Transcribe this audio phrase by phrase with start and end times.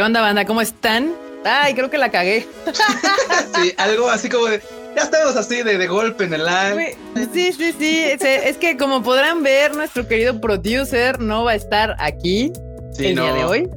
[0.00, 0.46] ¿Qué onda, banda?
[0.46, 1.12] ¿Cómo están?
[1.44, 2.46] Ay, creo que la cagué.
[3.54, 4.62] sí, algo así como de.
[4.96, 6.96] Ya estamos así de, de golpe en el aire.
[7.34, 8.04] Sí, sí, sí.
[8.18, 12.50] Es, que como podrán ver, nuestro querido producer no va a estar aquí
[12.96, 13.68] el día de hoy.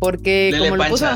[0.00, 1.06] Porque como lo puso.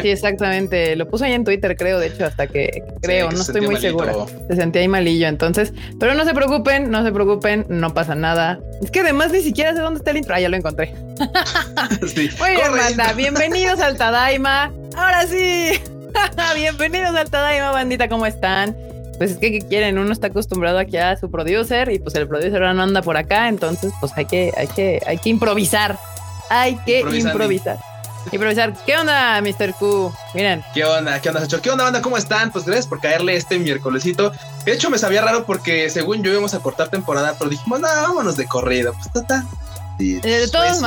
[0.00, 0.94] Sí, exactamente.
[0.96, 4.14] Lo puso ahí en Twitter, creo, de hecho, hasta que creo, no estoy muy segura.
[4.48, 5.26] Se sentía ahí malillo.
[5.26, 8.60] Entonces, pero no se preocupen, no se preocupen, no pasa nada.
[8.82, 10.34] Es que además ni siquiera sé dónde está el intro.
[10.34, 10.94] Ah, ya lo encontré.
[12.06, 12.30] sí.
[12.38, 14.72] Muy bien, Bienvenidos al Tadaima.
[14.96, 15.72] Ahora sí.
[16.54, 18.08] Bienvenidos al Tadaima, bandita.
[18.08, 18.76] ¿Cómo están?
[19.18, 22.26] Pues es que ¿qué quieren, uno está acostumbrado aquí a su producer y pues el
[22.26, 25.98] producer ahora no anda por acá, entonces pues hay que, hay que, hay que improvisar.
[26.48, 27.78] Hay que improvisar.
[28.30, 28.72] Improvisar.
[28.86, 29.74] ¿Qué onda, Mr.
[29.74, 30.12] Q?
[30.34, 30.64] Miren.
[30.74, 31.20] ¿Qué onda?
[31.20, 31.60] ¿Qué onda, Sacho?
[31.60, 32.02] ¿Qué onda, banda?
[32.02, 32.50] ¿Cómo están?
[32.52, 34.32] Pues gracias por caerle este miércolesito.
[34.64, 37.88] De hecho, me sabía raro porque según yo íbamos a cortar temporada, pero dijimos, no,
[37.88, 38.92] vámonos de corrido.
[38.94, 39.44] Pues tata.
[39.98, 40.80] Sí, eh, de todas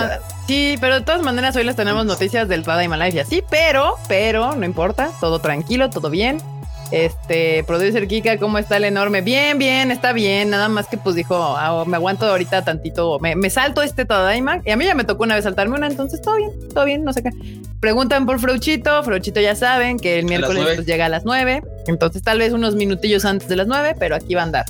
[0.48, 3.24] sí, pero de todas maneras hoy les tenemos noticias del Pada Malaysia.
[3.26, 6.42] Sí, pero, pero, no importa, todo tranquilo, todo bien.
[6.92, 9.22] Este, producer Kika, ¿cómo está el enorme?
[9.22, 10.50] Bien, bien, está bien.
[10.50, 14.62] Nada más que pues dijo, ah, me aguanto ahorita tantito, me, salto este Tadaima.
[14.66, 17.04] Y a mí ya me tocó una vez saltarme una, entonces todo bien, todo bien,
[17.04, 17.32] no sé qué.
[17.80, 21.64] Preguntan por Frauchito, Frauchito ya saben que el miércoles pues, llega a las 9.
[21.88, 24.66] Entonces tal vez unos minutillos antes de las 9, pero aquí va a andar.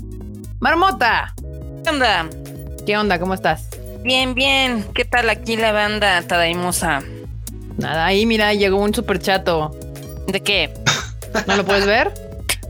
[0.59, 1.33] Marmota.
[1.83, 2.29] ¿Qué onda?
[2.85, 3.19] ¿Qué onda?
[3.19, 3.69] ¿Cómo estás?
[4.03, 4.85] Bien, bien.
[4.93, 7.01] ¿Qué tal aquí la banda Tadaimosa?
[7.77, 9.75] Nada, ahí mira, llegó un super chato.
[10.27, 10.73] ¿De qué?
[11.47, 12.11] ¿No lo puedes ver?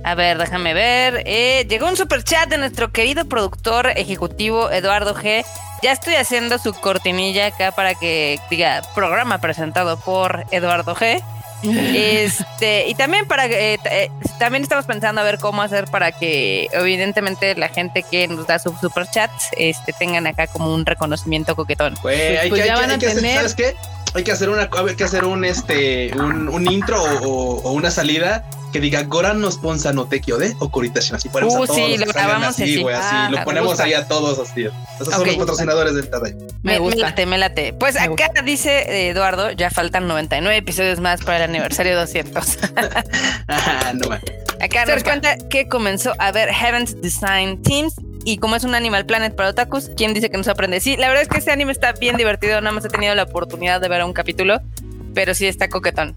[0.03, 1.23] A ver, déjame ver.
[1.25, 5.43] Eh, llegó un super chat de nuestro querido productor ejecutivo Eduardo G.
[5.81, 11.23] Ya estoy haciendo su cortinilla acá para que diga programa presentado por Eduardo G.
[11.63, 16.67] Este, y también para eh, eh, también estamos pensando a ver cómo hacer para que
[16.73, 21.55] evidentemente la gente que nos da su super chat este tengan acá como un reconocimiento
[21.55, 21.95] coquetón.
[22.03, 23.35] Pues, hay pues que, ya van a tener...
[23.37, 23.75] ¿sabes qué?
[24.15, 28.79] Hay que hacer una, hay que hacer un este, un, intro o, una salida que
[28.79, 31.17] diga Goran nos ponza no te de o Coritación.
[31.17, 33.07] Así ponemos uh, a todos sí, lo grabamos así, güey, así.
[33.11, 34.67] Ah, lo ponemos ahí a todos así.
[34.99, 36.33] Esos son los patrocinadores del Tadai.
[36.63, 37.73] Me, me, late, me late.
[37.73, 42.57] Pues acá dice eh, Eduardo, ya faltan 99 episodios más para el aniversario 200.
[43.95, 44.09] no,
[44.61, 49.05] Acá nos cuenta que comenzó a ver Heaven's Design Teams y como es un Animal
[49.05, 50.79] Planet para otakus, ¿quién dice que no se aprende?
[50.79, 53.23] Sí, la verdad es que este anime está bien divertido, nada más he tenido la
[53.23, 54.59] oportunidad de ver un capítulo,
[55.13, 56.15] pero sí está coquetón.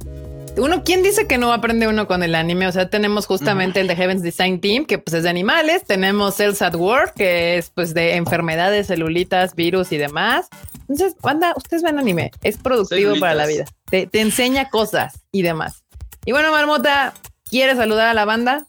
[0.56, 2.66] Uno, ¿quién dice que no aprende uno con el anime?
[2.66, 6.34] O sea, tenemos justamente el de Heaven's Design Team, que pues es de animales, tenemos
[6.34, 10.48] Cells at Work, que es pues de enfermedades, celulitas, virus y demás.
[10.80, 15.42] Entonces, banda, ustedes ven anime, es productivo para la vida, te, te enseña cosas y
[15.42, 15.84] demás.
[16.24, 17.12] Y bueno, Marmota,
[17.48, 18.66] ¿quieres saludar a la banda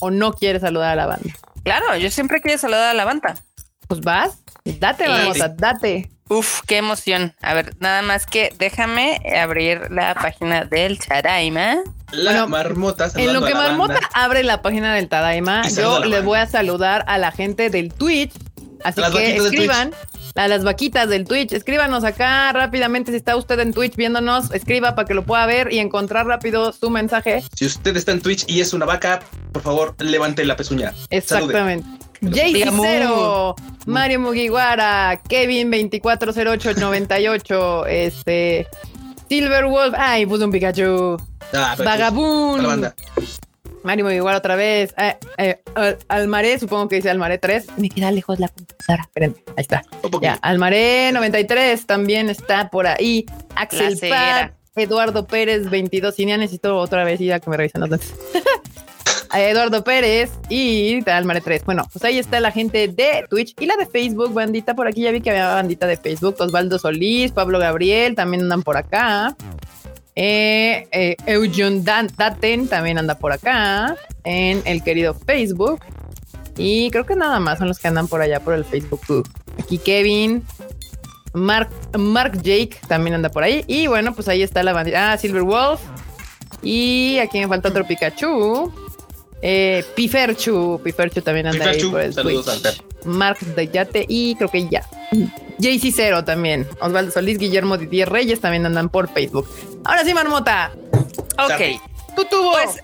[0.00, 1.32] o no quieres saludar a la banda?
[1.64, 3.34] Claro, yo siempre quiero saludar a la banda.
[3.88, 6.10] Pues vas, date, vamos, date.
[6.28, 7.34] Uf, qué emoción.
[7.42, 11.76] A ver, nada más que déjame abrir la página del Tadaima.
[12.12, 13.10] La marmota.
[13.16, 17.18] En lo que Marmota abre la página del Tadaima, yo le voy a saludar a
[17.18, 18.32] la gente del Twitch.
[18.84, 19.92] Así que escriban
[20.34, 21.52] a las vaquitas del Twitch.
[21.52, 24.52] Escríbanos acá rápidamente si está usted en Twitch viéndonos.
[24.52, 27.42] Escriba para que lo pueda ver y encontrar rápido su mensaje.
[27.54, 29.20] Si usted está en Twitch y es una vaca,
[29.52, 30.92] por favor, levante la pezuña.
[31.10, 31.86] Exactamente.
[32.32, 33.56] Jay Cero,
[33.86, 38.68] Mario Mugiwara, Kevin 240898, este
[39.28, 41.16] Silver Wolf, ay, puso un Pikachu.
[41.52, 42.92] Ah, Vagabundo.
[43.84, 44.94] Mario igual otra vez.
[44.96, 47.66] Eh, eh, Almaré, supongo que dice Almaré 3.
[47.78, 49.02] Me queda lejos la computadora.
[49.02, 49.82] Espérenme, ahí está.
[50.20, 53.26] Ya, Almaré 93 también está por ahí.
[53.54, 56.18] Axel Paz, Eduardo Pérez 22.
[56.18, 58.12] Y ya necesito otra vez ir a que me revisen los datos.
[59.34, 61.64] Eduardo Pérez y Almaré 3.
[61.64, 64.74] Bueno, pues ahí está la gente de Twitch y la de Facebook, bandita.
[64.74, 66.36] Por aquí ya vi que había bandita de Facebook.
[66.38, 69.34] Osvaldo Solís, Pablo Gabriel también andan por acá.
[70.14, 75.80] Eh, eh, Eugen Daten también anda por acá en el querido Facebook.
[76.56, 79.28] Y creo que nada más son los que andan por allá por el Facebook.
[79.58, 80.44] Aquí Kevin,
[81.32, 83.64] Mark, Mark Jake también anda por ahí.
[83.66, 85.12] Y bueno, pues ahí está la bandita.
[85.12, 85.80] Ah, Silver Wolf.
[86.62, 88.72] Y aquí me falta otro Pikachu.
[89.40, 90.80] Eh, Piferchu.
[90.84, 92.82] Piferchu también anda ahí por el Twitch.
[93.04, 93.38] Mark
[93.72, 94.86] Yate y creo que ya.
[95.58, 96.68] JC Cero también.
[96.80, 99.48] Osvaldo Solís, Guillermo Didier Reyes también andan por Facebook.
[99.84, 100.72] Ahora sí, Marmota.
[101.38, 101.80] Ok.
[102.16, 102.52] Tú tuvo.
[102.52, 102.82] Pues,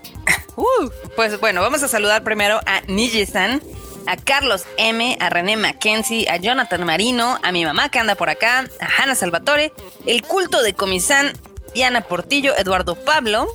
[0.55, 3.61] uh, pues bueno, vamos a saludar primero a Nijisan,
[4.07, 8.29] a Carlos M, a René Mackenzie, a Jonathan Marino, a mi mamá que anda por
[8.29, 9.71] acá, a Hanna Salvatore,
[10.05, 11.33] el culto de Comisán,
[11.73, 13.47] Diana Portillo, Eduardo Pablo,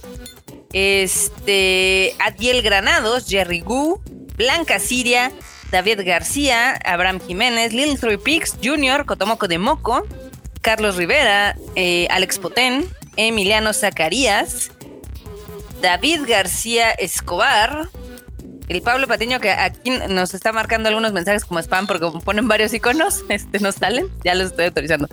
[0.72, 4.00] este, Adiel Granados, Jerry Gu,
[4.36, 5.32] Blanca Siria,
[5.70, 10.06] David García, Abraham Jiménez, Lil Three Peaks Jr., Cotomoco de Moco,
[10.60, 14.70] Carlos Rivera, eh, Alex Potén, Emiliano Zacarías,
[15.80, 17.88] David García Escobar,
[18.68, 22.72] el Pablo Patiño que aquí nos está marcando algunos mensajes como spam porque ponen varios
[22.72, 25.08] iconos, este no salen, ya los estoy autorizando.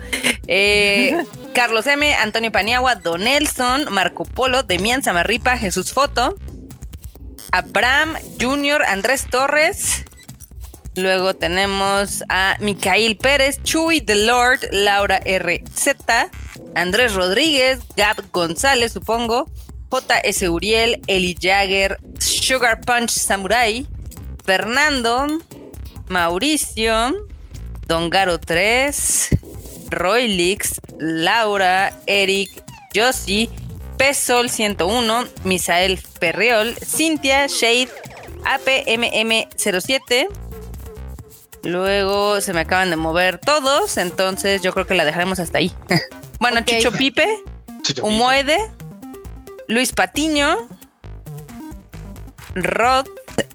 [0.46, 1.24] Eh,
[1.54, 6.34] Carlos M, Antonio Paniagua, Don Nelson, Marco Polo, Demian Samarripa, Jesús Foto,
[7.50, 10.04] Abraham Junior, Andrés Torres.
[10.94, 15.96] Luego tenemos a Micael Pérez, Chuy The Lord, Laura RZ,
[16.74, 19.50] Andrés Rodríguez, Gab González, supongo,
[19.90, 23.86] JS Uriel, Eli Jagger, Sugar Punch Samurai,
[24.44, 25.26] Fernando,
[26.08, 27.26] Mauricio,
[27.86, 28.90] Don Garo 3,
[29.90, 32.50] Roy Lix, Laura, Eric,
[32.94, 33.48] Josie,
[33.96, 37.90] Pesol 101, Misael Ferreol, Cintia, Shade,
[38.44, 40.41] APMM07.
[41.64, 45.72] Luego se me acaban de mover todos, entonces yo creo que la dejaremos hasta ahí.
[46.40, 47.26] bueno, Chicho Pipe,
[48.02, 48.58] Humoide,
[49.68, 50.68] Luis Patiño,
[52.54, 53.06] Rod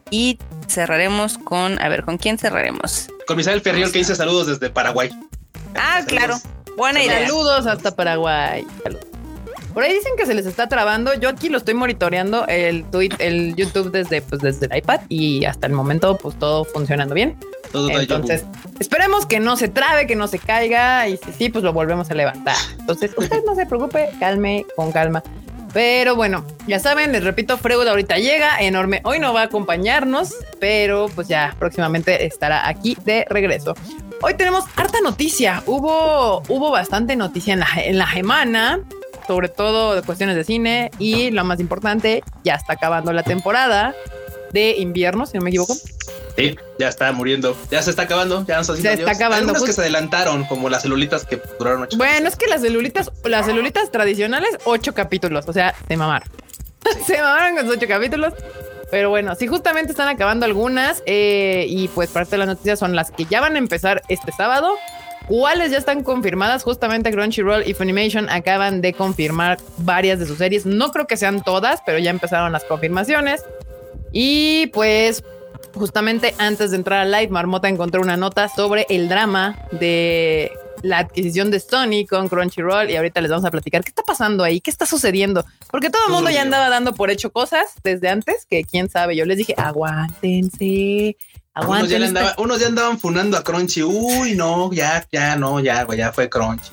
[0.10, 3.08] y cerraremos con, a ver, ¿con quién cerraremos?
[3.28, 5.10] Con Misael Ferriol que dice saludos desde Paraguay.
[5.76, 6.38] Ah, claro.
[6.78, 7.28] Buena idea.
[7.28, 8.66] Saludos hasta Paraguay.
[9.74, 11.14] Por ahí dicen que se les está trabando.
[11.14, 15.46] Yo aquí lo estoy monitoreando el tweet, el YouTube desde, pues, desde el iPad y
[15.46, 17.38] hasta el momento, pues todo funcionando bien.
[17.74, 18.46] Entonces,
[18.80, 22.10] esperemos que no se trabe, que no se caiga y si sí, pues lo volvemos
[22.12, 22.56] a levantar.
[22.80, 25.24] Entonces, usted no se preocupe, calme, con calma.
[25.74, 29.02] Pero bueno, ya saben, les repito, Freud ahorita llega, enorme.
[29.04, 33.76] Hoy no va a acompañarnos, pero pues ya próximamente estará aquí de regreso.
[34.22, 35.62] Hoy tenemos harta noticia.
[35.68, 38.80] Hubo, hubo bastante noticia en la, en la semana,
[39.28, 40.90] sobre todo de cuestiones de cine.
[40.98, 43.94] Y lo más importante, ya está acabando la temporada
[44.52, 45.76] de invierno, si no me equivoco.
[46.38, 47.58] Sí, ya está muriendo.
[47.72, 48.46] Ya se está acabando.
[48.46, 49.50] Ya se está acabando.
[49.50, 51.98] Algunas que se adelantaron, como las celulitas que duraron ocho.
[51.98, 55.46] Bueno, es que las celulitas, las celulitas tradicionales, ocho capítulos.
[55.48, 56.30] O sea, se mamaron.
[57.08, 58.34] se mamaron con ocho capítulos.
[58.92, 61.02] Pero bueno, sí, justamente están acabando algunas.
[61.06, 64.32] Eh, y pues parte de las noticias son las que ya van a empezar este
[64.32, 64.76] sábado.
[65.28, 66.64] ¿Cuáles ya están confirmadas?
[66.64, 70.66] Justamente Crunchyroll y Funimation acaban de confirmar varias de sus series.
[70.66, 73.44] No creo que sean todas, pero ya empezaron las confirmaciones.
[74.20, 75.24] Y pues
[75.76, 80.98] justamente antes de entrar al live, Marmota encontró una nota sobre el drama de la
[80.98, 84.60] adquisición de Sony con Crunchyroll y ahorita les vamos a platicar qué está pasando ahí,
[84.60, 88.48] qué está sucediendo, porque todo el mundo ya andaba dando por hecho cosas desde antes,
[88.50, 91.16] que quién sabe, yo les dije, aguántense,
[91.54, 92.20] aguántense.
[92.40, 96.72] Unos ya, andaban funando a Crunchy, uy, no, ya, ya, no, ya, ya fue Crunchy.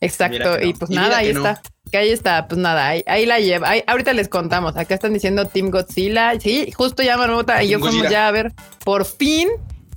[0.00, 1.60] Exacto, y pues nada, ahí está.
[1.90, 3.72] Que ahí está, pues nada, ahí, la lleva.
[3.86, 4.76] ahorita les contamos.
[4.76, 6.38] Acá están diciendo Team Godzilla.
[6.38, 8.52] Sí, justo ya Marmota y yo fuimos ya a ver
[8.84, 9.48] por fin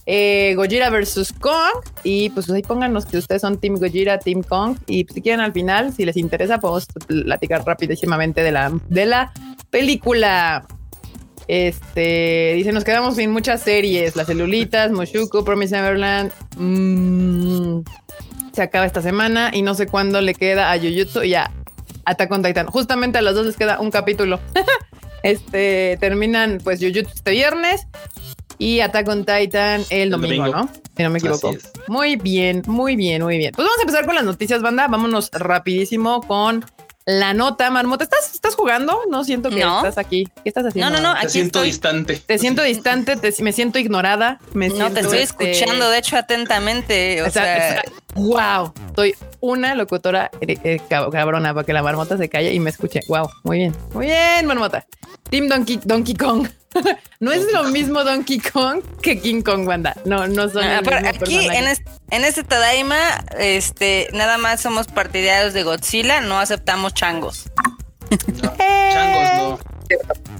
[0.05, 1.83] eh, Gojira versus Kong.
[2.03, 4.77] Y pues ahí pónganos que ustedes son Team Gojira, Team Kong.
[4.87, 9.31] Y si quieren al final, si les interesa, podemos platicar rapidísimamente de la, de la
[9.69, 10.65] película.
[11.47, 14.15] Este dice: Nos quedamos sin muchas series.
[14.15, 16.31] Las celulitas, Moshuko, Promise Neverland.
[16.57, 17.81] Mmm,
[18.53, 21.23] se acaba esta semana y no sé cuándo le queda a Jujutsu.
[21.23, 21.51] Ya
[22.05, 22.67] Attack on Titan.
[22.67, 24.39] Justamente a los dos les queda un capítulo.
[25.23, 27.87] este terminan pues Jujutsu este viernes
[28.57, 30.69] y Attack on Titan el, domingo, ¿no?
[30.95, 31.53] Si no me equivoco.
[31.87, 33.51] Muy bien, muy bien, muy bien.
[33.55, 34.87] Pues vamos a empezar con las noticias, banda.
[34.87, 36.63] Vámonos rapidísimo con
[37.05, 38.03] la nota, Marmota.
[38.03, 39.01] ¿Estás, estás jugando?
[39.09, 40.27] No siento que estás aquí.
[40.43, 40.91] ¿Qué estás haciendo?
[40.91, 41.19] No, no, no.
[41.19, 42.17] Te siento distante.
[42.17, 44.39] Te siento distante, me siento ignorada.
[44.53, 47.21] Me no, te estoy este, escuchando, de hecho, atentamente.
[47.23, 47.81] O, sea,
[48.15, 48.73] wow.
[48.95, 53.01] Soy una locutora eh, eh, cabrona para que la marmota se calle y me escuche.
[53.07, 53.75] Wow, muy bien.
[53.93, 54.85] Muy bien, marmota.
[55.29, 56.47] Team Donkey, Donkey Kong.
[57.19, 59.95] no es lo mismo Donkey Kong que King Kong, banda.
[60.05, 60.63] No, no son.
[60.63, 62.97] Ah, aquí en este, en este Tadaima,
[63.37, 67.49] este, nada más somos partidarios de Godzilla, no aceptamos changos.
[68.91, 69.59] changos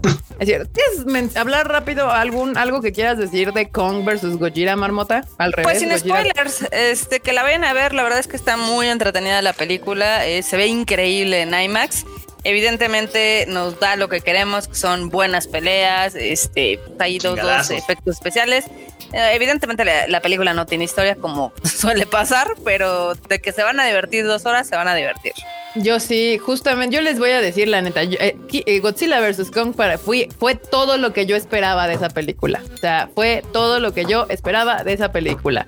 [0.03, 0.13] no.
[0.43, 0.69] Es cierto.
[0.73, 5.23] ¿Quieres hablar rápido algún algo que quieras decir de Kong versus Gojira Marmota?
[5.38, 5.63] Al revés.
[5.63, 8.88] Pues sin spoilers, este que la vayan a ver, la verdad es que está muy
[8.88, 12.05] entretenida la película, eh, se ve increíble en IMAX.
[12.43, 18.15] Evidentemente nos da lo que queremos, que son buenas peleas, este, hay dos, dos efectos
[18.15, 18.65] especiales.
[19.13, 23.79] Eh, evidentemente la, película no tiene historia como suele pasar, pero de que se van
[23.79, 25.33] a divertir dos horas, se van a divertir.
[25.75, 29.50] Yo sí, justamente, yo les voy a decir la neta, eh, eh, Godzilla vs.
[29.50, 32.62] Kong para, fue, fue todo lo que yo esperaba de esa película.
[32.73, 35.65] O sea, fue todo lo que yo esperaba de esa película.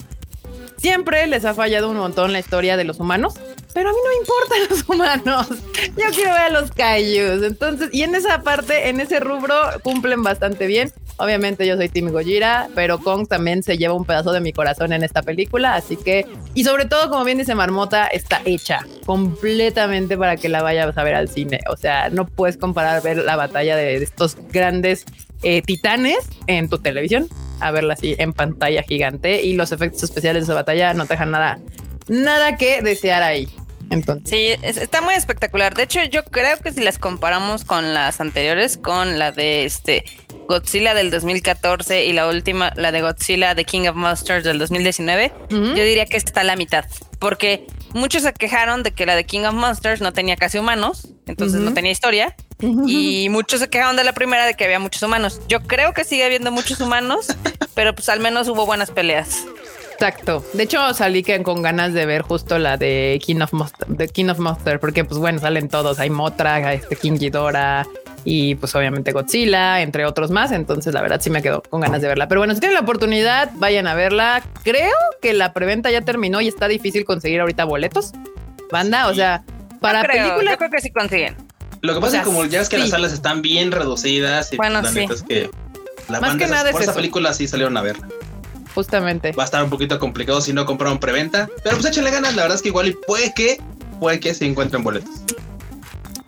[0.78, 3.36] Siempre les ha fallado un montón la historia de los humanos,
[3.76, 5.48] pero a mí no me importan los humanos.
[5.98, 7.44] Yo quiero ver a los kaijus.
[7.44, 9.54] Entonces, y en esa parte, en ese rubro,
[9.84, 10.94] cumplen bastante bien.
[11.18, 14.94] Obviamente yo soy Team Gojira, pero Kong también se lleva un pedazo de mi corazón
[14.94, 20.18] en esta película, así que, y sobre todo, como bien dice Marmota, está hecha completamente
[20.18, 21.60] para que la vayas a ver al cine.
[21.70, 25.04] O sea, no puedes comparar ver la batalla de estos grandes
[25.44, 27.28] eh, titanes en tu televisión
[27.60, 31.14] a verla así en pantalla gigante y los efectos especiales de esa batalla no te
[31.14, 31.60] dejan nada,
[32.08, 33.50] nada que desear ahí.
[33.90, 34.30] Entonces.
[34.30, 35.74] Sí, está muy espectacular.
[35.76, 40.06] De hecho, yo creo que si las comparamos con las anteriores, con la de este
[40.48, 45.32] Godzilla del 2014 y la última, la de Godzilla The King of Monsters del 2019,
[45.50, 46.86] yo diría que está a la mitad.
[47.20, 51.10] Porque muchos se quejaron de que la de King of Monsters no tenía casi humanos,
[51.28, 52.36] entonces no tenía historia.
[52.60, 55.42] Y muchos se quejaron de la primera de que había muchos humanos.
[55.48, 57.28] Yo creo que sigue habiendo muchos humanos,
[57.76, 59.46] pero pues al menos hubo buenas peleas.
[59.96, 60.46] Exacto.
[60.54, 64.28] De hecho, salí con ganas de ver justo la de King of Monster, de King
[64.28, 66.00] of Monster, porque pues bueno, salen todos.
[66.00, 67.88] Hay Motra, este King Ghidorah
[68.26, 70.52] y pues obviamente Godzilla, entre otros más.
[70.52, 72.28] Entonces, la verdad sí me quedo con ganas de verla.
[72.28, 74.44] Pero bueno, si tienen la oportunidad, vayan a verla.
[74.64, 78.12] Creo que la preventa ya terminó y está difícil conseguir ahorita boletos.
[78.72, 79.44] Banda, o sea,
[79.80, 80.58] para películas.
[80.58, 81.36] creo que sí consiguen.
[81.82, 84.58] Lo que pasa es que como ya es que las salas están bien reducidas y
[84.58, 85.08] bueno, la sí.
[85.10, 85.52] es que
[86.10, 87.96] la Más que nada por esa película sí salieron a ver.
[88.76, 89.32] Justamente.
[89.32, 91.50] Va a estar un poquito complicado si no compraron preventa.
[91.64, 93.60] Pero pues échale ganas, la verdad es que igual y puede que,
[94.00, 95.10] puede que se encuentren boletos.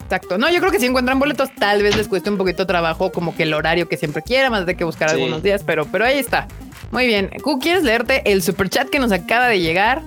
[0.04, 0.38] Exacto.
[0.38, 3.12] No, yo creo que si encuentran boletos, tal vez les cueste un poquito de trabajo,
[3.12, 6.06] como que el horario que siempre quiera, más de que buscar algunos días, pero, pero
[6.06, 6.48] ahí está.
[6.90, 7.30] Muy bien.
[7.42, 10.02] Q, ¿quieres leerte el super chat que nos acaba de llegar?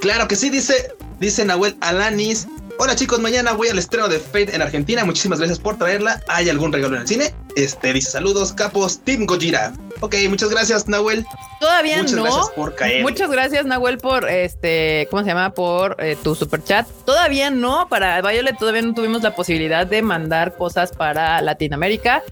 [0.00, 2.48] Claro que sí, dice, dice Nahuel Alanis.
[2.76, 5.04] Hola chicos, mañana voy al estreno de Fate en Argentina.
[5.04, 6.20] Muchísimas gracias por traerla.
[6.26, 7.32] ¿Hay algún regalo en el cine?
[7.54, 9.72] Este dice saludos, capos, Team Gojira.
[10.00, 11.24] Ok, muchas gracias, Nahuel.
[11.60, 13.02] Todavía muchas Gracias por caer.
[13.02, 15.54] Muchas gracias, Nahuel, por este, ¿cómo se llama?
[15.54, 16.86] Por eh, tu super chat.
[17.04, 22.24] Todavía no, para Violet todavía no tuvimos la posibilidad de mandar cosas para Latinoamérica.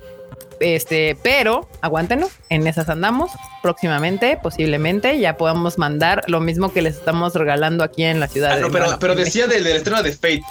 [0.62, 3.32] Este, pero aguántenos, en esas andamos.
[3.62, 8.52] Próximamente, posiblemente, ya podamos mandar lo mismo que les estamos regalando aquí en la ciudad.
[8.52, 10.44] Ah, no, pero, pero decía del, estreno de Fate.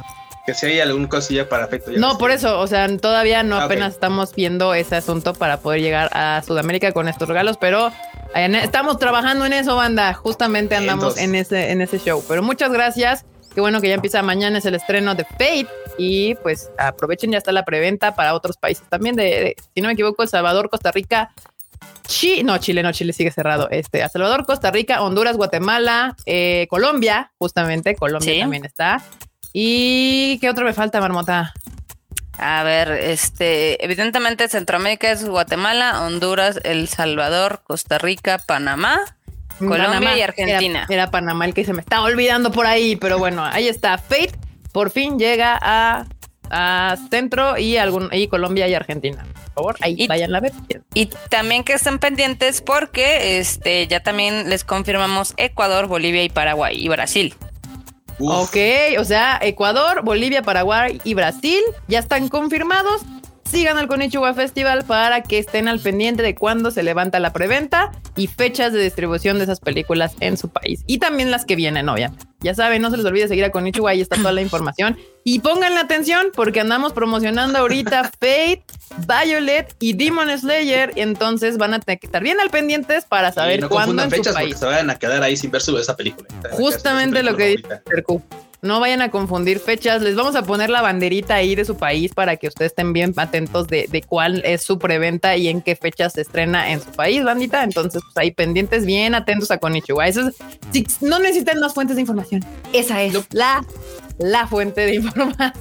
[0.46, 1.98] Que si hay algún cosilla para Fate.
[1.98, 5.82] No, por eso, o sea, todavía no ah, apenas estamos viendo ese asunto para poder
[5.82, 7.92] llegar a Sudamérica con estos regalos, pero
[8.36, 10.14] estamos trabajando en eso, banda.
[10.14, 12.24] Justamente andamos en ese, en ese show.
[12.28, 13.26] Pero muchas gracias.
[13.54, 15.68] Qué bueno que ya empieza mañana, es el estreno de Fate.
[15.98, 19.94] Y pues aprovechen, ya está la preventa para otros países también de, si no me
[19.94, 21.32] equivoco, El Salvador, Costa Rica,
[22.08, 23.70] Chile, no, Chile, no, Chile sigue cerrado.
[23.70, 29.02] Este, a Salvador, Costa Rica, Honduras, Guatemala, eh, Colombia, justamente, Colombia también está.
[29.54, 31.54] ¿Y qué otro me falta, Marmota?
[32.38, 39.00] A ver, este, evidentemente Centroamérica es Guatemala, Honduras, El Salvador, Costa Rica, Panamá.
[39.68, 40.86] Colombia y Argentina.
[40.90, 43.98] Era, Panamá el que se me está olvidando por ahí, pero bueno, ahí está.
[43.98, 44.32] Fate
[44.72, 46.06] por fin llega a,
[47.10, 49.26] Centro y, algún, y Colombia y Argentina.
[49.54, 50.52] Por favor, ahí vayan a ver.
[50.94, 56.76] Y también que estén pendientes porque este ya también les confirmamos Ecuador, Bolivia y Paraguay
[56.78, 57.36] y Brasil.
[58.20, 58.58] Ok,
[59.00, 63.02] o sea, Ecuador, Bolivia, Paraguay y Brasil ya están confirmados
[63.52, 67.92] sigan al Konichiwa Festival para que estén al pendiente de cuándo se levanta la preventa
[68.16, 70.84] y fechas de distribución de esas películas en su país.
[70.88, 72.26] Y también las que vienen, obviamente.
[72.40, 74.98] Ya saben, no se les olvide seguir a Konichiwa, ahí está toda la información.
[75.24, 78.64] Y pónganle atención porque andamos promocionando ahorita Fate,
[79.08, 80.94] Violet y Demon Slayer.
[80.96, 84.40] Entonces van a tener que estar bien al pendientes para saber cuándo en fechas su
[84.40, 84.58] país.
[84.58, 86.28] se vayan a quedar ahí sin ver su, esa película.
[86.52, 87.82] Justamente lo que dice.
[88.62, 90.04] No vayan a confundir fechas.
[90.04, 93.12] Les vamos a poner la banderita ahí de su país para que ustedes estén bien
[93.18, 97.24] atentos de, cuál es su preventa y en qué fechas se estrena en su país,
[97.24, 97.64] bandita.
[97.64, 100.08] Entonces, pues ahí pendientes, bien atentos a Konichiwa.
[100.08, 100.30] Eso
[100.74, 102.46] es, no necesitan más fuentes de información.
[102.72, 103.66] Esa es la,
[104.20, 105.52] la fuente de información.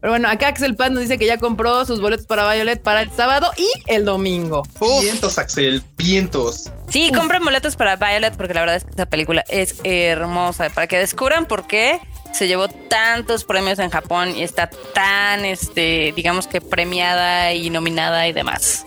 [0.00, 3.02] Pero bueno, acá Axel Paz nos dice que ya compró sus boletos para Violet para
[3.02, 4.62] el sábado y el domingo.
[5.00, 6.70] Vientos, Axel, vientos.
[6.88, 10.70] Sí, compren boletos para Violet porque la verdad es que esta película es hermosa.
[10.70, 12.00] Para que descubran por qué
[12.32, 18.28] se llevó tantos premios en Japón y está tan, este, digamos que premiada y nominada
[18.28, 18.84] y demás.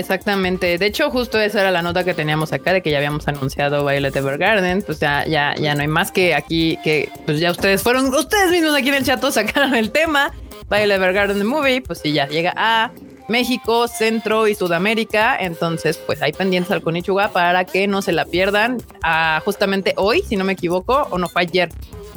[0.00, 0.78] Exactamente.
[0.78, 3.84] De hecho, justo esa era la nota que teníamos acá de que ya habíamos anunciado
[3.84, 4.80] Violet Evergarden.
[4.80, 8.74] Pues ya, ya, no hay más que aquí que pues ya ustedes fueron, ustedes mismos
[8.74, 10.32] aquí en el chat sacaron el tema.
[10.70, 12.92] Violet Evergarden the Movie, pues sí, ya llega a
[13.28, 15.36] México, Centro y Sudamérica.
[15.38, 18.78] Entonces, pues hay pendientes al Konichiwa para que no se la pierdan.
[19.02, 21.68] Ah, justamente hoy, si no me equivoco, o no fue ayer,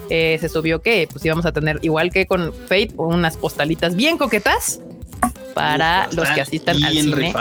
[0.09, 4.17] eh, se subió que pues íbamos a tener, igual que con Fate, unas postalitas bien
[4.17, 4.79] coquetas
[5.53, 7.33] para los que asistan al cine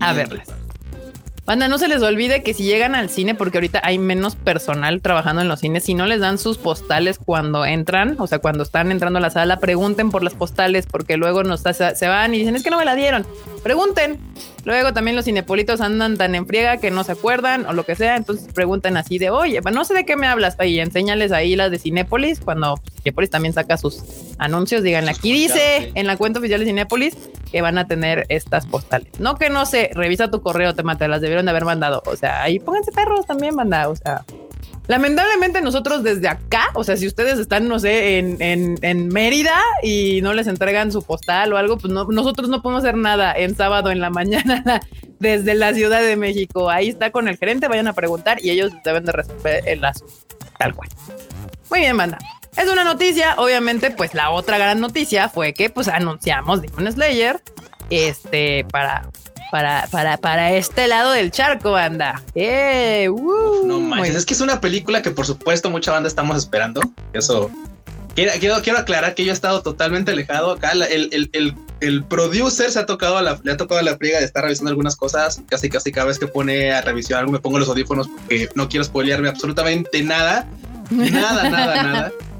[0.00, 0.48] a verlas.
[1.44, 5.02] Banda, no se les olvide que si llegan al cine, porque ahorita hay menos personal
[5.02, 8.62] trabajando en los cines, si no les dan sus postales cuando entran, o sea, cuando
[8.62, 12.38] están entrando a la sala, pregunten por las postales, porque luego nos se van y
[12.38, 13.26] dicen, es que no me la dieron.
[13.64, 14.20] Pregunten.
[14.64, 17.96] Luego también los cinepolitos andan tan en friega que no se acuerdan o lo que
[17.96, 21.56] sea, entonces preguntan así de, oye, no sé de qué me hablas, y enséñales ahí
[21.56, 24.02] las de Cinépolis, cuando Cinépolis también saca sus
[24.38, 27.16] anuncios, díganle, aquí dice en la cuenta oficial de Cinépolis
[27.50, 29.08] que van a tener estas postales.
[29.20, 32.02] No que no sé, revisa tu correo, te mata, las debieron de haber mandado.
[32.06, 33.88] O sea, ahí pónganse perros también, manda.
[33.88, 34.24] O sea,
[34.86, 39.60] lamentablemente nosotros desde acá, o sea, si ustedes están, no sé, en, en, en Mérida
[39.82, 43.32] y no les entregan su postal o algo, pues no, nosotros no podemos hacer nada
[43.32, 44.80] en sábado en la mañana
[45.18, 46.70] desde la Ciudad de México.
[46.70, 50.14] Ahí está con el gerente, vayan a preguntar y ellos deben de resolver el asunto.
[50.58, 50.88] Tal cual.
[51.70, 52.18] Muy bien, banda.
[52.56, 57.40] Es una noticia, obviamente, pues la otra gran noticia fue que pues anunciamos Demon Slayer
[57.88, 59.08] este para
[59.52, 62.22] para, para, para este lado del charco, banda.
[62.34, 66.38] Eh, uh, no manches, es que es una película que por supuesto mucha banda estamos
[66.38, 66.80] esperando.
[67.12, 67.50] Eso
[68.14, 68.32] quiero,
[68.62, 70.70] quiero, aclarar que yo he estado totalmente alejado acá.
[70.72, 73.98] El, el, el, el producer se ha tocado a la, le ha tocado a la
[73.98, 75.42] friega de estar revisando algunas cosas.
[75.50, 78.70] Casi, casi cada vez que pone a revisión algo me pongo los audífonos porque no
[78.70, 80.48] quiero spoilearme absolutamente nada.
[80.88, 82.12] Nada, nada, nada.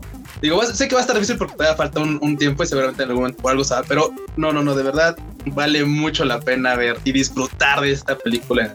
[0.42, 3.10] Digo, sé que va a estar difícil porque todavía falta un, tiempo y seguramente en
[3.10, 6.74] algún momento por algo sabe, pero no, no, no, de verdad vale mucho la pena
[6.74, 8.74] ver y disfrutar de esta película.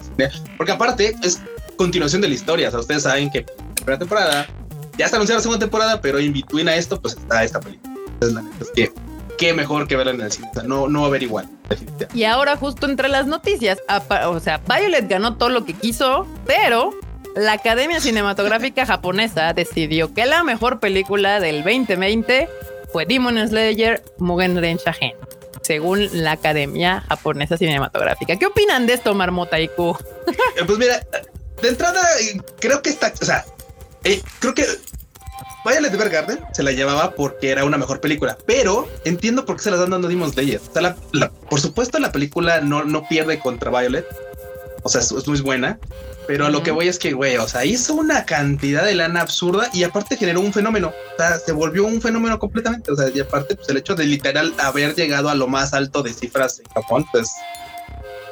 [0.56, 1.42] Porque aparte es
[1.76, 2.70] continuación de la historia.
[2.70, 4.48] O sea, ustedes saben que la primera temporada
[4.98, 7.94] ya está anunciada la segunda temporada, pero in between a esto, pues está esta película.
[8.22, 8.94] Es la es que
[9.38, 10.50] qué mejor que verla en el cine.
[10.52, 11.50] O sea, no, no va a haber igual.
[12.14, 13.80] Y ahora, justo entre las noticias,
[14.26, 16.92] o sea, Violet ganó todo lo que quiso, pero
[17.38, 22.50] la Academia Cinematográfica Japonesa decidió que la mejor película del 2020
[22.91, 25.13] fue Demon Slayer Mugen Shahen,
[25.62, 28.38] según la Academia Japonesa Cinematográfica.
[28.38, 29.96] ¿Qué opinan de esto, Marmota Iku?
[30.58, 31.06] Eh, pues mira,
[31.62, 32.01] de entrada,
[32.60, 33.46] creo que está, o sea,
[34.03, 34.65] eh, creo que
[35.63, 39.70] Violet Evergarden se la llevaba porque era una mejor película, pero entiendo por qué se
[39.70, 40.60] la están dando Demon Slayer.
[40.60, 40.96] O sea,
[41.50, 44.06] por supuesto, la película no, no pierde contra Violet.
[44.84, 45.79] O sea, es muy buena,
[46.28, 49.22] pero a lo que voy es que, güey, o sea, hizo una cantidad de lana
[49.22, 50.94] absurda y aparte generó un fenómeno.
[51.13, 52.92] O sea, se volvió un fenómeno completamente.
[52.92, 56.04] O sea, y aparte, pues el hecho de literal haber llegado a lo más alto
[56.04, 57.32] de cifras en Japón, pues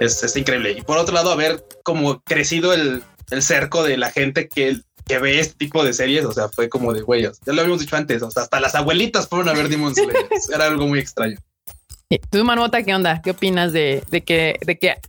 [0.01, 0.71] es, increíble.
[0.77, 3.01] Y por otro lado, haber como crecido el,
[3.39, 4.77] cerco de la gente que,
[5.07, 6.25] que ve este tipo de series.
[6.25, 7.39] O sea, fue como de güeyes.
[7.45, 8.21] Ya lo habíamos dicho antes.
[8.21, 10.27] O sea, hasta las abuelitas fueron a ver Demon Slayer.
[10.53, 11.37] Era algo muy extraño.
[12.29, 13.21] ¿Tú, Manota, qué onda?
[13.21, 14.59] ¿Qué opinas de, que,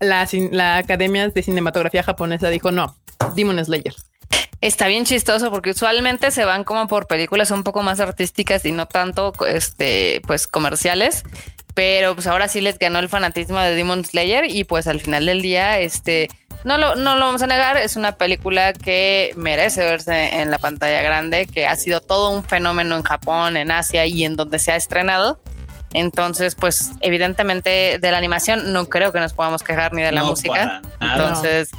[0.00, 2.96] la Academia de Cinematografía Japonesa dijo no,
[3.34, 3.94] Demon Slayer?
[4.62, 8.72] Está bien chistoso porque usualmente se van como por películas un poco más artísticas y
[8.72, 11.24] no tanto este pues comerciales,
[11.74, 15.26] pero pues ahora sí les ganó el fanatismo de Demon Slayer y pues al final
[15.26, 16.30] del día este
[16.64, 20.58] no lo, no lo vamos a negar, es una película que merece verse en la
[20.58, 24.58] pantalla grande, que ha sido todo un fenómeno en Japón, en Asia y en donde
[24.58, 25.38] se ha estrenado.
[25.96, 30.24] Entonces, pues evidentemente de la animación no creo que nos podamos quejar ni de la
[30.24, 30.82] música.
[31.00, 31.70] Entonces,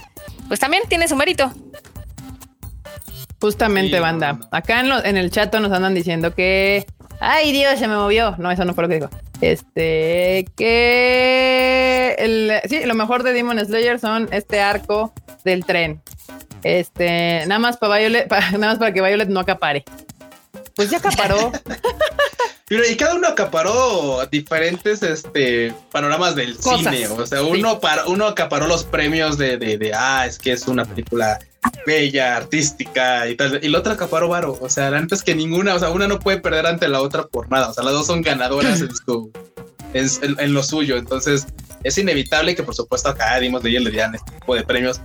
[0.47, 1.53] pues también tiene su mérito.
[3.39, 4.39] Justamente, banda.
[4.49, 6.87] Acá en, en el chat nos andan diciendo que...
[7.19, 8.33] Ay, Dios, se me movió.
[8.39, 9.09] No, eso no fue lo que digo.
[9.39, 16.01] Este, que el, sí, lo mejor de Demon Slayer son este arco del tren.
[16.63, 19.83] Este, nada más para Violet, nada más para que Violet no acapare.
[20.75, 21.51] Pues ya acaparó.
[22.69, 27.07] y cada uno acaparó diferentes este, panoramas del cine.
[27.07, 30.83] O sea, uno, para, uno acaparó los premios de, de, ah, es que es una
[30.83, 31.39] película
[31.85, 33.59] bella, artística y tal.
[33.63, 34.57] Y el otro acaparó varo.
[34.59, 37.49] O sea, antes que ninguna, o sea, una no puede perder ante la otra por
[37.49, 37.69] nada.
[37.69, 38.81] O sea, las dos son ganadoras
[39.93, 40.97] en, en, lo suyo.
[40.97, 41.47] Entonces,
[41.83, 44.99] es inevitable que, por supuesto, acá dimos de le dieran este tipo de premios.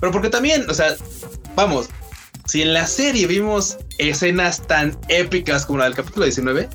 [0.00, 0.94] Pero porque también, o sea,
[1.54, 1.88] vamos,
[2.44, 6.68] si en la serie vimos escenas tan épicas como la del capítulo 19,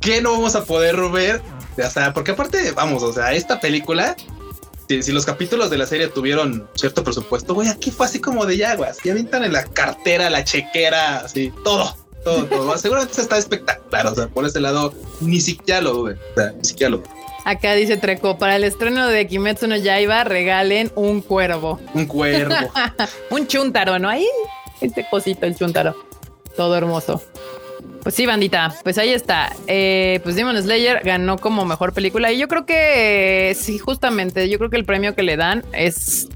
[0.00, 1.40] ¿qué no vamos a poder ver?
[1.78, 4.16] O sea, porque aparte, vamos, o sea, esta película,
[4.88, 8.56] si, los capítulos de la serie tuvieron cierto presupuesto, güey, aquí fue así como de
[8.56, 8.98] yaguas.
[9.04, 12.76] Y avientan en la cartera, la chequera, así, todo, todo, todo.
[12.78, 14.06] Seguramente está espectacular.
[14.08, 16.18] O sea, por ese lado, ni siquiera lo duden.
[16.32, 17.02] O sea, ni siquiera lo.
[17.44, 21.80] Acá dice Treco, para el estreno de Kimetsu no Yaiba regalen un cuervo.
[21.94, 22.54] Un cuervo.
[23.30, 24.08] un chuntaro, ¿no?
[24.08, 24.26] Ahí,
[24.80, 25.96] este cosito, el chuntaro.
[26.56, 27.22] Todo hermoso.
[28.02, 29.54] Pues sí, bandita, pues ahí está.
[29.66, 34.58] Eh, pues Demon Slayer ganó como mejor película y yo creo que sí, justamente, yo
[34.58, 36.28] creo que el premio que le dan es...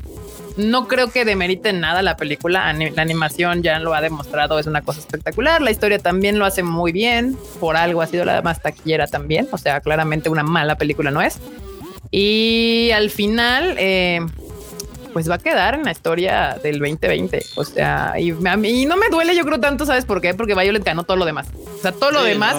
[0.56, 2.72] No creo que demerite nada la película.
[2.72, 5.60] La animación ya lo ha demostrado, es una cosa espectacular.
[5.60, 7.36] La historia también lo hace muy bien.
[7.58, 9.48] Por algo ha sido la más taquillera también.
[9.50, 11.40] O sea, claramente una mala película no es.
[12.12, 14.24] Y al final, eh,
[15.14, 17.46] pues va a quedar en la historia del 2020.
[17.54, 20.34] O sea, y a mí no me duele, yo creo tanto, ¿sabes por qué?
[20.34, 21.46] Porque Violet ganó todo lo demás.
[21.54, 22.54] O sea, todo lo demás,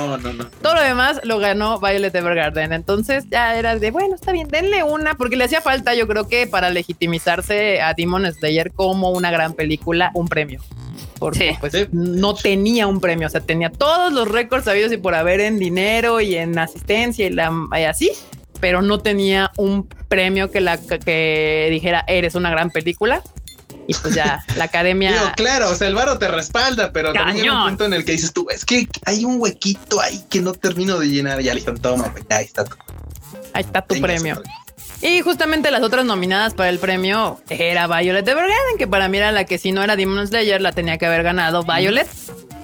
[0.61, 2.71] todo lo demás lo ganó Violet Evergarden.
[2.71, 6.29] Entonces ya era de, bueno, está bien, denle una, porque le hacía falta, yo creo
[6.29, 10.61] que para legitimizarse a Demon Slayer como una gran película, un premio
[11.19, 15.15] porque pues no tenía un premio, o sea, tenía todos los récords sabidos y por
[15.15, 18.11] haber en dinero y en asistencia y, la, y así,
[18.59, 23.21] pero no tenía un premio que la que dijera eres una gran película.
[23.87, 25.33] Y pues ya la academia.
[25.35, 28.13] claro, o sea, el varo te respalda, pero también hay un punto en el que
[28.13, 31.41] dices tú, es que hay un huequito ahí que no termino de llenar.
[31.41, 32.75] Ya le dijeron, toma, ahí está tu,
[33.53, 34.41] ahí está tu premio.
[35.01, 39.31] Y justamente las otras nominadas para el premio era Violet Evergarden, que para mí era
[39.31, 42.07] la que si no era Demon Slayer la tenía que haber ganado Violet.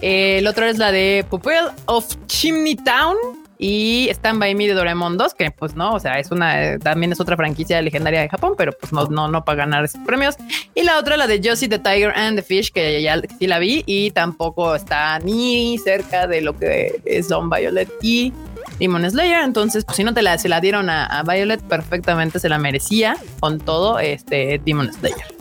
[0.01, 3.15] el otro es la de Pupil of Chimney Town,
[3.61, 7.11] y Stand By Me de Doraemon 2, que pues no, o sea, es una, también
[7.11, 10.35] es otra franquicia legendaria de Japón, pero pues no, no, no para ganar esos premios.
[10.73, 13.59] Y la otra, la de Josie the Tiger and the Fish, que ya sí la
[13.59, 18.33] vi y tampoco está ni cerca de lo que es Violet y
[18.79, 19.43] Demon Slayer.
[19.43, 23.15] Entonces, pues si no te la, se la dieron a Violet, perfectamente se la merecía
[23.39, 25.40] con todo este Demon Slayer.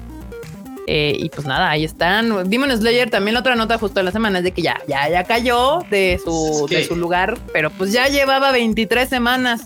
[0.86, 2.48] Eh, y pues nada, ahí están.
[2.50, 5.08] Demon Slayer también la otra nota justo de la semana es de que ya, ya,
[5.08, 9.62] ya cayó de su, de su lugar, pero pues ya llevaba 23 semanas.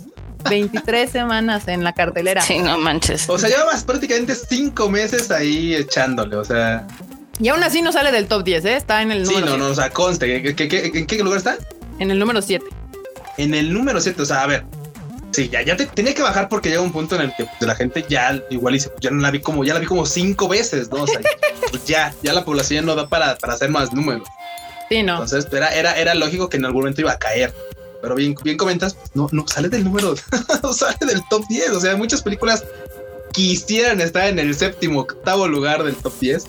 [0.49, 2.43] 23 semanas en la cartelera.
[2.43, 3.31] Sí, no manches.
[3.31, 6.87] O sea, llevabas prácticamente 5 meses ahí echándole, o sea.
[7.41, 8.77] Y aún así no sale del top 10, ¿eh?
[8.77, 9.47] Está en el número.
[9.47, 10.37] Sí, no, no, o sea, conste.
[10.37, 11.57] ¿En qué lugar está?
[11.99, 12.65] En el número 7.
[13.39, 14.65] En el número 7, o sea, a ver,
[15.35, 17.63] Sí, ya, ya te, tenía que bajar porque llega un punto en el que pues,
[17.63, 20.47] la gente ya igual dice, ya no la vi como, ya la vi como cinco
[20.47, 21.03] veces, ¿no?
[21.03, 21.19] O sea,
[21.71, 24.29] pues ya, ya la población no da para, para hacer más números.
[24.89, 25.15] Sí, no.
[25.15, 27.53] Entonces era, era, era lógico que en algún momento iba a caer.
[28.01, 30.15] Pero bien, bien comentas, pues, no, no sale del número,
[30.63, 31.71] no sale del top 10.
[31.71, 32.65] O sea, muchas películas
[33.33, 36.45] quisieran estar en el séptimo, octavo lugar del top 10.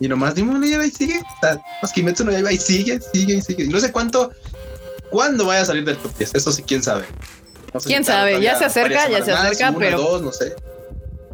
[0.00, 1.18] Y nomás Demon Slayer ahí sigue.
[1.20, 3.64] O sea, más Kimetsu no ahí sigue, sigue y sigue.
[3.64, 4.32] Y no sé cuánto,
[5.08, 6.34] cuándo vaya a salir del top 10.
[6.34, 7.06] Eso sí, quién sabe.
[7.84, 10.20] Quién sabe, ya se acerca, ya se acerca, pero.
[10.20, 10.54] no sé.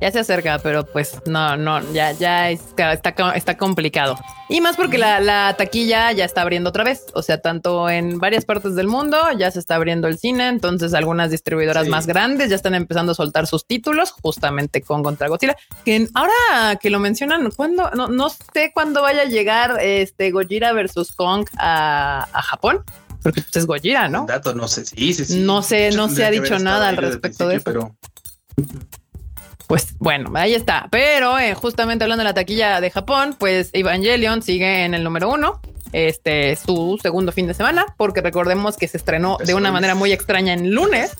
[0.00, 4.18] Ya se acerca, pero pues no, no, ya, ya está, está, complicado.
[4.48, 7.06] Y más porque la, taquilla ya está abriendo otra vez.
[7.14, 10.48] O sea, tanto en varias partes del mundo ya se está abriendo el cine.
[10.48, 15.28] Entonces, algunas distribuidoras más grandes ya están empezando a soltar sus títulos justamente con Contra
[15.28, 15.56] Godzilla.
[15.84, 17.90] Que ahora que lo mencionan, ¿cuándo?
[17.92, 22.84] No, no sé cuándo vaya a llegar este Gojira versus Kong a, a Japón
[23.24, 24.26] porque pues es Gojira, ¿no?
[24.26, 25.40] Dato, no sé, sí, sí, sí.
[25.40, 27.64] No sé, no se ha dicho nada al respecto de eso.
[27.64, 27.96] Pero...
[29.66, 30.88] Pues bueno, ahí está.
[30.90, 35.30] Pero eh, justamente hablando de la taquilla de Japón, pues Evangelion sigue en el número
[35.30, 35.62] uno.
[35.92, 40.12] Este su segundo fin de semana, porque recordemos que se estrenó de una manera muy
[40.12, 41.12] extraña en lunes.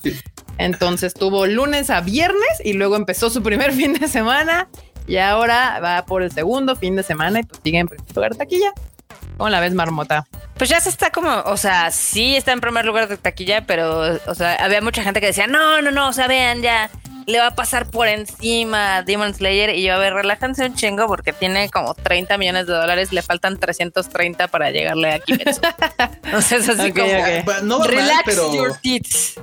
[0.58, 4.68] Entonces tuvo lunes a viernes y luego empezó su primer fin de semana
[5.06, 8.34] y ahora va por el segundo fin de semana y pues sigue en primer lugar
[8.34, 8.74] taquilla.
[9.38, 10.26] ¿Cómo la ves, Marmota?
[10.56, 14.20] Pues ya se está como, o sea, sí está en primer lugar de taquilla, pero,
[14.26, 16.90] o sea, había mucha gente que decía, no, no, no, o sea, vean, ya
[17.26, 20.74] le va a pasar por encima a Demon Slayer y yo, a ver, relájense un
[20.74, 25.60] chingo porque tiene como 30 millones de dólares, le faltan 330 para llegarle a Kimetsu.
[26.24, 27.10] Entonces, así como,
[27.62, 28.54] no relax pero...
[28.54, 29.38] your tits.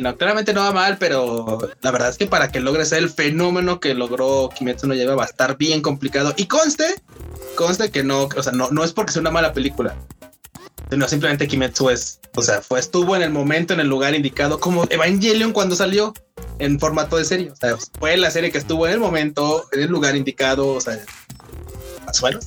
[0.00, 3.10] No, claramente no va mal, pero la verdad es que para que logre ser el
[3.10, 6.32] fenómeno que logró Kimetsu no lleva va a estar bien complicado.
[6.36, 7.02] Y conste
[7.56, 9.96] conste que no, o sea, no, no es porque sea una mala película,
[10.90, 14.60] sino simplemente Kimetsu es, o sea, fue, estuvo en el momento, en el lugar indicado,
[14.60, 16.14] como Evangelion cuando salió
[16.58, 17.50] en formato de serie.
[17.50, 20.80] O sea, fue la serie que estuvo en el momento, en el lugar indicado, o
[20.80, 21.04] sea,
[22.04, 22.46] más o menos.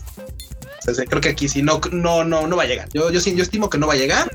[0.94, 2.90] Sea, creo que aquí sí no, no, no, no va a llegar.
[2.94, 4.32] Yo, yo, yo estimo que no va a llegar.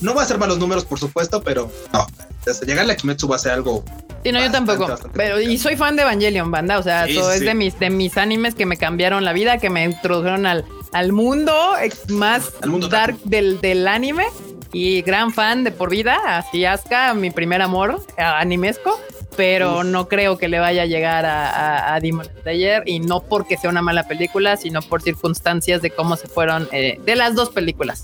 [0.00, 2.06] No va a ser malos números, por supuesto, pero no.
[2.44, 3.84] Desde llegarle a Kimetsu va a ser algo.
[4.24, 4.88] Sí, no, yo tampoco.
[5.14, 6.78] pero, y soy fan de Evangelion, banda.
[6.78, 9.70] O sea, eso es de mis, de mis animes que me cambiaron la vida, que
[9.70, 11.54] me introdujeron al, al mundo
[12.08, 12.52] más
[12.90, 14.26] dark del, del anime.
[14.72, 16.38] Y gran fan de por vida.
[16.38, 18.98] Así Asuka, mi primer amor animesco
[19.38, 23.56] pero no creo que le vaya a llegar a, a, Demon Slayer y no porque
[23.56, 27.50] sea una mala película, sino por circunstancias de cómo se fueron eh, de las dos
[27.50, 28.02] películas.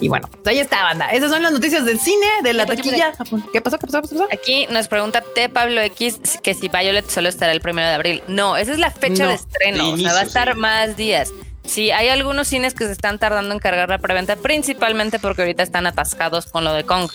[0.00, 1.08] Y bueno, pues ahí está, banda.
[1.10, 3.12] Esas son las noticias del cine, de la taquilla.
[3.12, 3.78] ¿Qué pasó?
[3.78, 4.02] ¿Qué pasó?
[4.02, 4.28] ¿Qué pasó?
[4.32, 5.48] Aquí nos pregunta T.
[5.48, 8.22] Pablo X que si Violet solo estará el primero de abril.
[8.26, 9.92] No, esa es la fecha de estreno.
[9.92, 11.30] o sea, va a estar más días.
[11.66, 15.62] Sí, hay algunos cines que se están tardando en cargar la preventa, principalmente porque ahorita
[15.62, 17.10] están atascados con lo de Kong.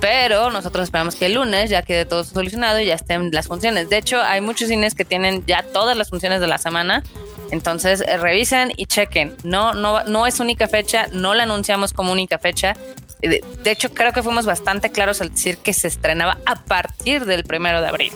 [0.00, 3.88] Pero nosotros esperamos que el lunes ya quede todo solucionado y ya estén las funciones.
[3.88, 7.02] De hecho, hay muchos cines que tienen ya todas las funciones de la semana.
[7.50, 9.34] Entonces, eh, revisen y chequen.
[9.42, 12.76] No, no, no es única fecha, no la anunciamos como única fecha.
[13.22, 17.24] Eh, de, hecho, creo que fuimos bastante claros al decir que se estrenaba a partir
[17.24, 18.12] del primero de abril.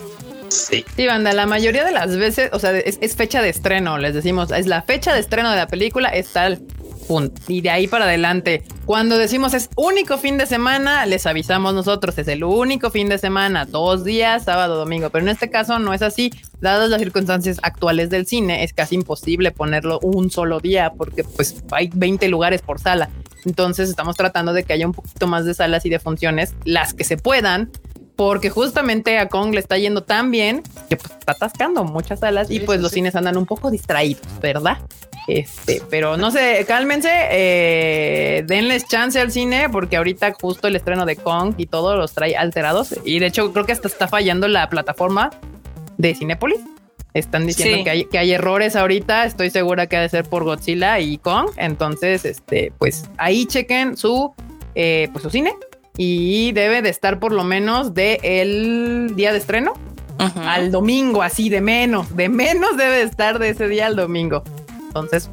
[0.51, 0.85] Sí.
[0.95, 4.51] Sí, banda, la mayoría de las veces, o sea, es, fecha de estreno, les decimos,
[4.51, 6.61] es la fecha de estreno de la película, es tal.
[7.47, 12.17] Y de ahí para adelante, cuando decimos es único fin de semana, les avisamos nosotros,
[12.17, 15.09] es el único fin de semana, dos días, sábado, domingo.
[15.09, 16.31] Pero en este caso no es así.
[16.61, 21.61] Dadas las circunstancias actuales del cine, es casi imposible ponerlo un solo día porque pues
[21.71, 23.09] hay 20 lugares por sala.
[23.45, 26.93] Entonces estamos tratando de que haya un poquito más de salas y de funciones, las
[26.93, 27.71] que se puedan,
[28.21, 32.51] porque justamente a Kong le está yendo tan bien que pues, está atascando muchas salas
[32.51, 34.77] y pues los cines andan un poco distraídos, ¿verdad?
[35.27, 41.07] Este, pero no sé, cálmense, eh, denles chance al cine porque ahorita justo el estreno
[41.07, 44.47] de Kong y todo los trae alterados y de hecho creo que hasta está fallando
[44.47, 45.31] la plataforma
[45.97, 46.59] de Cinepolis.
[47.15, 49.25] Están diciendo que, hay, que hay errores ahorita.
[49.25, 51.49] Estoy segura que ha de ser por Godzilla y Kong.
[51.57, 54.33] Entonces, este, pues ahí chequen su,
[54.75, 55.53] eh, pues su cine
[55.97, 59.73] y debe de estar por lo menos de el día de estreno
[60.45, 64.43] al domingo, así de menos, de menos debe de estar de ese día al domingo.
[64.87, 65.29] Entonces,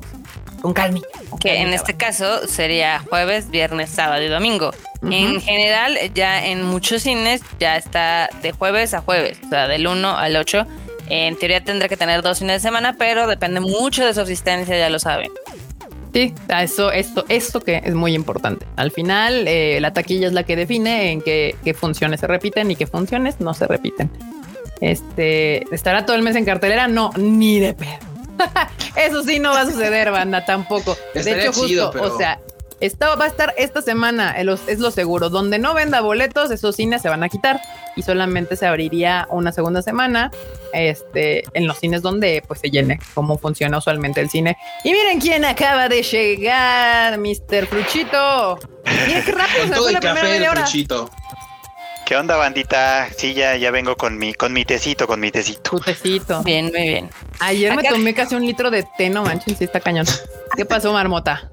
[0.62, 1.00] con calma.
[1.40, 4.70] Que en este caso sería jueves, viernes, sábado y domingo.
[5.02, 9.86] En general, ya en muchos cines ya está de jueves a jueves, o sea, del
[9.86, 10.66] 1 al 8.
[11.08, 14.76] En teoría tendrá que tener dos fines de semana, pero depende mucho de su asistencia,
[14.76, 15.30] ya lo saben.
[16.12, 18.66] Sí, eso, esto, esto que es muy importante.
[18.76, 22.70] Al final, eh, la taquilla es la que define en qué, qué funciones se repiten
[22.70, 24.10] y qué funciones no se repiten.
[24.80, 26.88] Este, ¿estará todo el mes en cartelera?
[26.88, 27.98] No, ni de pedo.
[28.96, 30.96] Eso sí no va a suceder, banda, tampoco.
[31.14, 32.40] de hecho, justo, o sea,
[32.80, 35.30] esto va a estar esta semana, es lo seguro.
[35.30, 37.60] Donde no venda boletos, esos cines se van a quitar
[37.96, 40.30] y solamente se abriría una segunda semana
[40.72, 44.56] este, en los cines donde pues se llene, como funciona usualmente el cine.
[44.84, 47.66] Y miren quién acaba de llegar, Mr.
[47.66, 48.58] Fruchito.
[49.06, 50.60] Miren qué rápido se fue la primera media hora.
[50.62, 51.10] Fruchito.
[52.06, 53.08] ¿Qué onda, bandita?
[53.14, 55.72] Sí, ya, ya vengo con mi, con mi tecito, con mi tecito.
[55.72, 56.42] Tu tecito.
[56.42, 57.10] Bien, muy bien.
[57.40, 60.06] Ayer me tomé casi un litro de té, no manches, sí está cañón.
[60.56, 61.50] ¿Qué pasó, marmota?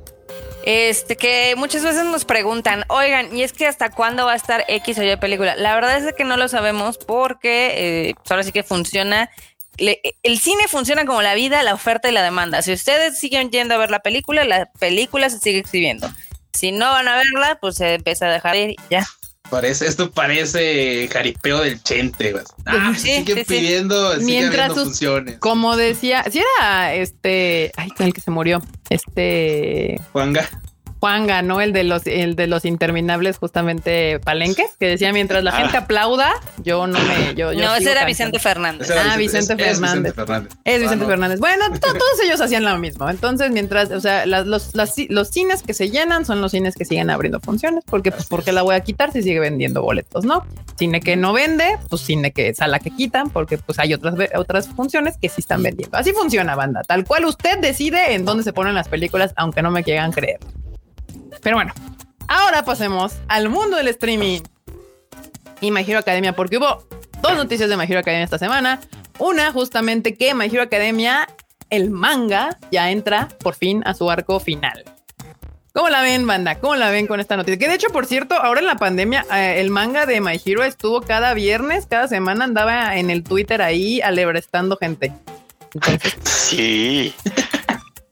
[0.66, 4.66] Este, que muchas veces nos preguntan, oigan, ¿y es que hasta cuándo va a estar
[4.68, 5.56] X o Y película?
[5.56, 9.30] La verdad es que no lo sabemos porque eh, pues ahora sí que funciona.
[9.78, 12.64] el cine funciona como la vida, la oferta y la demanda.
[12.64, 16.10] Si ustedes siguen yendo a ver la película, la película se sigue exhibiendo.
[16.52, 19.06] Si no van a verla, pues se empieza a dejar ir y ya.
[19.50, 22.34] Parece, esto parece jaripeo del chente,
[22.66, 25.38] Ah, sí, sigue pidiendo, Mientras funciones.
[25.38, 30.50] Como decía, si era este, ay, el que se murió, este Juanga.
[31.06, 35.52] Juan ganó el de los el de los interminables justamente palenques que decía mientras la
[35.52, 35.82] gente ah.
[35.82, 38.90] aplauda yo no me yo, no ese era Vicente Fernández.
[38.90, 40.16] Ah Vicente, Fernández.
[40.64, 41.40] es Vicente Fernández.
[41.40, 43.08] Bueno todos ellos hacían lo mismo.
[43.08, 47.12] Entonces mientras o sea los, los cines que se llenan son los cines que siguen
[47.12, 50.44] abriendo funciones porque pues porque la voy a quitar si sigue vendiendo boletos no
[50.76, 54.70] cine que no vende pues cine que sala que quitan porque pues hay otras otras
[54.70, 56.00] funciones que sí están vendiendo.
[56.00, 56.82] Así funciona banda.
[56.82, 60.40] Tal cual usted decide en dónde se ponen las películas aunque no me quieran creer
[61.42, 61.74] pero bueno,
[62.28, 64.42] ahora pasemos al mundo del streaming
[65.62, 66.88] y My Hero Academia, porque hubo
[67.22, 68.80] dos noticias de My Hero Academia esta semana.
[69.20, 71.28] Una, justamente que My Hero Academia,
[71.70, 74.84] el manga, ya entra por fin a su arco final.
[75.74, 76.56] ¿Cómo la ven, banda?
[76.60, 77.60] ¿Cómo la ven con esta noticia?
[77.60, 80.64] Que de hecho, por cierto, ahora en la pandemia, eh, el manga de My Hero
[80.64, 85.12] estuvo cada viernes, cada semana andaba en el Twitter ahí alebrestando gente.
[86.24, 87.14] Sí.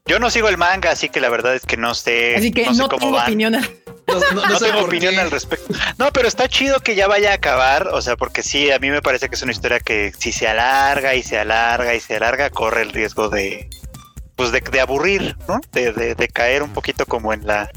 [0.06, 2.36] Yo no sigo el manga, así que la verdad es que no sé.
[2.36, 3.54] Así que no, tengo opinión.
[3.54, 5.74] No, tengo opinión al respecto.
[5.98, 8.90] No, pero está chido que ya vaya a acabar, o sea, porque sí, a mí
[8.90, 12.18] me parece que es una historia que si se alarga y se alarga y se
[12.18, 13.70] alarga, corre el riesgo de,
[14.36, 15.62] pues de, aburrir, ¿no?
[15.72, 17.72] De, de, caer un poquito como en la,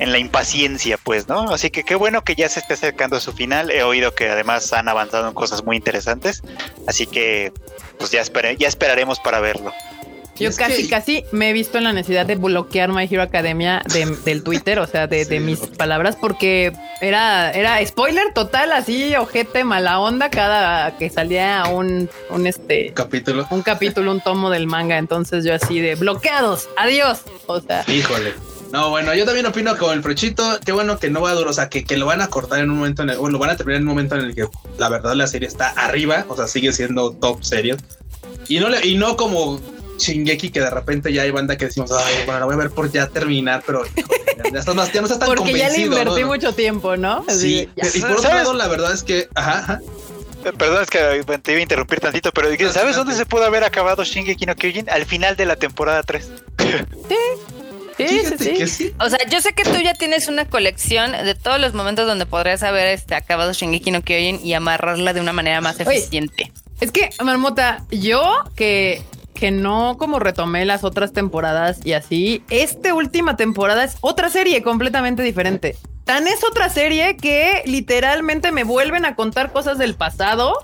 [0.00, 1.52] en la impaciencia, pues, ¿no?
[1.52, 3.70] Así que qué bueno que ya se esté acercando a su final.
[3.70, 6.42] He oído que además han avanzado en cosas muy interesantes,
[6.88, 7.52] así que
[7.98, 8.22] pues ya,
[8.58, 9.72] ya esperaremos para verlo.
[10.38, 13.82] Yo casi, casi me he visto en la necesidad de bloquear My Hero Academia
[14.24, 20.00] del Twitter, o sea, de, mis palabras, porque era, era spoiler total, así, ojete, mala
[20.00, 24.98] onda, cada que salía un, un este capítulo, un capítulo, un tomo del manga.
[24.98, 27.20] Entonces yo así de bloqueados, adiós.
[27.46, 28.34] O sea, híjole.
[28.72, 30.58] No, bueno, yo también opino con el Prochito.
[30.64, 32.60] Qué bueno que no va a durar, o sea, que, que, lo van a cortar
[32.60, 34.34] en un momento, en el, o lo van a terminar en un momento en el
[34.34, 34.46] que
[34.76, 37.76] la verdad la serie está arriba, o sea, sigue siendo top serio.
[38.46, 39.58] Y no, le, y no como
[39.98, 42.70] Shingeki que de repente ya hay banda que decimos, ay, bueno, la voy a ver
[42.70, 43.84] por ya terminar, pero
[44.52, 45.68] ya, estás más, ya no estás tan Porque convencido.
[45.68, 47.24] Porque ya le invertí mucho tiempo, ¿no?
[47.28, 49.80] Sí, y por otro lado, la verdad es que, ajá,
[50.44, 53.64] eh, Perdón, es que te iba a interrumpir tantito, pero ¿sabes dónde se pudo haber
[53.64, 54.88] acabado Shingeki no Kyojin?
[54.88, 56.30] Al final de la temporada 3.
[57.08, 57.14] Sí.
[57.96, 58.94] Sí, sí, sí.
[59.00, 62.26] O sea, yo sé que tú ya tienes una colección de todos los momentos donde
[62.26, 66.52] podrías haber este, acabado Shingeki no Kyojin y amarrarla de una manera más eficiente.
[66.80, 69.02] Es que, Marmota, yo que,
[69.38, 74.62] que no como retomé las otras temporadas y así, esta última temporada es otra serie
[74.62, 75.76] completamente diferente.
[76.04, 80.54] Tan es otra serie que literalmente me vuelven a contar cosas del pasado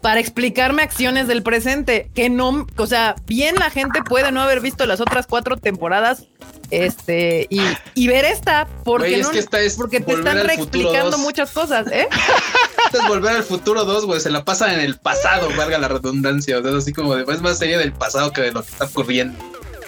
[0.00, 4.60] para explicarme acciones del presente que no, o sea, bien la gente puede no haber
[4.60, 6.24] visto las otras cuatro temporadas
[6.70, 7.60] este y,
[7.94, 9.30] y ver esta porque no
[9.76, 12.08] porque te están reexplicando muchas cosas, ¿eh?
[12.86, 15.88] Esta es volver al futuro 2, güey, se la pasan en el pasado, valga la
[15.88, 18.70] redundancia, o sea, así como de, es más serie del pasado que de lo que
[18.70, 19.38] está ocurriendo.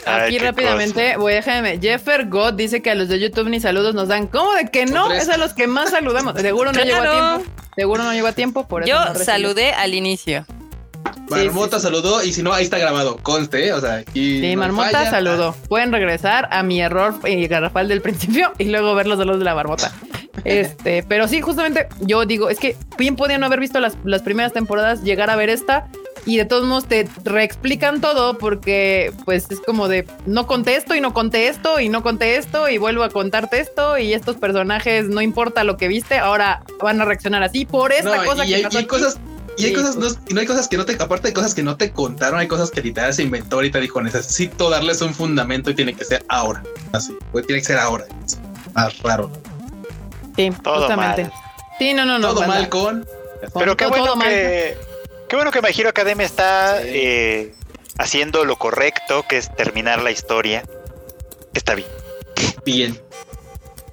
[0.07, 1.79] Aquí rápidamente voy a dejarme.
[1.81, 4.27] Jeffer God dice que a los de YouTube ni saludos nos dan.
[4.27, 5.13] ¿Cómo de que no?
[5.13, 6.41] Es a los que más saludamos.
[6.41, 7.53] Seguro no llegó a tiempo.
[7.77, 8.69] Seguro no llegó a tiempo.
[8.69, 10.47] Por eso Yo saludé al inicio.
[11.29, 13.73] Marmota saludó y si no, ahí está grabado, conste, ¿eh?
[13.73, 14.41] o sea, aquí.
[14.41, 15.55] Sí, Marmota saludó.
[15.69, 19.45] Pueden regresar a mi error y garrafal del principio y luego ver los los de
[19.45, 19.93] la Marmota.
[20.45, 24.23] Este, pero sí, justamente yo digo, es que bien podían no haber visto las, las
[24.23, 25.89] primeras temporadas, llegar a ver esta
[26.27, 31.01] y de todos modos te reexplican todo porque pues es como de no contesto y
[31.01, 35.65] no contesto y no contesto y vuelvo a contarte esto y estos personajes no importa
[35.65, 39.19] lo que viste ahora van a reaccionar así por esta cosa y hay, cosas
[39.57, 41.63] y hay cosas no, y no hay cosas que no te aparte de cosas que
[41.63, 45.71] no te contaron hay cosas que literal se inventó ahorita dijo necesito darles un fundamento
[45.71, 48.05] y tiene que ser ahora así pues tiene que ser ahora.
[48.75, 49.33] Más raro.
[50.37, 51.31] Sí justamente.
[51.79, 53.07] sí no no no todo mal con
[53.59, 54.77] pero qué bueno que
[55.31, 57.55] Qué bueno que My Hero Academia está eh,
[57.99, 60.65] haciendo lo correcto, que es terminar la historia.
[61.55, 61.89] Está bien.
[62.65, 63.01] Bien.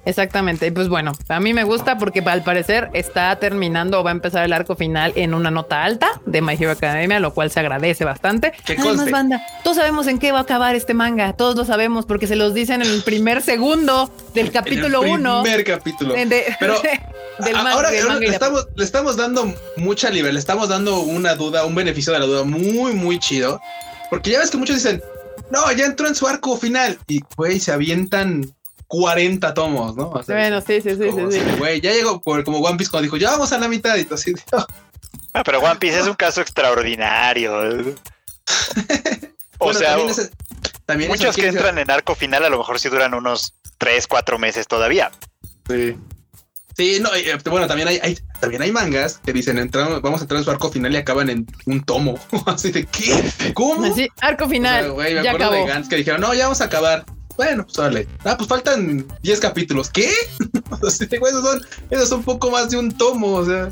[0.08, 0.72] Exactamente.
[0.72, 4.42] Pues bueno, a mí me gusta porque al parecer está terminando o va a empezar
[4.42, 8.06] el arco final en una nota alta de My Hero Academia, lo cual se agradece
[8.06, 8.54] bastante.
[8.66, 11.34] Además, banda, todos sabemos en qué va a acabar este manga.
[11.34, 15.42] Todos lo sabemos porque se los dicen en el primer segundo del capítulo 1.
[15.42, 16.14] Primer capítulo.
[16.58, 16.80] Pero
[17.68, 22.14] ahora le, estamos, le estamos dando mucha libertad, le estamos dando una duda, un beneficio
[22.14, 23.60] de la duda muy, muy chido.
[24.08, 25.02] Porque ya ves que muchos dicen,
[25.50, 28.54] no, ya entró en su arco final y güey, se avientan
[28.88, 30.10] 40 tomos, ¿no?
[30.26, 31.40] bueno, sí, sí, sí, sí.
[31.58, 34.04] Güey, ya llegó por, como One Piece cuando dijo, ya vamos a la mitad y
[34.04, 34.34] todo así.
[35.34, 37.94] Ah, pero One Piece es un caso extraordinario.
[39.58, 39.98] o sea,
[40.86, 44.38] también muchos que entran en arco final a lo mejor sí duran unos 3, 4
[44.38, 45.10] meses todavía.
[45.68, 45.96] Sí.
[46.74, 50.38] Sí, no, eh, bueno, también hay, también hay mangas que dicen entramos, vamos a entrar
[50.38, 52.18] en su arco final y acaban en un tomo.
[52.46, 53.52] Así de qué?
[53.52, 53.92] ¿Cómo?
[53.92, 54.92] Sí, arco final.
[54.92, 57.04] güey, me acuerdo de Gans que dijeron, no, ya vamos a acabar.
[57.38, 58.08] Bueno, pues vale.
[58.24, 59.88] Ah, pues faltan 10 capítulos.
[59.90, 60.10] ¿Qué?
[60.82, 63.70] esos son, esos son poco más de un tomo, o sea.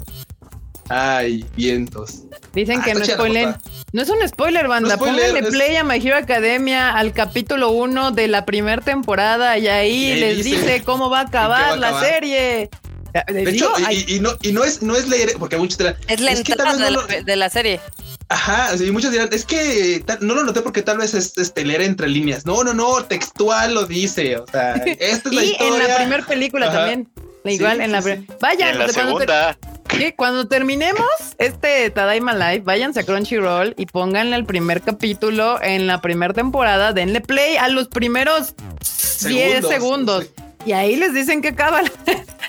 [0.89, 2.23] Ay, vientos.
[2.55, 3.57] Dicen ah, que no spoilen.
[3.93, 4.91] No es un spoiler, banda.
[4.91, 9.67] No Pónganle play a My Hero Academia al capítulo 1 de la primera temporada y
[9.67, 12.71] ahí les dice, cómo va a acabar la serie.
[13.27, 16.33] De hecho, y, no, y no es, no es leer, porque muchos te Es la
[16.33, 16.77] entrada
[17.25, 17.81] de, la, serie.
[18.29, 21.83] Ajá, y muchos dirán, es que no lo noté porque tal vez es este, leer
[21.83, 22.45] entre líneas.
[22.45, 24.37] No, no, no, textual lo dice.
[24.37, 27.09] O sea, esta es la y en la primera película también.
[27.45, 28.01] Igual en la
[28.41, 29.57] Vaya, en la segunda.
[30.17, 31.07] cuando terminemos
[31.39, 36.93] este Tadaima Live, váyanse a Crunchyroll y pónganle el primer capítulo en la primera temporada,
[36.93, 38.55] denle play a los primeros
[39.25, 40.27] 10 segundos.
[40.65, 41.83] Y ahí les dicen que acaba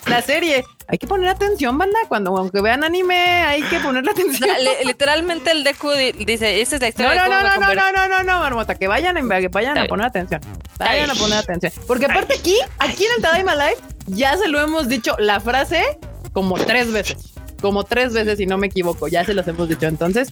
[0.06, 2.00] la serie hay que poner atención, banda.
[2.08, 4.50] Cuando aunque vean anime, hay que ponerle atención.
[4.86, 7.28] literalmente el Deku dice, esa es la historia.
[7.28, 9.86] No, no, no, no, no, no, no, no, marmota, que vayan, en, que vayan a
[9.86, 10.42] poner atención.
[10.80, 11.74] Vayan a poner atención.
[11.88, 15.84] Porque aparte aquí, aquí en el Tadaima Live, ya se lo hemos dicho la frase
[16.32, 17.34] como tres veces.
[17.62, 19.08] Como tres veces, si no me equivoco.
[19.08, 19.88] Ya se los hemos dicho.
[19.88, 20.32] Entonces,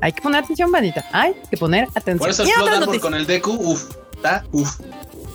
[0.00, 1.04] hay que poner atención, bandita.
[1.12, 2.18] Hay que poner atención.
[2.18, 4.80] Por eso el con el Deku, uff, está, uff.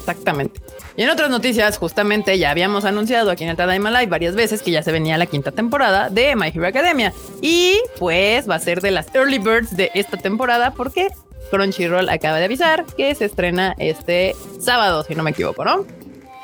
[0.07, 0.61] Exactamente.
[0.95, 4.61] Y en otras noticias, justamente ya habíamos anunciado aquí en el Tadaima Live varias veces
[4.61, 7.11] que ya se venía la quinta temporada de My Hero Academia.
[7.41, 11.09] Y pues va a ser de las early birds de esta temporada porque
[11.51, 15.85] Crunchyroll acaba de avisar que se estrena este sábado, si no me equivoco, ¿no?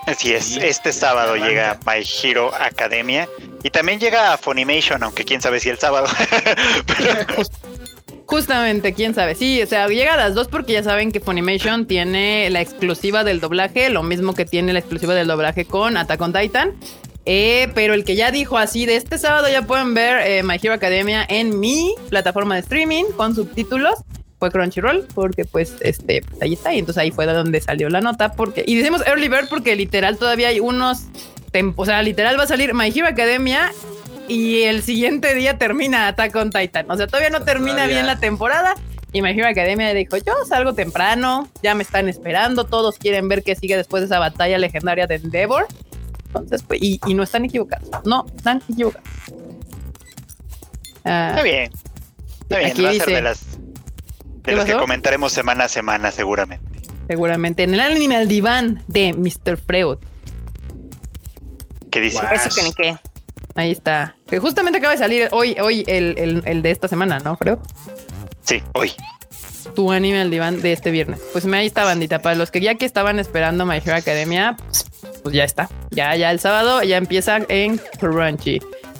[0.08, 3.30] Así es, este sábado llega My Hero Academia
[3.63, 6.08] y también llega Funimation, aunque quién sabe si el sábado.
[8.25, 9.36] Justamente, quién sabe.
[9.36, 13.23] Sí, o sea, llega a las dos porque ya saben que Funimation tiene la exclusiva
[13.23, 16.71] del doblaje, lo mismo que tiene la exclusiva del doblaje con Attack on Titan.
[17.25, 20.57] Eh, pero el que ya dijo así de este sábado ya pueden ver eh, My
[20.62, 23.95] Hero Academia en mi plataforma de streaming con subtítulos
[24.39, 28.02] fue Crunchyroll porque pues este ahí está y entonces ahí fue de donde salió la
[28.02, 31.04] nota porque y decimos early bird porque literal todavía hay unos
[31.77, 33.71] o sea literal va a salir My Hero Academia
[34.28, 36.90] y el siguiente día termina Attack on Titan.
[36.90, 38.76] O sea, todavía no termina bien la temporada.
[39.12, 43.44] Y My Hero Academia dijo, yo salgo temprano, ya me están esperando, todos quieren ver
[43.44, 45.67] qué sigue después de esa batalla legendaria de Endeavor.
[46.28, 47.88] Entonces, pues, y, no están equivocados.
[48.06, 49.08] No, están equivocados.
[51.06, 51.71] Ah, Está bien.
[52.42, 53.60] Está bien, va a ser de las,
[54.44, 56.82] de las que comentaremos semana a semana, seguramente.
[57.08, 57.63] Seguramente.
[57.63, 59.58] En el anime al diván de Mr.
[59.58, 60.00] Freud.
[61.92, 62.19] ¿Qué dice?
[62.34, 62.98] Eso que ni qué.
[63.56, 64.15] Ahí está.
[64.27, 67.58] Que justamente acaba de salir hoy, hoy el, el, de esta semana, ¿no, Freud?
[68.41, 68.91] Sí, hoy.
[69.75, 71.21] Tu anime al diván de este viernes.
[71.31, 72.19] Pues me ahí está, bandita.
[72.19, 74.85] Para los que ya que estaban esperando My Hero Academia, pues,
[75.21, 75.69] pues ya está.
[75.91, 78.60] Ya, ya el sábado ya empieza en Crunchy.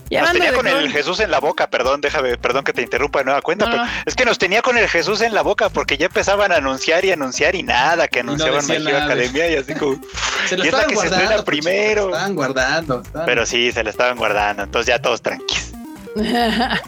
[0.10, 3.26] Nos tenía con el Jesús en la boca, perdón, déjame, perdón que te interrumpa de
[3.26, 6.08] nueva cuenta, pero es que nos tenía con el Jesús en la boca porque ya
[6.08, 9.99] empezaban a anunciar y anunciar y nada, que anunciaban no Academia y así como.
[10.47, 12.04] Se lo estaban guardando, primero.
[12.04, 13.04] Se estaban guardando.
[13.26, 15.72] Pero sí, se lo estaban guardando, entonces ya todos tranquilos.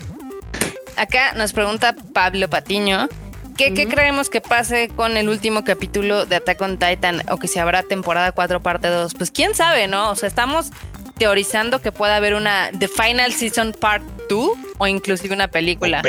[0.97, 3.07] Acá nos pregunta Pablo Patiño.
[3.57, 7.47] ¿Qué, ¿Qué, creemos que pase con el último capítulo de Attack on Titan o que
[7.47, 9.13] si habrá temporada 4 parte 2?
[9.13, 10.11] Pues quién sabe, ¿no?
[10.11, 10.72] O sea, estamos
[11.18, 16.01] teorizando que pueda haber una The Final Season Part 2 o inclusive una película.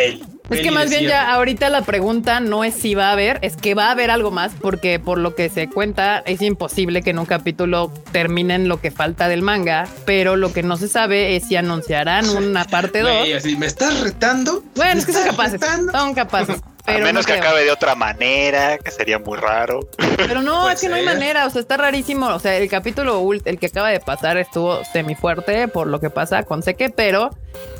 [0.48, 3.56] Es que más bien ya ahorita la pregunta no es si va a haber, es
[3.56, 7.10] que va a haber algo más, porque por lo que se cuenta es imposible que
[7.10, 11.34] en un capítulo terminen lo que falta del manga, pero lo que no se sabe
[11.34, 13.44] es si anunciarán una parte 2.
[13.58, 14.62] ¿Me estás retando?
[14.76, 15.60] Bueno, es que son capaces.
[15.90, 16.60] Son capaces.
[16.86, 19.88] A menos que acabe de otra manera, que sería muy raro.
[20.16, 22.26] Pero no, es que no hay manera, o sea, está rarísimo.
[22.28, 26.10] O sea, el capítulo el que acaba de pasar estuvo semi fuerte por lo que
[26.10, 27.30] pasa con Seque, pero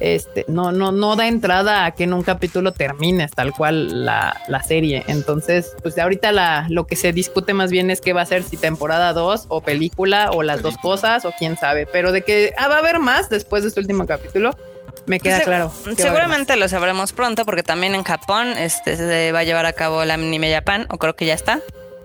[0.01, 4.41] este no, no, no da entrada a que en un capítulo termines tal cual la,
[4.49, 5.05] la serie.
[5.07, 8.43] Entonces, pues ahorita la, lo que se discute más bien es qué va a ser,
[8.43, 11.87] si temporada 2 o película o las dos cosas o quién sabe.
[11.87, 14.57] Pero de que ah, va a haber más después de este último capítulo
[15.07, 15.73] me queda claro.
[15.97, 20.05] Seguramente lo sabremos pronto porque también en Japón este, se va a llevar a cabo
[20.05, 21.61] la Anime Japan, o creo que ya está.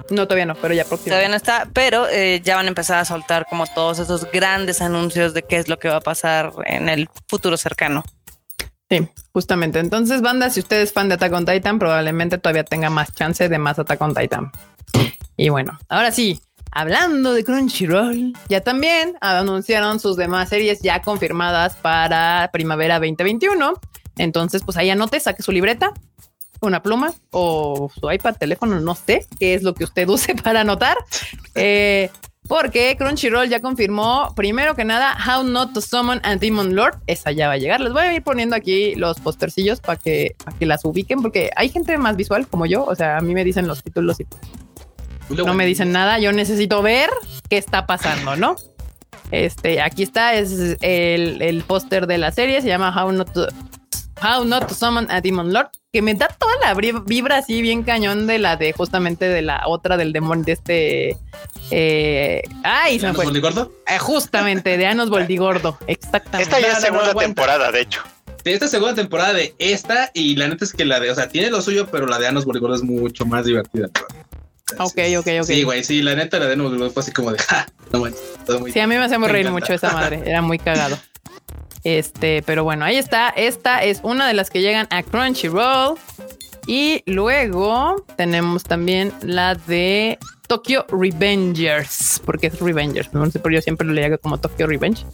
[0.09, 1.09] No, todavía no, pero ya próximo.
[1.09, 4.81] Todavía no está, pero eh, ya van a empezar a soltar como todos esos grandes
[4.81, 8.03] anuncios de qué es lo que va a pasar en el futuro cercano.
[8.89, 9.79] Sí, justamente.
[9.79, 13.47] Entonces, banda, si usted es fan de Attack on Titan, probablemente todavía tenga más chance
[13.47, 14.51] de más Attack on Titan.
[15.37, 16.41] Y bueno, ahora sí,
[16.73, 23.73] Hablando de Crunchyroll, ya también anunciaron sus demás series ya confirmadas para primavera 2021.
[24.17, 25.93] Entonces, pues ahí anote, saque su libreta,
[26.67, 30.61] una pluma o su iPad, teléfono, no sé qué es lo que usted use para
[30.61, 30.97] anotar.
[31.55, 32.09] Eh,
[32.47, 36.97] porque Crunchyroll ya confirmó, primero que nada, How Not to Summon a Demon Lord.
[37.07, 37.79] Esa ya va a llegar.
[37.79, 41.51] Les voy a ir poniendo aquí los postercillos para que, para que las ubiquen, porque
[41.55, 42.83] hay gente más visual como yo.
[42.83, 44.25] O sea, a mí me dicen los títulos y
[45.29, 47.09] no me dicen nada, yo necesito ver
[47.49, 48.55] qué está pasando, ¿no?
[49.31, 53.47] Este, aquí está, es el, el póster de la serie, se llama How Not to,
[54.21, 57.83] How Not to Summon a Demon Lord, que me da toda la vibra así bien
[57.83, 61.17] cañón de la de justamente de la otra del demonio de este.
[61.71, 63.25] Eh, ay, se me fue.
[63.25, 66.43] Eh, justamente, de Anos Boldigordo, exactamente.
[66.43, 68.01] Esta ya es segunda temporada, de hecho.
[68.43, 71.51] Esta segunda temporada de esta, y la neta es que la de, o sea, tiene
[71.51, 73.89] lo suyo, pero la de Anos Boldigordo es mucho más divertida.
[74.79, 75.43] Ok, ok, ok.
[75.43, 78.21] Sí, güey, sí, la neta la de nuevo fue así como de, ja, no manches.
[78.73, 80.97] Sí, a mí me hacemos reír mucho esa madre, era muy cagado.
[81.83, 83.29] Este, pero bueno, ahí está.
[83.29, 85.97] Esta es una de las que llegan a Crunchyroll.
[86.67, 93.61] Y luego tenemos también la de Tokyo Revengers, porque es Revengers, no sé por yo
[93.61, 95.05] siempre lo leía como Tokyo Revenge.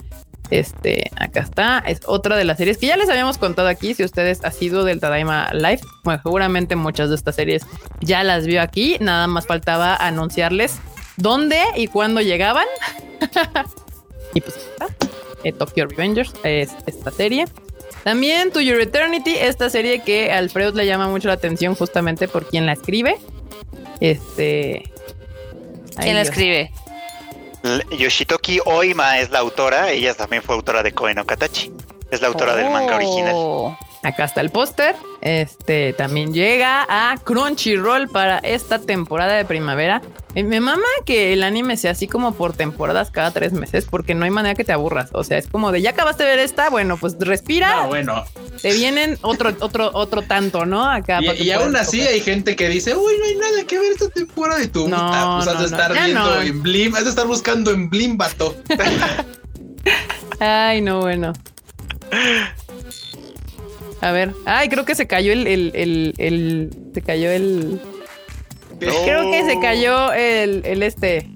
[0.50, 3.94] Este, acá está, es otra de las series que ya les habíamos contado aquí.
[3.94, 7.66] Si ustedes han sido del Tadaima Live, bueno, seguramente muchas de estas series
[8.02, 8.98] ya las vio aquí.
[9.00, 10.80] Nada más faltaba anunciarles
[11.18, 12.66] dónde y cuándo llegaban.
[14.34, 15.07] y pues está.
[15.44, 17.46] Eh, Tokyo Revengers es esta serie.
[18.04, 22.28] También To Your Eternity, esta serie que a Alfredo le llama mucho la atención justamente
[22.28, 23.18] por quien la escribe.
[24.00, 24.92] Este.
[26.00, 26.72] ¿Quién la escribe?
[27.98, 31.72] Yoshitoki Oima es la autora, ella también fue autora de Koe no Katachi.
[32.12, 33.78] Es la autora del manga original.
[34.08, 34.96] Acá está el póster.
[35.20, 40.02] Este también llega a Crunchyroll para esta temporada de primavera.
[40.34, 44.16] Eh, me mama que el anime sea así como por temporadas cada tres meses, porque
[44.16, 45.10] no hay manera que te aburras.
[45.12, 47.82] O sea, es como de ya acabaste de ver esta, bueno, pues respira.
[47.82, 48.24] No, bueno.
[48.62, 50.90] Te vienen otro, otro, otro tanto, ¿no?
[50.90, 51.20] Acá.
[51.22, 54.64] Y, aún así hay gente que dice, uy, no hay nada que ver esta temporada.
[54.64, 57.90] Y tú, no, pues has de estar viendo en Blim, has de estar buscando en
[57.90, 58.56] Blim, vato.
[60.40, 61.34] Ay, no, bueno.
[64.02, 64.34] A ver.
[64.46, 65.48] Ay, creo que se cayó el.
[65.48, 67.82] el, el, el se cayó el.
[68.80, 71.30] Creo que se cayó el, el este.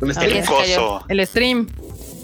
[0.00, 1.04] El, coso.
[1.08, 1.68] El stream.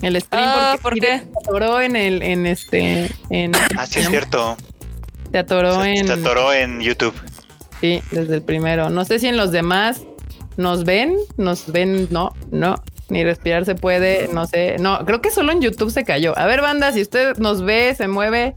[0.02, 1.18] El stream ah, porque ¿por qué?
[1.18, 3.52] se atoró en el, en este, en.
[3.76, 4.56] Ah, sí es cierto.
[5.30, 6.06] Se atoró en.
[6.06, 7.14] Se atoró en YouTube.
[7.80, 8.90] Sí, desde el primero.
[8.90, 10.02] No sé si en los demás
[10.56, 15.30] nos ven, nos ven, no, no, ni respirar se puede, no sé, no, creo que
[15.30, 16.38] solo en YouTube se cayó.
[16.38, 18.54] A ver, banda, si usted nos ve, se mueve,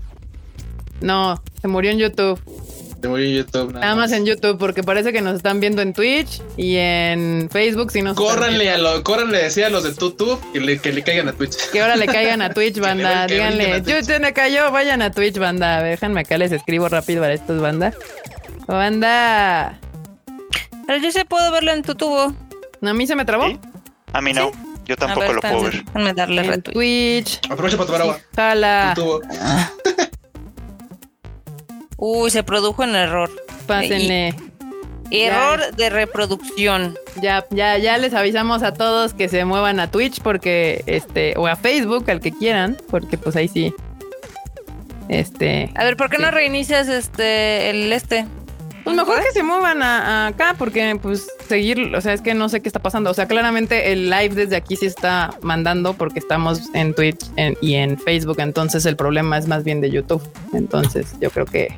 [1.03, 2.39] no, Se murió en YouTube.
[3.01, 3.73] Se murió en YouTube.
[3.73, 4.13] Nada, más.
[4.13, 7.91] en YouTube, porque parece que nos están viendo en Twitch y en Facebook.
[7.91, 11.03] Si nos córranle a lo, córranle decía a los de YouTube que le, que le
[11.03, 11.71] caigan a Twitch.
[11.71, 13.27] Que ahora le caigan a Twitch, banda.
[13.27, 15.83] Díganle, YouTube me cayó, vayan a Twitch, banda.
[15.83, 17.93] Déjenme acá, les escribo rápido a estos, banda.
[18.65, 19.77] Banda.
[20.87, 22.33] Pero yo sí puedo verlo en tu tubo.
[22.79, 23.47] ¿No, ¿A mí se me trabó?
[24.13, 24.51] A mí no.
[24.85, 25.83] Yo tampoco lo puedo ver.
[25.83, 27.41] Déjame darle en Twitch.
[27.49, 28.19] Aprovecha para tomar agua.
[28.33, 28.95] Jala.
[31.97, 33.29] Uy, se produjo un error.
[33.67, 34.35] Pásenle.
[35.11, 36.97] error de reproducción.
[37.21, 41.47] Ya, ya, ya les avisamos a todos que se muevan a Twitch porque, este, o
[41.47, 43.73] a Facebook, al que quieran, porque pues ahí sí.
[45.09, 45.69] Este.
[45.75, 48.25] A ver, ¿por qué no reinicias este, el este?
[48.83, 52.49] Pues mejor que se muevan a, acá, porque pues seguir, o sea, es que no
[52.49, 53.09] sé qué está pasando.
[53.11, 57.25] O sea, claramente el live desde aquí sí está mandando porque estamos en Twitch
[57.61, 60.21] y en Facebook, entonces el problema es más bien de YouTube.
[60.53, 61.77] Entonces yo creo que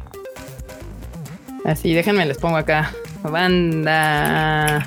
[1.64, 2.92] así, déjenme les pongo acá.
[3.24, 4.86] Banda.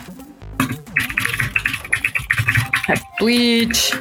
[3.18, 3.96] Twitch.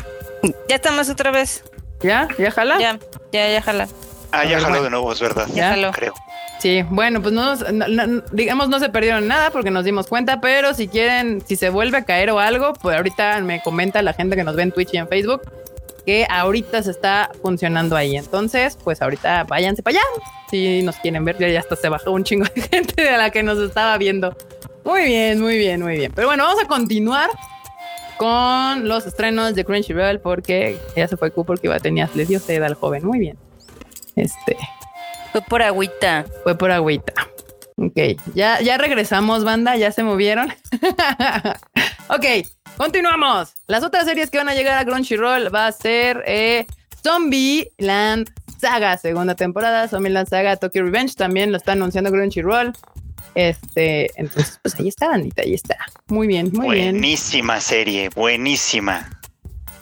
[0.69, 1.63] Ya estamos otra vez.
[2.01, 2.27] ¿Ya?
[2.37, 2.79] ¿Ya jala?
[2.79, 2.99] Ya,
[3.31, 3.87] ya, ya jala.
[4.31, 5.47] Ah, ya jaló de nuevo, es verdad.
[5.53, 5.91] Ya jaló.
[5.91, 6.13] Creo.
[6.59, 7.55] Sí, bueno, pues no,
[8.31, 11.97] digamos no se perdieron nada porque nos dimos cuenta, pero si quieren, si se vuelve
[11.97, 14.93] a caer o algo, pues ahorita me comenta la gente que nos ve en Twitch
[14.93, 15.41] y en Facebook
[16.07, 18.15] que ahorita se está funcionando ahí.
[18.15, 20.05] Entonces, pues ahorita váyanse para allá.
[20.49, 23.43] Si nos quieren ver, ya hasta se bajó un chingo de gente de la que
[23.43, 24.33] nos estaba viendo.
[24.85, 26.13] Muy bien, muy bien, muy bien.
[26.15, 27.29] Pero bueno, vamos a continuar
[28.15, 32.39] con los estrenos de Crunchyroll porque ya se fue Q porque iba, tenía, les dio
[32.39, 33.05] sed al joven.
[33.05, 33.37] Muy bien.
[34.17, 34.57] Este,
[35.31, 36.25] fue por agüita.
[36.43, 37.13] Fue por agüita.
[37.77, 40.51] Ok, ya, ya regresamos, banda, ya se movieron.
[42.09, 42.25] ok,
[42.75, 43.53] continuamos.
[43.67, 46.65] Las otras series que van a llegar a Crunchyroll va a ser eh,
[47.03, 49.87] Zombie Land Saga, segunda temporada.
[49.87, 52.73] Zombie Land Saga, Tokyo Revenge también lo está anunciando Crunchyroll.
[53.35, 55.77] Este, entonces, pues ahí está, bandita, ahí está.
[56.07, 56.93] Muy bien, muy bien.
[56.93, 59.07] Buenísima serie, buenísima.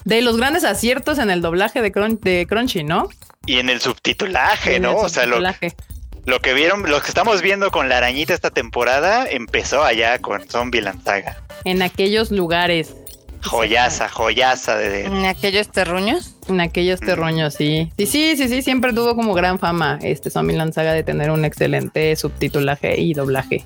[0.04, 3.08] De los grandes aciertos en el doblaje de, de Crunchy, ¿no?
[3.46, 4.96] Y en el subtitulaje, ¿no?
[4.96, 9.28] O sea, lo, lo, que vieron, lo que estamos viendo con la arañita esta temporada
[9.30, 11.38] empezó allá con Zombie Lanzaga.
[11.64, 12.96] En aquellos lugares.
[13.44, 15.06] Joyaza, joyaza de...
[15.06, 16.36] ¿En aquellos terruños?
[16.48, 17.92] En aquellos terruños, sí.
[17.98, 21.46] Sí, sí, sí, sí, siempre tuvo como gran fama este Zombie Lanzaga de tener un
[21.46, 23.66] excelente subtitulaje y doblaje.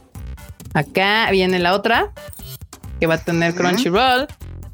[0.74, 2.12] Acá viene la otra,
[3.00, 4.28] que va a tener Crunchyroll,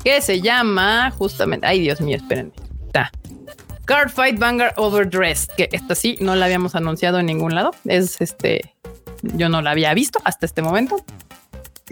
[0.03, 1.67] que se llama justamente...
[1.67, 2.51] Ay, Dios mío, espérenme.
[2.87, 3.11] Está.
[3.85, 7.71] Card Fight Vanguard Overdressed, que esta sí no la habíamos anunciado en ningún lado.
[7.85, 8.73] Es este,
[9.21, 11.03] yo no la había visto hasta este momento.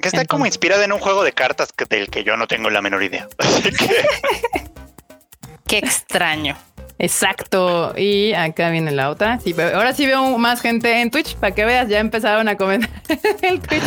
[0.02, 2.82] Que está como inspirada en un juego de cartas del que yo no tengo la
[2.82, 3.28] menor idea.
[5.68, 6.58] Qué extraño.
[6.98, 7.94] Exacto.
[7.98, 9.40] Y acá viene la otra.
[9.40, 11.90] Sí, ahora sí veo más gente en Twitch para que veas.
[11.90, 12.90] Ya empezaron a comentar
[13.42, 13.84] el Twitch.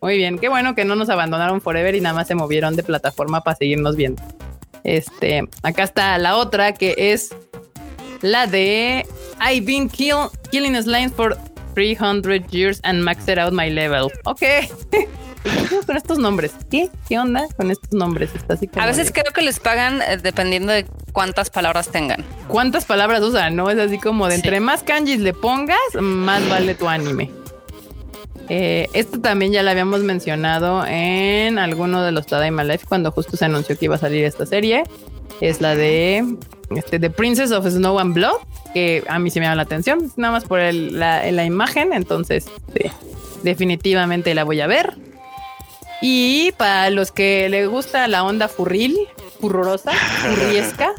[0.00, 0.38] Muy bien.
[0.38, 3.56] Qué bueno que no nos abandonaron forever y nada más se movieron de plataforma para
[3.56, 4.22] seguirnos viendo.
[4.84, 7.34] Este, acá está la otra que es
[8.20, 9.06] la de
[9.40, 11.36] I've been killing slime for
[11.74, 14.10] 300 years and maxed out my level.
[14.24, 14.42] Ok.
[15.86, 16.52] con estos nombres?
[16.70, 16.90] ¿Qué?
[17.08, 18.30] ¿Qué onda con estos nombres?
[18.34, 22.24] Está así a veces creo que les pagan eh, dependiendo de cuántas palabras tengan.
[22.48, 23.56] ¿Cuántas palabras usan?
[23.56, 27.30] No es así como de entre más kanjis le pongas, más vale tu anime.
[28.48, 33.36] Eh, esto también ya lo habíamos mencionado en alguno de los Tadaima Life cuando justo
[33.36, 34.84] se anunció que iba a salir esta serie.
[35.40, 36.24] Es la de
[36.76, 38.36] este, The Princess of Snow and Blood,
[38.72, 42.46] que a mí se me llama la atención, nada más por la, imagen, entonces
[43.42, 44.94] definitivamente la voy a ver.
[46.00, 48.96] Y para los que les gusta la onda furril,
[49.40, 49.92] furrorosa,
[50.22, 50.92] furriesca,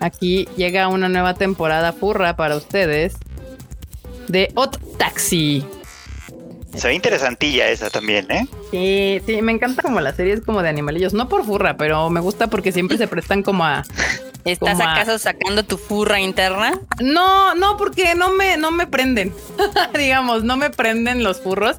[0.00, 3.14] aquí llega una nueva temporada furra para ustedes
[4.28, 5.64] de Hot Taxi.
[6.76, 8.46] Se ve interesantilla esa también, ¿eh?
[8.70, 12.20] Sí, sí, me encanta como las series como de animalillos, no por furra, pero me
[12.20, 13.84] gusta porque siempre se prestan como a
[14.44, 16.80] ¿Estás acaso sacando tu furra interna?
[17.00, 19.32] No, no, porque no me, no me prenden.
[19.96, 21.76] Digamos, no me prenden los furros,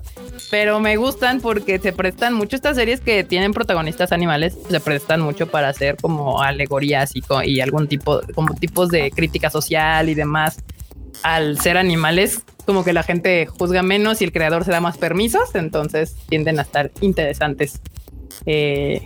[0.50, 5.20] pero me gustan porque se prestan mucho estas series que tienen protagonistas animales, se prestan
[5.20, 10.14] mucho para hacer como alegorías y, y algún tipo, como tipos de crítica social y
[10.14, 10.58] demás
[11.22, 14.98] al ser animales, como que la gente juzga menos y el creador se da más
[14.98, 17.82] permisos, entonces tienden a estar interesantes
[18.46, 19.06] eh,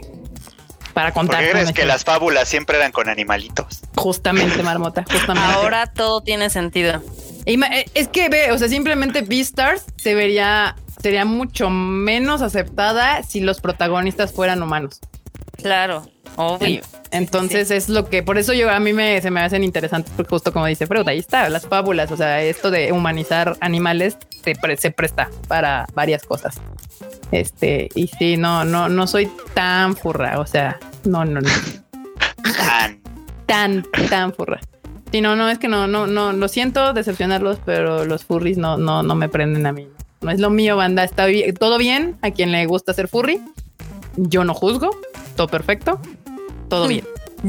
[0.94, 1.38] para contar.
[1.38, 3.82] ¿Por qué crees que las fábulas siempre eran con animalitos?
[3.96, 5.54] Justamente, Marmota, justamente.
[5.54, 7.04] Ahora todo tiene sentido.
[7.46, 13.42] Eh, es que ve, o sea, simplemente Beastars se vería, sería mucho menos aceptada si
[13.42, 15.00] los protagonistas fueran humanos.
[15.58, 16.04] Claro,
[16.36, 16.82] obvio.
[17.12, 20.30] Entonces es lo que, por eso yo a mí me, se me hacen interesantes, porque
[20.30, 24.18] justo como dice Freud, ahí está, las fábulas, o sea, esto de humanizar animales
[24.78, 26.60] se presta para varias cosas.
[27.32, 31.50] Este, y sí, no, no, no soy tan furra, o sea, no, no, no.
[32.58, 33.00] Tan.
[33.46, 34.60] Tan, tan furra.
[35.12, 38.78] Sí, no, no, es que no, no, no, lo siento decepcionarlos, pero los furries no,
[38.78, 39.88] no, no me prenden a mí.
[40.22, 41.04] No es lo mío, banda.
[41.04, 43.40] Está bien, todo bien a quien le gusta ser furry.
[44.18, 45.00] Yo no juzgo,
[45.36, 46.02] todo perfecto,
[46.70, 47.06] todo bien.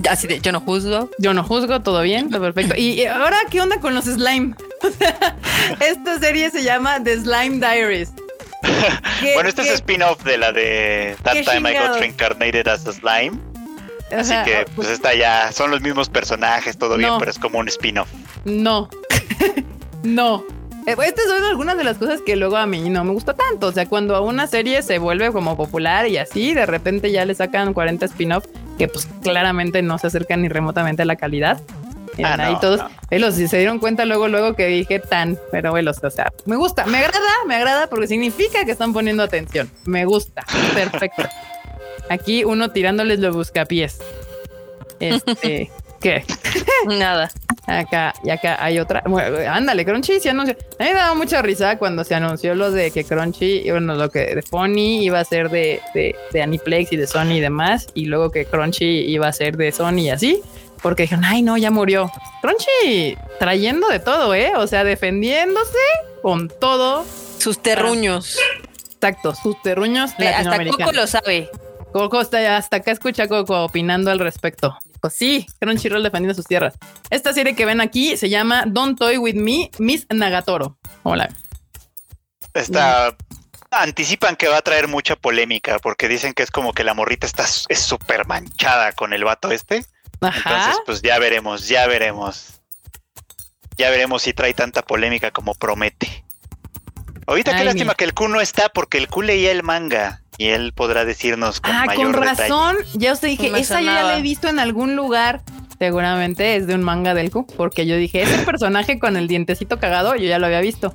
[0.08, 1.10] Así de, yo no juzgo.
[1.18, 2.74] Yo no juzgo, todo bien, todo perfecto.
[2.76, 4.54] Y, ahora, ¿qué onda con los slime?
[5.80, 8.12] Esta serie se llama The Slime Diaries.
[9.34, 13.38] bueno, este es spin-off de la de That Time I Got Reincarnated as a Slime.
[14.16, 17.58] Así que, pues, pues esta ya son los mismos personajes, todo bien, pero es como
[17.58, 18.08] un spin-off.
[18.44, 18.88] No,
[20.02, 20.44] no.
[20.86, 23.66] Eh, estas son algunas de las cosas que luego a mí no me gusta tanto.
[23.68, 27.24] O sea, cuando a una serie se vuelve como popular y así, de repente ya
[27.24, 28.46] le sacan 40 spin-off
[28.78, 31.60] que pues claramente no se acercan ni remotamente a la calidad.
[32.24, 36.02] Ah, ahí todos, velos, si se dieron cuenta luego, luego que dije tan, pero velos,
[36.02, 39.70] o sea, me gusta, me agrada, me agrada porque significa que están poniendo atención.
[39.84, 41.28] Me gusta, perfecto.
[42.10, 44.00] Aquí uno tirándoles los buscapiés.
[44.98, 45.70] Este,
[46.00, 46.24] ¿qué?
[46.86, 47.30] Nada.
[47.68, 49.02] Acá, y acá hay otra.
[49.50, 50.56] ándale, Crunchy se anunció.
[50.78, 54.08] A mí me daba mucha risa cuando se anunció lo de que Crunchy, bueno, lo
[54.08, 57.88] que de Pony iba a ser de, de, de Aniplex y de Sony y demás,
[57.92, 60.40] y luego que Crunchy iba a ser de Sony y así,
[60.82, 62.10] porque dijeron, ay, no, ya murió.
[62.40, 64.52] Crunchy trayendo de todo, ¿eh?
[64.56, 65.76] O sea, defendiéndose
[66.22, 67.04] con todo.
[67.38, 68.38] Sus terruños.
[68.94, 70.12] Exacto, sus terruños.
[70.18, 71.50] Hasta Coco lo sabe.
[71.92, 74.76] Coco está hasta acá escucha Coco opinando al respecto.
[75.00, 76.74] Pues sí, Crunchyroll defendiendo sus tierras.
[77.10, 80.78] Esta serie que ven aquí se llama Don't Toy With Me, Miss Nagatoro.
[81.02, 81.28] Hola.
[82.54, 83.16] Esta
[83.70, 87.26] anticipan que va a traer mucha polémica porque dicen que es como que la morrita
[87.26, 89.84] está es súper manchada con el vato este.
[90.20, 90.50] Ajá.
[90.50, 92.60] Entonces, pues ya veremos, ya veremos.
[93.76, 96.24] Ya veremos si trae tanta polémica como promete.
[97.26, 100.46] Ahorita qué lástima que el Q no está porque el Q leía el manga y
[100.46, 102.76] él podrá decirnos con ah, con razón.
[102.94, 105.42] Ya os dije, esa yo ya la he visto en algún lugar.
[105.78, 109.78] Seguramente es de un manga del Q, porque yo dije, ese personaje con el dientecito
[109.78, 110.94] cagado, yo ya lo había visto.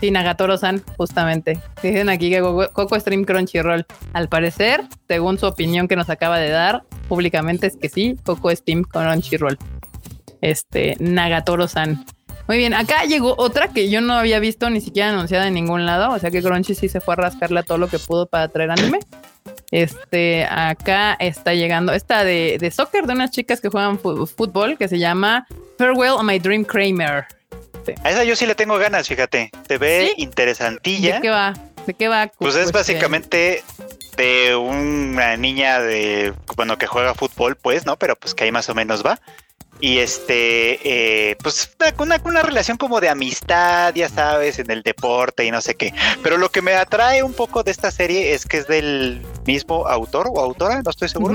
[0.00, 1.60] Sí, Nagatoro-san, justamente.
[1.82, 3.86] Dicen aquí que Coco Stream Crunchyroll.
[4.12, 8.54] Al parecer, según su opinión que nos acaba de dar públicamente, es que sí, Coco
[8.54, 9.58] Stream Crunchyroll.
[10.40, 12.04] Este, Nagatoro-san.
[12.46, 15.86] Muy bien, acá llegó otra que yo no había visto ni siquiera anunciada en ningún
[15.86, 18.26] lado, o sea que Crunchy sí se fue a rascarle a todo lo que pudo
[18.26, 18.98] para traer anime.
[19.70, 24.88] Este, acá está llegando esta de, de soccer de unas chicas que juegan fútbol que
[24.88, 25.46] se llama
[25.78, 27.26] Farewell a My Dream Kramer.
[28.02, 29.50] A esa yo sí le tengo ganas, fíjate.
[29.66, 31.16] Se ve interesantilla.
[31.16, 31.54] ¿De qué va?
[31.86, 32.30] ¿De qué va?
[32.38, 33.62] Pues es básicamente
[34.16, 37.98] de una niña de, bueno, que juega fútbol, pues, ¿no?
[37.98, 39.18] Pero pues que ahí más o menos va
[39.80, 45.44] y este, eh, pues una, una relación como de amistad, ya sabes, en el deporte
[45.44, 45.92] y no sé qué.
[46.22, 49.86] Pero lo que me atrae un poco de esta serie es que es del mismo
[49.86, 51.34] autor o autora, no estoy seguro,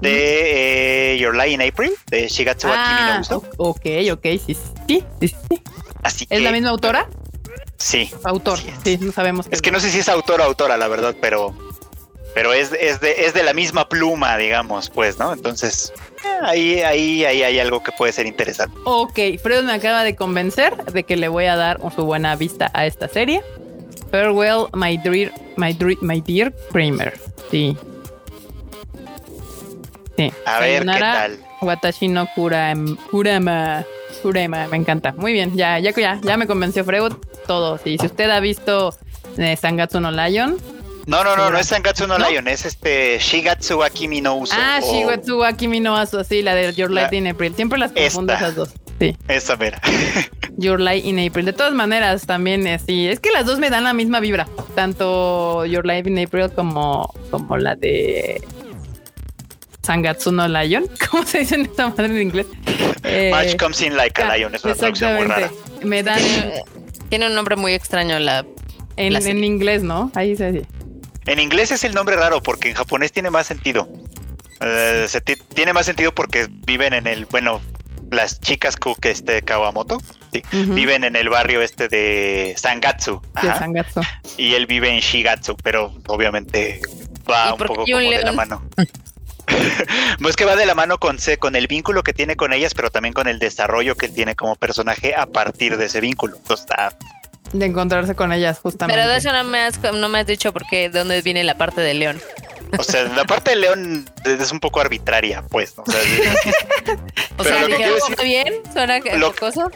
[0.00, 5.04] de eh, Your Lie in April, de Shigatsu ah, Akimi no Ok, ok, sí, sí,
[5.20, 5.34] sí.
[6.02, 7.08] Así ¿Es la misma autora?
[7.78, 8.10] Sí.
[8.24, 9.46] Autor, sí, no sabemos.
[9.50, 11.54] Es que no sé si es autor o autora, la verdad, pero
[12.34, 15.32] pero es, es, de, es de la misma pluma, digamos, pues, ¿no?
[15.32, 15.92] Entonces,
[16.42, 18.76] ahí, ahí, ahí hay algo que puede ser interesante.
[18.84, 22.70] Ok, Fred me acaba de convencer de que le voy a dar su buena vista
[22.74, 23.42] a esta serie.
[24.10, 27.18] Farewell, my dear, my, my dear Kramer.
[27.50, 27.76] Sí.
[30.16, 30.32] Sí.
[30.46, 31.38] A ver qué tal.
[31.60, 32.96] Watashi no Kurama.
[34.22, 35.12] Kurama, me encanta.
[35.12, 37.12] Muy bien, ya, ya, ya, ya me convenció Freud
[37.46, 37.78] todo.
[37.78, 38.94] Sí, si usted ha visto
[39.36, 40.56] eh, Sangatsu no Lion,
[41.08, 44.54] no, no, no, no es Sangatsu no, Lion, es este Shigatsu Akimi no Uso.
[44.54, 47.54] Ah, Shigatsu Akimi no Uso, sí, la de Your Light in April.
[47.54, 48.74] Siempre las confundo esas dos.
[48.98, 49.16] Sí.
[49.26, 49.80] Esa mera.
[50.58, 51.46] Your Light in April.
[51.46, 53.08] De todas maneras, también es sí.
[53.08, 54.46] Es que las dos me dan la misma vibra.
[54.74, 58.42] Tanto Your Light in April como, como la de
[59.82, 60.90] Sangatsu no Lion.
[61.10, 62.46] ¿Cómo se dice en esta madre en inglés?
[63.04, 64.54] Eh, Much comes in like a lion.
[64.54, 65.50] Es una traducción muy rara.
[65.82, 66.20] Me dan.
[67.08, 68.44] Tiene un nombre muy extraño la.
[68.96, 70.10] En, en inglés, ¿no?
[70.14, 70.66] Ahí se dice.
[71.28, 73.86] En inglés es el nombre raro porque en japonés tiene más sentido.
[74.60, 75.06] Eh,
[75.54, 77.60] tiene más sentido porque viven en el, bueno,
[78.10, 79.98] las chicas que este Kawamoto
[80.52, 83.20] viven en el barrio este de Sangatsu.
[83.40, 84.00] Sangatsu.
[84.38, 86.80] Y él vive en Shigatsu, pero obviamente
[87.30, 88.66] va un poco como de la mano.
[90.22, 92.90] pues que va de la mano con, con el vínculo que tiene con ellas, pero
[92.90, 96.36] también con el desarrollo que tiene como personaje a partir de ese vínculo.
[96.36, 96.96] Entonces está
[97.52, 99.00] de encontrarse con ellas, justamente.
[99.00, 101.56] Pero de eso no me has, no me has dicho porque de dónde viene la
[101.56, 102.20] parte de león.
[102.76, 105.74] O sea, la parte de León es un poco arbitraria, pues.
[105.78, 106.00] O sea,
[107.38, 108.54] o sea lo bien?
[108.72, 109.68] ¿Suena lo, cosa?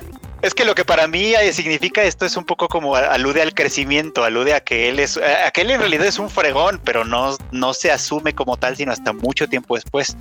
[0.42, 3.54] Es que lo que para mí eh, significa esto es un poco como alude al
[3.54, 7.04] crecimiento, alude a que él es, a que él en realidad es un fregón, pero
[7.04, 10.16] no, no se asume como tal, sino hasta mucho tiempo después.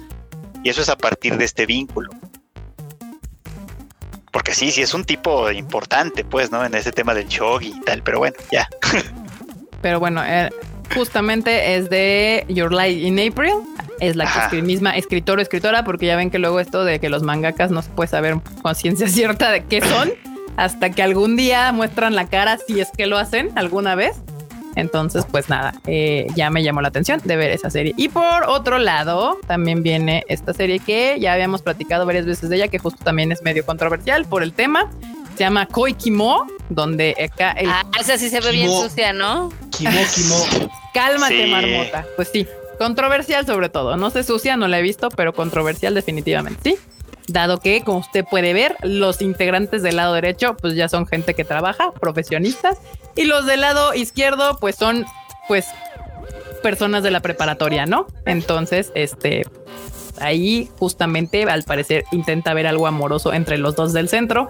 [0.64, 2.12] Y eso es a partir de este vínculo.
[4.32, 6.66] Porque sí, sí es un tipo importante, pues, ¿no?
[6.66, 8.68] En ese tema del shogi y tal, pero bueno, ya.
[9.82, 10.50] Pero bueno, eh,
[10.96, 13.54] justamente es de Your Light in April.
[14.00, 17.10] Es la que misma escritor o escritora, porque ya ven que luego esto de que
[17.10, 20.12] los mangakas no se puede saber con ciencia cierta de qué son,
[20.58, 24.16] hasta que algún día muestran la cara si es que lo hacen alguna vez.
[24.76, 27.94] Entonces, pues nada, eh, ya me llamó la atención de ver esa serie.
[27.98, 32.58] Y por otro lado, también viene esta serie que ya habíamos platicado varias veces de
[32.58, 34.90] ella, que justo también es medio controversial por el tema.
[35.36, 37.70] Se llama Koi Kimo, donde acá el...
[37.70, 39.52] Ah, esa sí se ve bien sucia, ¿no?
[39.72, 40.70] Kimo, Kimo.
[40.94, 42.06] Cálmate, marmota.
[42.16, 42.48] Pues sí,
[42.78, 43.98] controversial sobre todo.
[43.98, 46.78] No sé sucia, no la he visto, pero controversial definitivamente, sí
[47.28, 51.34] dado que, como usted puede ver, los integrantes del lado derecho, pues ya son gente
[51.34, 52.78] que trabaja, profesionistas,
[53.16, 55.06] y los del lado izquierdo, pues son,
[55.48, 55.68] pues,
[56.62, 58.08] personas de la preparatoria, ¿no?
[58.26, 59.44] Entonces, este,
[60.20, 64.50] ahí justamente, al parecer, intenta ver algo amoroso entre los dos del centro.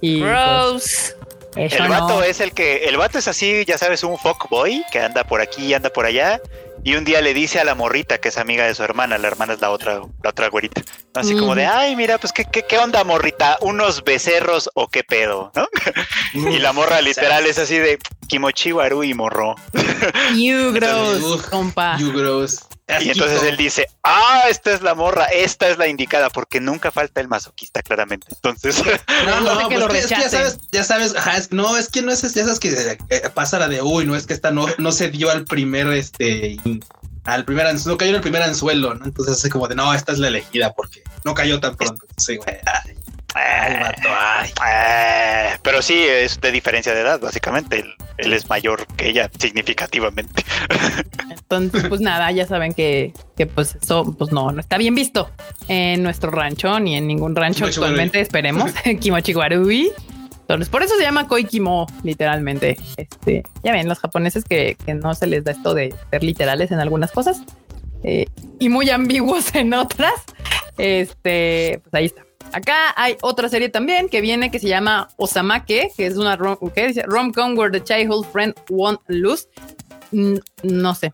[0.00, 1.16] Y pues,
[1.54, 5.24] el vato es el que, el vato es así, ya sabes, un fuckboy que anda
[5.24, 6.40] por aquí y anda por allá
[6.84, 9.28] y un día le dice a la morrita, que es amiga de su hermana, la
[9.28, 10.82] hermana es la otra, la otra güerita.
[11.14, 15.50] Así como de, ay, mira, pues ¿qué, qué, onda, morrita, unos becerros o qué pedo,
[15.54, 15.66] ¿no?
[16.34, 19.54] y la morra literal es así de Kimochi Waru y morro.
[20.34, 21.96] You gross, compa.
[21.98, 22.66] You gross.
[23.00, 26.90] Y entonces él dice, ah, esta es la morra, esta es la indicada, porque nunca
[26.90, 28.26] falta el masoquista, claramente.
[28.30, 28.82] Entonces,
[29.26, 32.20] no, no, que pues es que ya sabes, ya sabes, no, es que no es,
[32.20, 35.08] ya sabes que eh, pasa la de, uy, no es que esta no, no se
[35.08, 36.58] dio al primer, este,
[37.24, 39.06] al primer, no cayó en el primer anzuelo, ¿no?
[39.06, 42.06] Entonces es como de, no, esta es la elegida porque no cayó tan pronto.
[42.18, 42.58] Sí, güey.
[43.36, 43.92] Eh,
[45.62, 47.84] pero sí, es de diferencia de edad, básicamente.
[48.16, 50.44] Él, es mayor que ella, significativamente.
[51.30, 55.30] Entonces, pues nada, ya saben que, que, pues eso, pues no, no está bien visto
[55.68, 58.72] en nuestro rancho ni en ningún rancho actualmente, esperemos.
[59.00, 59.90] Kimochi Warui.
[60.40, 62.76] Entonces, por eso se llama Koikimo, literalmente.
[62.96, 66.70] Este, ya ven, los japoneses que, que no se les da esto de ser literales
[66.70, 67.42] en algunas cosas
[68.02, 68.26] eh,
[68.58, 70.12] y muy ambiguos en otras.
[70.76, 72.23] Este, pues ahí está.
[72.52, 76.56] Acá hay otra serie también que viene que se llama Osamake, que es una rom,
[76.74, 77.02] ¿qué dice?
[77.02, 79.48] rom-com where the childhood friend won't lose.
[80.12, 81.10] no sé.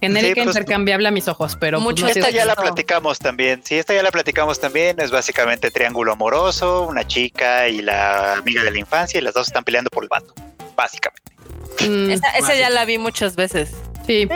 [0.00, 3.62] Genérica pues, intercambiable a mis ojos, pero pues, mucho esta ya la platicamos también.
[3.64, 5.00] Sí, esta ya la platicamos también.
[5.00, 9.48] Es básicamente triángulo amoroso, una chica y la amiga de la infancia, y las dos
[9.48, 10.32] están peleando por el vato,
[10.76, 11.32] básicamente.
[11.86, 13.70] Mm, esa, ya la vi muchas veces.
[14.06, 14.28] Sí.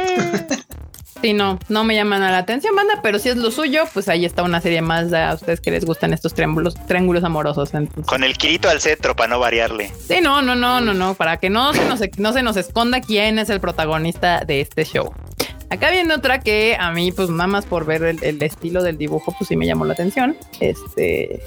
[1.22, 4.08] Sí, no, no me llaman a la atención, banda, pero si es lo suyo, pues
[4.08, 7.70] ahí está una serie más de a ustedes que les gustan estos triángulos, triángulos amorosos.
[8.06, 9.92] Con el Kirito al centro para no variarle.
[10.08, 13.00] Sí, no, no, no, no, no, para que no se nos, no se nos esconda
[13.00, 15.12] quién es el protagonista de este show.
[15.70, 19.32] Acá viene otra que a mí, pues nada más por ver el, estilo del dibujo,
[19.38, 20.36] pues sí me llamó la atención.
[20.60, 21.40] Este,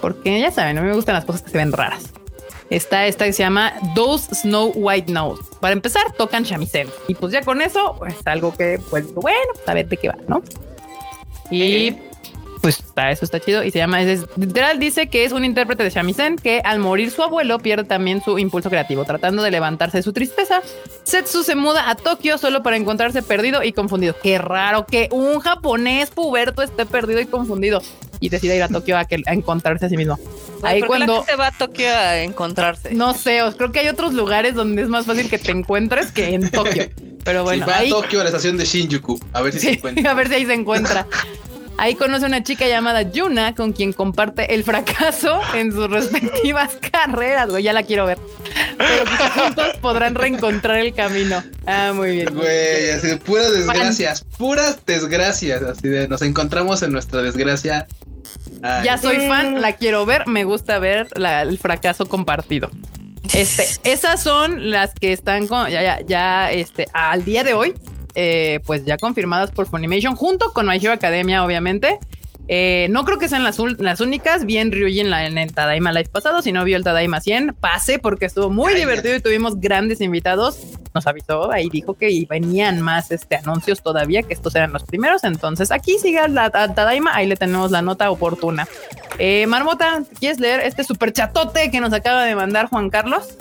[0.00, 2.12] porque ya saben, a mí me gustan las cosas que se ven raras.
[2.70, 5.42] Está esta que se llama Those Snow White Nose.
[5.60, 6.88] Para empezar, tocan shamisen.
[7.08, 10.08] Y pues ya con eso, pues algo que, pues bueno, pues a ver de qué
[10.08, 10.42] va, ¿no?
[11.50, 11.96] Y
[12.60, 15.82] pues está, eso está chido y se llama, es, literal dice que es un intérprete
[15.82, 19.98] de shamisen que al morir su abuelo pierde también su impulso creativo, tratando de levantarse
[19.98, 20.60] de su tristeza.
[21.04, 24.14] Setsu se muda a Tokio solo para encontrarse perdido y confundido.
[24.22, 27.80] Qué raro que un japonés puberto esté perdido y confundido
[28.20, 30.18] y decida ir a Tokio a, que, a encontrarse a sí mismo.
[30.62, 32.94] Ahí cuando se va a Tokio a encontrarse.
[32.94, 36.34] No sé, creo que hay otros lugares donde es más fácil que te encuentres que
[36.34, 36.88] en Tokio.
[37.24, 40.10] Pero bueno, va a Tokio a la estación de Shinjuku, a ver si se encuentra.
[40.10, 41.06] A ver si ahí se encuentra.
[41.80, 46.76] Ahí conoce a una chica llamada Yuna con quien comparte el fracaso en sus respectivas
[46.92, 48.18] carreras, güey, ya la quiero ver.
[48.76, 49.04] Pero
[49.34, 51.42] juntos podrán reencontrar el camino.
[51.66, 52.34] Ah, muy bien.
[52.34, 57.86] Güey, así de puras desgracias, puras desgracias, así de nos encontramos en nuestra desgracia.
[58.84, 62.70] Ya soy fan, la quiero ver, me gusta ver el fracaso compartido.
[63.32, 67.74] Este, esas son las que están con, ya, ya, ya, este, al día de hoy
[68.14, 71.98] eh, pues ya confirmadas por Funimation, junto con My Hero Academia, obviamente.
[72.52, 74.44] Eh, no creo que sean las, las únicas.
[74.44, 76.42] Bien Ryuji en, la, en el Tadaima Live pasado.
[76.42, 80.58] Si no vio el Tadaima 100, pase porque estuvo muy divertido y tuvimos grandes invitados.
[80.92, 85.22] Nos avisó, ahí dijo que venían más este, anuncios todavía, que estos eran los primeros.
[85.22, 88.66] Entonces aquí siga la, Tadaima, ahí le tenemos la nota oportuna.
[89.20, 93.36] Eh, Marmota, ¿quieres leer este super chatote que nos acaba de mandar Juan Carlos?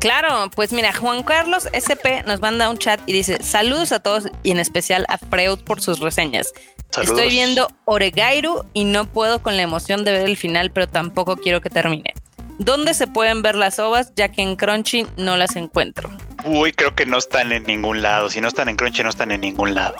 [0.00, 4.28] Claro, pues mira, Juan Carlos SP nos manda un chat y dice saludos a todos
[4.42, 6.52] y en especial a Freud por sus reseñas.
[7.00, 11.36] Estoy viendo Oregairu y no puedo con la emoción de ver el final, pero tampoco
[11.36, 12.14] quiero que termine.
[12.58, 14.12] ¿Dónde se pueden ver las ovas?
[14.16, 16.10] Ya que en Crunchy no las encuentro.
[16.44, 18.28] Uy, creo que no están en ningún lado.
[18.30, 19.96] Si no están en Crunchy, no están en ningún lado.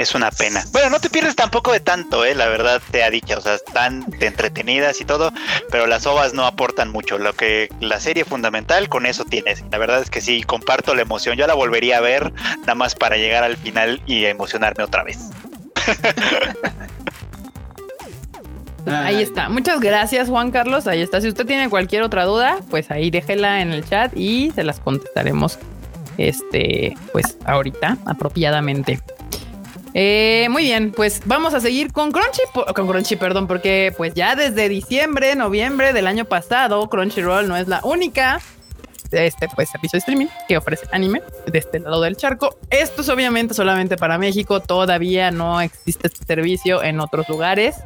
[0.00, 0.64] Es una pena.
[0.72, 3.36] Bueno, no te pierdes tampoco de tanto, eh, la verdad te ha dicho.
[3.36, 5.30] O sea, están entretenidas y todo,
[5.70, 7.18] pero las ovas no aportan mucho.
[7.18, 9.62] Lo que la serie fundamental con eso tienes.
[9.70, 11.36] La verdad es que sí, comparto la emoción.
[11.36, 15.18] Yo la volvería a ver nada más para llegar al final y emocionarme otra vez.
[18.86, 19.50] Ahí está.
[19.50, 20.86] Muchas gracias, Juan Carlos.
[20.86, 21.20] Ahí está.
[21.20, 24.80] Si usted tiene cualquier otra duda, pues ahí déjela en el chat y se las
[24.80, 25.58] contestaremos.
[26.16, 28.98] Este, pues ahorita, apropiadamente.
[29.94, 32.42] Eh, muy bien, pues vamos a seguir con Crunchy,
[32.74, 37.68] con Crunchy, perdón, porque pues ya desde diciembre, noviembre del año pasado, Crunchyroll no es
[37.68, 38.40] la única
[39.10, 42.56] este pues servicio de streaming que ofrece anime de este lado del charco.
[42.70, 47.76] Esto es obviamente solamente para México, todavía no existe este servicio en otros lugares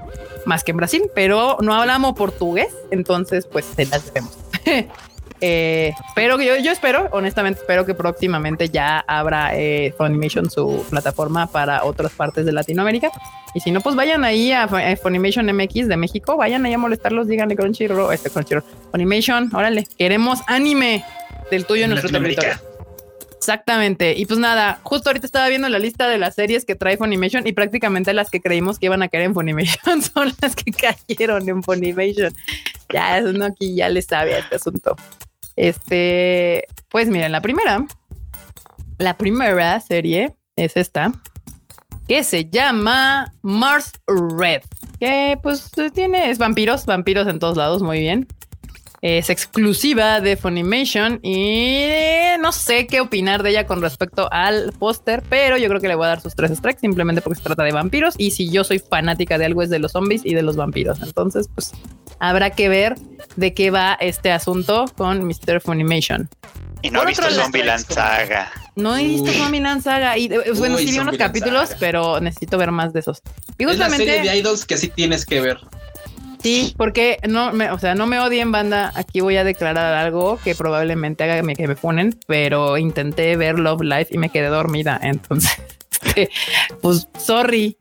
[0.44, 4.36] más que en Brasil, pero no hablamos portugués, entonces pues se las debemos.
[5.40, 11.46] Eh, pero yo, yo espero, honestamente, espero que próximamente ya abra eh, Funimation su plataforma
[11.46, 13.10] para otras partes de Latinoamérica.
[13.54, 17.28] Y si no, pues vayan ahí a, Funimation MX de México, vayan ahí a molestarlos,
[17.28, 21.04] díganle Crunchyroll, este Crunchyroll, Funimation, órale, queremos anime
[21.50, 22.73] del tuyo en nuestro territorio.
[23.44, 24.14] Exactamente.
[24.16, 27.46] Y pues nada, justo ahorita estaba viendo la lista de las series que trae Funimation
[27.46, 31.46] y prácticamente las que creímos que iban a caer en Funimation son las que cayeron
[31.46, 32.32] en Funimation.
[32.90, 34.96] Ya, eso no aquí ya le sabe este asunto.
[35.56, 37.84] Este, pues miren, la primera,
[38.96, 41.12] la primera serie es esta,
[42.08, 44.62] que se llama Mars Red,
[44.98, 48.26] que pues tiene, es vampiros, vampiros en todos lados, muy bien.
[49.06, 51.88] Es exclusiva de Funimation y
[52.40, 55.94] no sé qué opinar de ella con respecto al póster, pero yo creo que le
[55.94, 58.64] voy a dar sus tres strikes simplemente porque se trata de vampiros y si yo
[58.64, 61.02] soy fanática de algo es de los zombies y de los vampiros.
[61.02, 61.72] Entonces, pues
[62.18, 62.94] habrá que ver
[63.36, 65.60] de qué va este asunto con Mr.
[65.60, 66.30] Funimation.
[66.80, 68.50] Y no he visto Zombieland Saga.
[68.74, 70.16] No he visto Zombieland Saga.
[70.16, 73.20] Y eh, bueno, sí vi unos capítulos, pero necesito ver más de esos.
[73.58, 75.58] Y justamente, es la serie de idols que sí tienes que ver.
[76.44, 78.92] Sí, porque no me, o sea, no me odien, banda.
[78.96, 83.80] Aquí voy a declarar algo que probablemente haga que me ponen, pero intenté ver Love
[83.80, 85.00] Life y me quedé dormida.
[85.02, 85.56] Entonces,
[86.82, 87.78] pues sorry.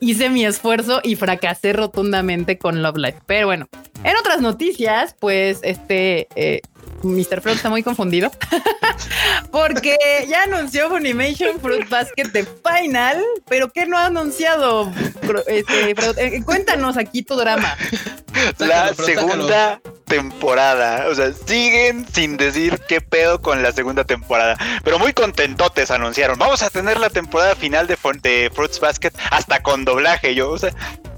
[0.00, 3.18] Hice mi esfuerzo y fracasé rotundamente con Love Life.
[3.26, 3.68] Pero bueno,
[4.02, 6.62] en otras noticias, pues este eh,
[7.02, 7.40] Mr.
[7.40, 8.30] Fruit está muy confundido
[9.50, 9.96] porque
[10.28, 14.92] ya anunció Funimation Fruit Basket de Final, pero ¿qué no ha anunciado?
[15.46, 17.76] Este, eh, cuéntanos aquí tu drama.
[18.58, 24.98] La segunda temporada, o sea, siguen sin decir qué pedo con la segunda temporada, pero
[24.98, 29.84] muy contentotes anunciaron, vamos a tener la temporada final de, de Fruits Basket hasta con
[29.84, 30.72] doblaje, yo, o sea,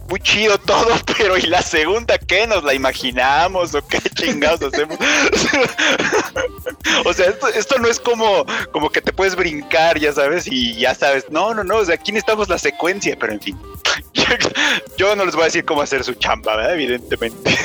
[0.08, 2.46] muy chido todo, pero ¿y la segunda qué?
[2.46, 4.98] ¿Nos la imaginamos o qué chingados hacemos?
[7.04, 10.94] o sea, esto, no es como, como que te puedes brincar, ya sabes, y ya
[10.94, 11.26] sabes.
[11.30, 13.58] No, no, no, o sea, aquí necesitamos la secuencia, pero en fin.
[14.96, 16.72] Yo no les voy a decir cómo hacer su chamba.
[16.72, 17.56] Evidentemente.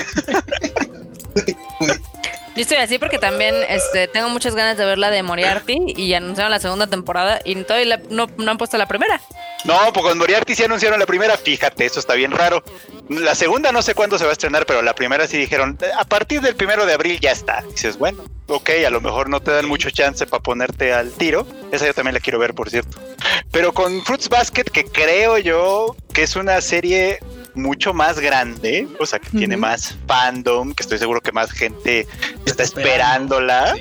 [2.58, 6.12] Yo estoy así porque también este, tengo muchas ganas de ver la de Moriarty y
[6.16, 9.22] anunciaron la segunda temporada y todavía no, no han puesto la primera.
[9.64, 12.64] No, pues con Moriarty sí anunciaron la primera, fíjate, eso está bien raro.
[13.10, 16.04] La segunda no sé cuándo se va a estrenar, pero la primera sí dijeron, a
[16.06, 17.64] partir del primero de abril ya está.
[17.70, 21.46] dices, bueno, ok, a lo mejor no te dan mucho chance para ponerte al tiro.
[21.72, 22.98] Esa yo también la quiero ver, por cierto.
[23.52, 27.20] Pero con Fruits Basket, que creo yo que es una serie
[27.58, 32.08] mucho más grande, o sea, que tiene más fandom, que estoy seguro que más gente
[32.46, 33.76] está esperándola.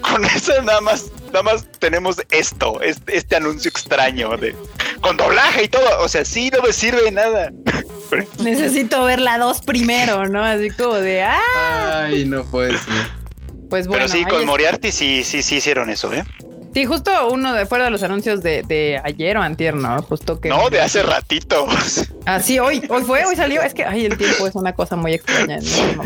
[0.00, 4.56] Con eso nada más, nada más tenemos esto, este, este, anuncio extraño de
[5.00, 6.02] con doblaje y todo.
[6.02, 7.52] O sea, sí, no me sirve de nada.
[8.42, 10.44] Necesito ver la dos primero, ¿no?
[10.44, 12.04] Así como de ¡ah!
[12.06, 13.22] Ay, no puede ser.
[13.70, 14.04] Pues bueno.
[14.06, 16.24] Pero sí, con Moriarty sí, sí, sí hicieron eso, ¿eh?
[16.74, 20.00] Sí, justo uno de fuera de los anuncios de, de ayer o antier, ¿no?
[20.02, 20.48] Justo que.
[20.48, 21.66] No, de hace ratito.
[22.24, 23.62] Ah, sí, hoy, hoy fue, hoy salió.
[23.62, 25.58] Es que ay, el tiempo es una cosa muy extraña.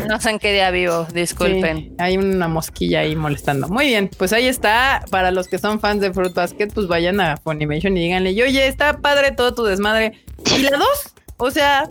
[0.07, 1.93] No, sé en qué día vivo, disculpen.
[1.99, 3.67] hay una mosquilla ahí molestando.
[3.67, 5.05] Muy bien, pues ahí está.
[5.11, 8.41] Para los que son fans de Fruit Basket, pues vayan a Funimation y díganle, y,
[8.41, 10.13] oye, está padre todo tu desmadre.
[10.57, 11.13] ¿Y la dos?
[11.37, 11.87] O sea,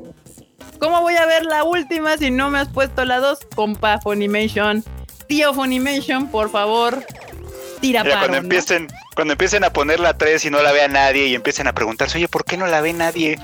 [0.80, 3.38] ¿cómo voy a ver la última si no me has puesto la dos?
[3.54, 4.82] Compa Funimation.
[5.28, 7.04] Tío Funimation, por favor,
[7.80, 11.34] tira cuando empiecen cuando empiecen a poner la 3 y no la vea nadie y
[11.34, 13.38] empiecen a preguntarse, oye, ¿por qué no la ve nadie?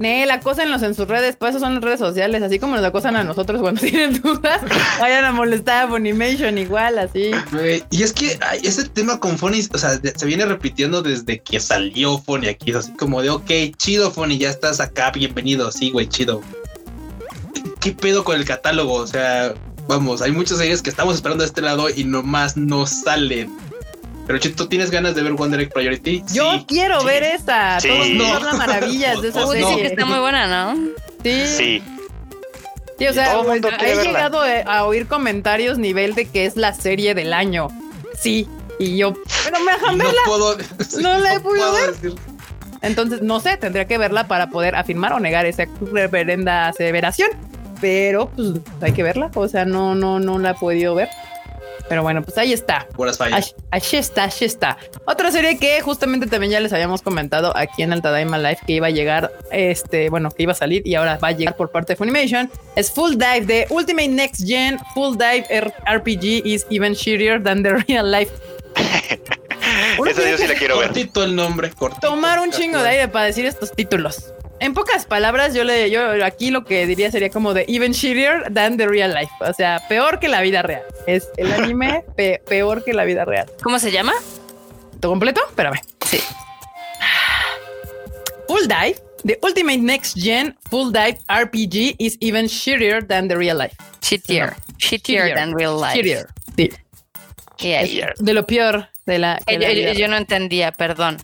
[0.00, 2.84] Ne, la acosan en sus redes, pues eso son las redes sociales, así como nos
[2.86, 4.62] acosan a nosotros cuando tienen dudas,
[4.98, 7.32] vayan a molestar a Funimation igual, así.
[7.90, 12.16] Y es que ese tema con Funny, o sea, se viene repitiendo desde que salió
[12.16, 16.40] Funny aquí, así como de, ok, chido Funny, ya estás acá, bienvenido, sí, güey, chido.
[17.80, 18.94] ¿Qué pedo con el catálogo?
[18.94, 19.52] O sea,
[19.90, 23.54] vamos, hay muchas series que estamos esperando de este lado y nomás no salen.
[24.26, 26.22] Pero Chito, ¿tienes ganas de ver Wonder Egg Priority?
[26.32, 27.78] Yo quiero ver esa.
[27.82, 28.40] Todos no.
[28.40, 29.76] las maravillas de esa serie.
[29.76, 30.80] que está muy buena, ¿no?
[31.22, 31.46] Sí.
[31.46, 31.82] Sí.
[32.98, 33.40] Sí, o sea,
[33.80, 37.68] he llegado a oír comentarios nivel de que es la serie del año.
[38.18, 38.46] Sí.
[38.78, 39.14] Y yo,
[39.44, 40.20] pero me dejan no verla.
[40.26, 40.56] Puedo,
[41.00, 41.94] no la he podido ver.
[42.82, 47.30] Entonces, no sé, tendría que verla para poder afirmar o negar esa reverenda aseveración.
[47.80, 48.48] Pero, pues,
[48.80, 49.30] hay que verla.
[49.34, 51.08] O sea, no, no, no la he podido ver.
[51.90, 52.86] Pero bueno, pues ahí está.
[52.94, 53.56] Puras fallas.
[53.72, 54.78] Ahí está, ahí está.
[55.06, 58.86] Otra serie que justamente también ya les habíamos comentado aquí en Altadaima Life que iba
[58.86, 61.94] a llegar, este, bueno, que iba a salir y ahora va a llegar por parte
[61.94, 62.48] de Funimation.
[62.76, 64.78] Es Full Dive de Ultimate Next Gen.
[64.94, 65.46] Full Dive
[65.84, 68.30] RPG is even shittier than the real life.
[70.06, 70.86] Eso yo sí la quiero ver.
[70.86, 72.06] Cortito el nombre, cortito.
[72.06, 76.24] Tomar un chingo de aire para decir estos títulos en pocas palabras, yo le yo
[76.24, 79.32] aquí lo que diría sería como de even shittier than the real life.
[79.40, 80.82] O sea, peor que la vida real.
[81.06, 82.04] Es el anime
[82.46, 83.46] peor que la vida real.
[83.62, 84.12] ¿Cómo se llama?
[85.00, 85.40] ¿Todo completo?
[85.48, 85.80] Espérame.
[86.06, 86.20] Sí.
[88.46, 93.56] Full Dive, the ultimate next gen full dive RPG is even shittier than the real
[93.56, 93.76] life.
[94.02, 94.54] Shittier.
[94.76, 95.94] Shittier, than real life.
[95.94, 96.26] Shittier.
[96.56, 96.70] Sí.
[98.18, 99.38] De lo peor de la.
[99.96, 101.18] yo no entendía, perdón.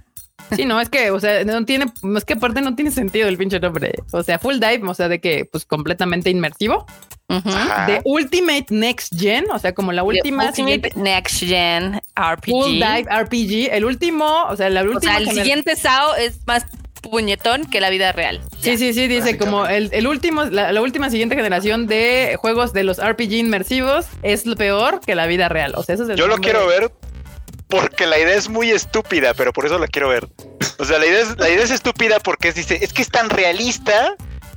[0.55, 1.87] Sí, no, es que, o sea, no tiene,
[2.17, 3.95] es que aparte no tiene sentido el pinche nombre.
[4.13, 6.87] O sea, full dive, o sea, de que, pues completamente inmersivo.
[7.29, 10.47] De Ultimate Next Gen, o sea, como la última.
[10.47, 12.51] Ultimate Next Gen RPG.
[12.51, 13.75] Full Dive RPG.
[13.75, 14.99] El último, o sea, la última.
[14.99, 16.67] O sea, el siguiente SAO es más
[17.11, 18.41] puñetón que la vida real.
[18.61, 22.73] Sí, sí, sí, dice como el, el último, la, la, última siguiente generación de juegos
[22.73, 25.75] de los RPG inmersivos es lo peor que la vida real.
[25.77, 26.93] O sea, eso es el Yo lo quiero ver
[27.69, 30.29] porque la idea es muy estúpida, pero por eso la quiero ver.
[30.79, 33.09] O sea, la idea es, la idea es estúpida porque es, dice, es que es
[33.09, 34.15] tan realista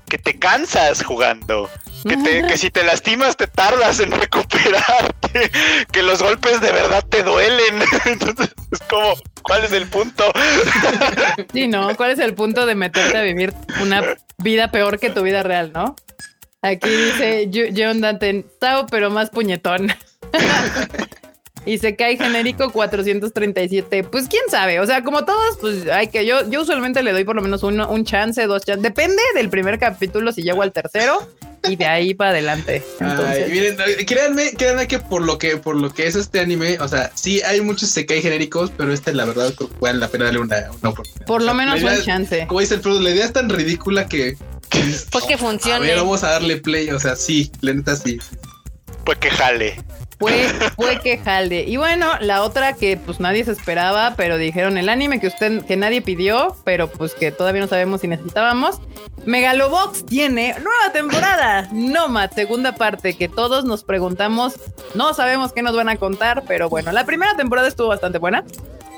[0.09, 1.69] que te cansas jugando.
[2.07, 5.51] Que, te, que si te lastimas te tardas en recuperarte,
[5.91, 7.83] que los golpes de verdad te duelen.
[8.05, 10.31] Entonces es como, ¿cuál es el punto?
[11.53, 15.23] Sí, no, ¿cuál es el punto de meterte a vivir una vida peor que tu
[15.23, 15.95] vida real, no?
[16.61, 18.45] Aquí dice John Dante,
[18.91, 19.93] pero más puñetón.
[21.69, 24.03] Y se cae genérico 437.
[24.03, 27.23] Pues quién sabe, o sea, como todos, pues hay que yo, yo usualmente le doy
[27.25, 30.71] por lo menos uno, un chance, dos chances, depende del primer capítulo si llego al
[30.71, 31.27] tercero
[31.67, 32.83] y de ahí para adelante.
[32.99, 33.51] Entonces...
[33.51, 37.11] miren, créanme, créanme que por lo que por lo que es este anime, o sea,
[37.13, 40.71] sí hay muchos se cae genéricos, pero este la verdad vale la pena darle una,
[40.83, 41.25] oportunidad.
[41.27, 42.47] Por lo menos un chance.
[42.47, 44.35] Como dice el Fruit, la idea es tan ridícula que,
[45.11, 45.75] porque funciona.
[45.77, 48.17] A ver, vamos a darle play, o sea, sí, lenta sí.
[49.05, 49.77] Pues que jale.
[50.19, 51.63] Fue, fue que jalde.
[51.63, 55.65] Y bueno, la otra que pues nadie se esperaba, pero dijeron el anime que usted,
[55.65, 58.81] que nadie pidió, pero pues que todavía no sabemos si necesitábamos.
[59.25, 64.55] Megalobox tiene nueva temporada, Nomad, segunda parte, que todos nos preguntamos,
[64.95, 68.43] no sabemos qué nos van a contar, pero bueno, la primera temporada estuvo bastante buena.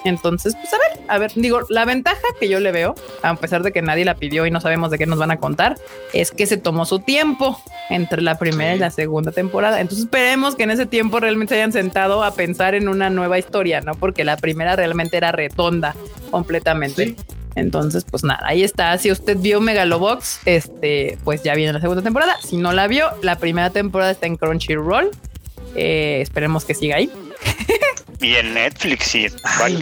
[0.04, 3.62] Entonces, pues a ver, a ver, digo, la ventaja que yo le veo, a pesar
[3.62, 5.78] de que nadie la pidió y no sabemos de qué nos van a contar,
[6.14, 9.80] es que se tomó su tiempo entre la primera y la segunda temporada.
[9.80, 13.38] Entonces esperemos que en ese tiempo realmente se hayan sentado a pensar en una nueva
[13.40, 13.96] historia, ¿no?
[13.96, 15.96] Porque la primera realmente era redonda
[16.30, 17.16] completamente.
[17.56, 18.98] Entonces, pues nada, ahí está.
[18.98, 22.38] Si usted vio Megalobox, este, pues ya viene la segunda temporada.
[22.42, 25.12] Si no la vio, la primera temporada está en Crunchyroll.
[25.76, 27.12] Eh, esperemos que siga ahí.
[28.22, 29.28] Y en Netflix, sí.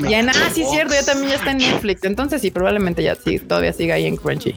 [0.07, 2.03] y en, ah, sí, cierto, ya también ya está en Netflix.
[2.05, 4.55] Entonces, sí, probablemente ya sí, todavía siga ahí en Crunchy.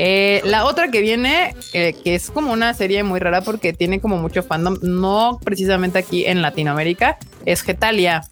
[0.00, 4.00] Eh, la otra que viene, eh, que es como una serie muy rara porque tiene
[4.00, 8.22] como mucho fandom, no precisamente aquí en Latinoamérica, es Getalia.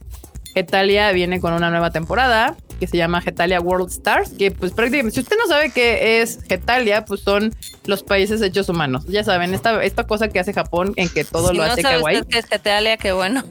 [0.55, 5.17] Getalia viene con una nueva temporada que se llama Getalia World Stars, que pues prácticamente,
[5.17, 7.53] si usted no sabe qué es Getalia, pues son
[7.87, 9.05] los países hechos humanos.
[9.09, 12.23] Ya saben, esta, esta cosa que hace Japón en que todo lo hace kawaii.
[12.27, 13.43] qué es Getalia, qué bueno.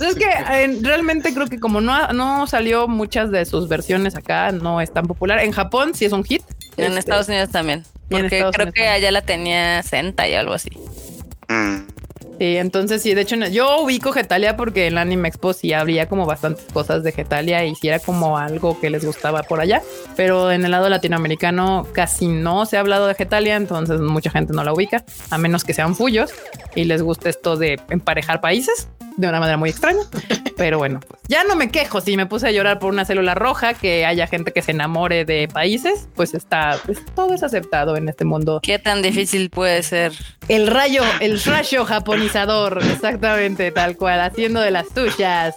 [0.00, 4.52] Es que eh, realmente creo que como no, no salió muchas de sus versiones acá,
[4.52, 5.38] no es tan popular.
[5.40, 6.42] En Japón sí es un hit.
[6.76, 7.84] en este, Estados Unidos también.
[8.10, 10.70] Porque creo que allá la tenía Senta y algo así.
[11.48, 11.91] Mm.
[12.42, 16.26] Sí, entonces sí, de hecho yo ubico Getalia porque en Anime Expo sí habría como
[16.26, 19.80] bastantes cosas de Getalia y si era como algo que les gustaba por allá,
[20.16, 24.54] pero en el lado latinoamericano casi no se ha hablado de Getalia, entonces mucha gente
[24.54, 26.32] no la ubica, a menos que sean fullos
[26.74, 28.88] y les guste esto de emparejar países.
[29.16, 30.00] De una manera muy extraña.
[30.56, 32.00] Pero bueno, pues ya no me quejo.
[32.00, 35.24] Si me puse a llorar por una célula roja, que haya gente que se enamore
[35.24, 38.60] de países, pues está, pues todo es aceptado en este mundo.
[38.62, 40.12] ¿Qué tan difícil puede ser?
[40.48, 45.54] El rayo, el rayo japonizador, exactamente, tal cual, haciendo de las tuyas.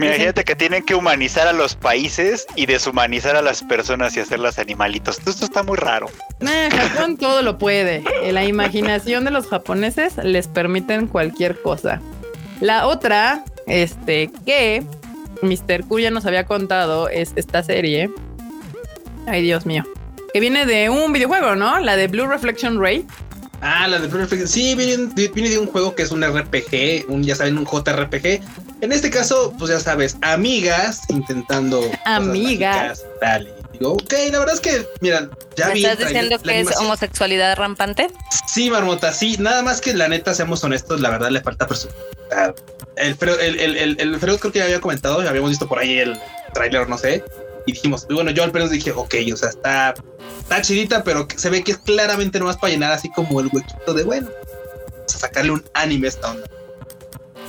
[0.00, 4.60] Imagínate que tienen que humanizar a los países y deshumanizar a las personas y hacerlas
[4.60, 5.18] animalitos.
[5.26, 6.08] Esto está muy raro.
[6.40, 8.04] Eh, Japón todo lo puede.
[8.30, 12.00] La imaginación de los japoneses les permiten cualquier cosa.
[12.60, 14.82] La otra, este, que
[15.42, 15.84] Mr.
[15.84, 18.10] Q ya nos había contado es esta serie.
[19.26, 19.84] Ay, Dios mío.
[20.32, 21.78] Que viene de un videojuego, ¿no?
[21.80, 23.06] La de Blue Reflection Ray.
[23.60, 24.48] Ah, la de Blue Reflection.
[24.48, 28.40] Sí, viene, viene, de un juego que es un RPG, un, ya saben, un JRPG.
[28.80, 31.80] En este caso, pues ya sabes, amigas intentando.
[32.04, 33.04] Amigas.
[33.20, 33.57] Dale.
[33.78, 35.84] Digo, ok, la verdad es que, mira, ya vi.
[35.84, 38.08] ¿Estás diciendo que es homosexualidad rampante?
[38.46, 39.36] Sí, Marmota, sí.
[39.38, 42.56] Nada más que la neta, seamos honestos, la verdad le falta personalidad.
[42.96, 45.98] El, el, el, el, el creo que ya había comentado, ya habíamos visto por ahí
[45.98, 46.18] el
[46.52, 47.24] tráiler, no sé.
[47.66, 49.94] Y dijimos, bueno, yo al menos dije, ok, o sea, está,
[50.40, 53.94] está chidita, pero se ve que es claramente nomás para llenar así como el huequito
[53.94, 54.30] de, bueno,
[55.06, 56.48] sacarle un anime a esta onda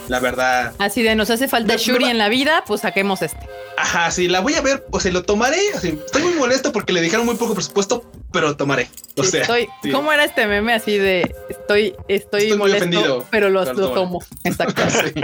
[0.09, 0.73] la verdad.
[0.79, 3.47] Así de nos hace falta Shuri en la vida, pues saquemos este.
[3.77, 5.59] Ajá, sí, la voy a ver, o sea, lo tomaré.
[5.73, 8.89] estoy muy molesto porque le dijeron muy poco presupuesto, pero lo tomaré.
[9.15, 9.47] O sea,
[9.91, 14.21] ¿cómo era este meme así de estoy, estoy, molesto, pero lo, tomo?
[14.43, 14.81] Exacto.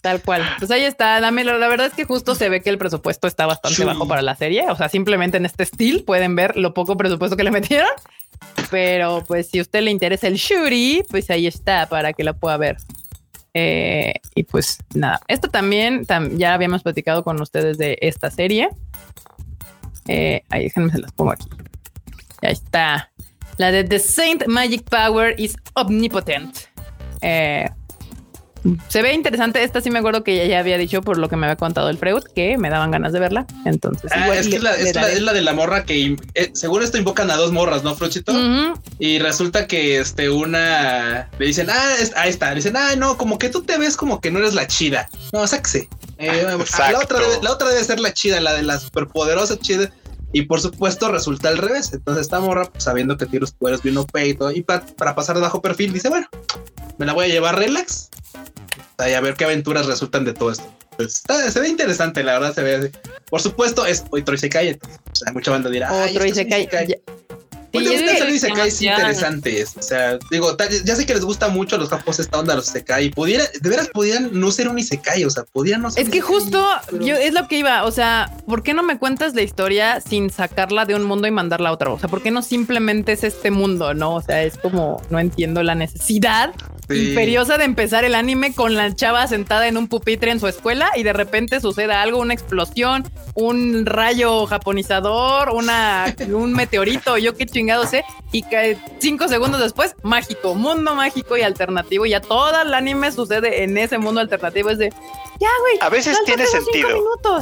[0.00, 0.42] Tal cual.
[0.58, 1.18] Pues ahí está.
[1.18, 4.20] Dame, la verdad es que justo se ve que el presupuesto está bastante bajo para
[4.20, 4.66] la serie.
[4.68, 7.88] O sea, simplemente en este estilo pueden ver lo poco presupuesto que le metieron.
[8.70, 12.34] Pero pues si a usted le interesa el Shuri, pues ahí está para que la
[12.34, 12.76] pueda ver.
[13.54, 18.68] Eh, y pues nada, esto también ya habíamos platicado con ustedes de esta serie.
[20.08, 21.48] Eh, ahí déjenme se las pongo aquí.
[22.42, 23.10] Ya está.
[23.56, 26.56] La de The Saint Magic Power is Omnipotent.
[27.20, 27.70] Eh,
[28.88, 29.62] se ve interesante.
[29.62, 31.98] Esta sí me acuerdo que ya había dicho por lo que me había contado el
[31.98, 33.46] Freud que me daban ganas de verla.
[33.64, 37.82] Entonces, ah, es, la, de la morra que eh, según esto invocan a dos morras,
[37.82, 38.32] ¿no, Frochito?
[38.98, 43.38] Y resulta que este una le dicen, ah, ahí está, le dicen, ah, no, como
[43.38, 45.08] que tú te ves como que no eres la chida.
[45.32, 45.88] No, sáquese.
[46.18, 49.90] Eh, la, otra debe, la otra debe ser la chida, la de la superpoderosa chida.
[50.32, 51.92] Y por supuesto resulta al revés.
[51.92, 54.84] Entonces esta morra, pues, sabiendo que tiene los poderes bien OP y todo, y para,
[54.84, 56.26] para pasar de bajo perfil, dice, bueno,
[56.98, 58.10] me la voy a llevar relax
[59.06, 60.64] y a ver qué aventuras resultan de todo esto.
[60.96, 62.88] Pues, se ve interesante, la verdad se ve así.
[63.28, 64.72] Por supuesto, es otro Isekai.
[64.72, 66.68] O sea, mucha banda dirá, otro Isekai.
[67.74, 69.76] Pues sí, Isekais interesantes.
[69.76, 72.68] O sea, digo, ya sé que les gusta mucho a los japos esta onda, los
[72.68, 73.10] Isekai.
[73.10, 76.04] Pudiera, de veras podían no ser un Isekai, o sea, podían no ser.
[76.04, 76.64] Es que justo
[77.00, 77.84] yo, es lo que iba.
[77.84, 81.32] O sea, ¿por qué no me cuentas la historia sin sacarla de un mundo y
[81.32, 81.94] mandarla a otro?
[81.94, 83.92] O sea, ¿por qué no simplemente es este mundo?
[83.92, 86.54] No, o sea, es como no entiendo la necesidad
[86.90, 90.90] imperiosa de empezar el anime con la chava sentada en un pupitre en su escuela
[90.94, 93.04] y de repente sucede algo, una explosión,
[93.34, 99.96] un rayo japonizador, una, un meteorito, yo qué chingado sé, y cae cinco segundos después,
[100.02, 104.68] mágico, mundo mágico y alternativo, y ya todo el anime sucede en ese mundo alternativo,
[104.68, 105.78] es de, ya güey.
[105.80, 106.88] A veces tiene sentido.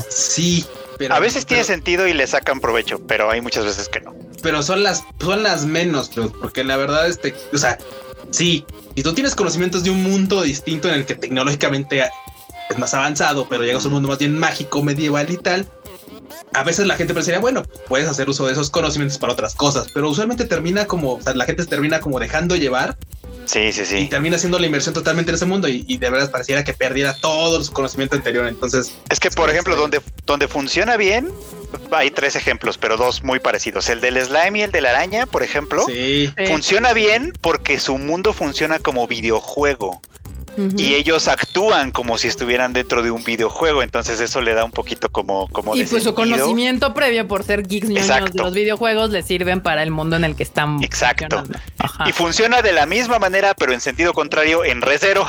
[0.08, 0.64] Sí.
[0.98, 4.14] Pero, a veces tiene sentido y le sacan provecho, pero hay muchas veces que no.
[4.42, 6.10] Pero son las, son las menos,
[6.40, 7.78] porque la verdad, este, o sea,
[8.30, 8.64] sí,
[8.94, 12.04] y tú tienes conocimientos de un mundo distinto en el que tecnológicamente
[12.70, 15.66] es más avanzado, pero llegas a un mundo más bien mágico, medieval y tal,
[16.52, 19.86] a veces la gente pensaría, bueno, puedes hacer uso de esos conocimientos para otras cosas,
[19.92, 22.96] pero usualmente termina como, o sea, la gente termina como dejando llevar.
[23.44, 23.96] Sí, sí, sí.
[23.98, 27.14] Y termina haciendo la inversión totalmente en ese mundo y, de verdad pareciera que perdiera
[27.14, 28.46] todo su conocimiento anterior.
[28.46, 31.28] Entonces, es que, por ejemplo, donde, donde funciona bien,
[31.90, 33.88] hay tres ejemplos, pero dos muy parecidos.
[33.88, 36.32] El del slime y el de la araña, por ejemplo, sí.
[36.46, 40.00] funciona bien porque su mundo funciona como videojuego
[40.56, 44.70] y ellos actúan como si estuvieran dentro de un videojuego, entonces eso le da un
[44.70, 49.10] poquito como como y pues su conocimiento previo por ser geeks ñoños de los videojuegos
[49.10, 51.42] le sirven para el mundo en el que están exacto.
[52.06, 55.26] y funciona de la misma manera pero en sentido contrario en Resero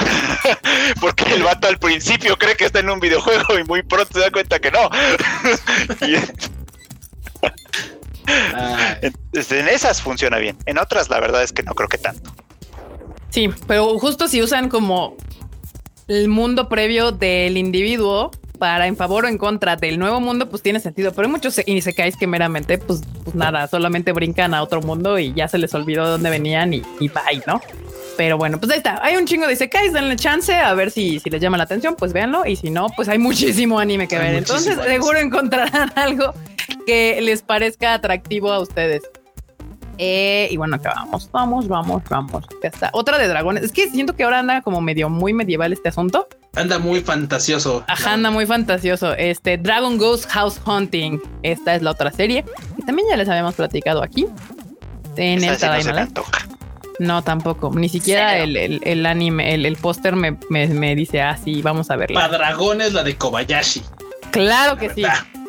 [1.02, 4.20] porque el vato al principio cree que está en un videojuego y muy pronto se
[4.20, 4.90] da cuenta que no.
[9.36, 12.34] En esas funciona bien en otras la verdad es que no creo que tanto
[13.34, 15.18] Sí, pero justo si usan como
[16.08, 18.30] el mundo previo del individuo
[18.60, 21.14] para en favor o en contra del nuevo mundo, pues tiene sentido.
[21.14, 21.60] Pero hay muchos
[21.96, 25.74] caes que meramente, pues, pues, nada, solamente brincan a otro mundo y ya se les
[25.74, 27.60] olvidó de dónde venían y, y bye, ¿no?
[28.18, 29.04] Pero bueno, pues ahí está.
[29.04, 31.96] Hay un chingo de Isekais, denle chance a ver si, si les llama la atención,
[31.98, 32.46] pues véanlo.
[32.46, 34.36] Y si no, pues hay muchísimo anime que ver.
[34.36, 36.36] Entonces, seguro encontrarán algo
[36.86, 39.02] que les parezca atractivo a ustedes.
[39.98, 42.46] Eh, y bueno, acá vamos, vamos, vamos, vamos.
[42.62, 42.90] Ya está.
[42.94, 43.64] Otra de dragones.
[43.64, 46.28] Es que siento que ahora anda como medio muy medieval este asunto.
[46.56, 47.84] Anda muy fantasioso.
[47.88, 49.14] Ajá, anda muy fantasioso.
[49.14, 51.20] Este Dragon Ghost House Hunting.
[51.42, 52.46] Esta es la otra serie.
[52.78, 54.28] Y también ya les habíamos platicado aquí.
[55.16, 56.24] En el no,
[57.00, 57.72] no, tampoco.
[57.74, 62.20] Ni siquiera el, anime, el, póster me, dice, ah, sí, vamos a verla.
[62.20, 63.84] Para dragones, la de Kobayashi.
[64.32, 65.04] Claro que sí.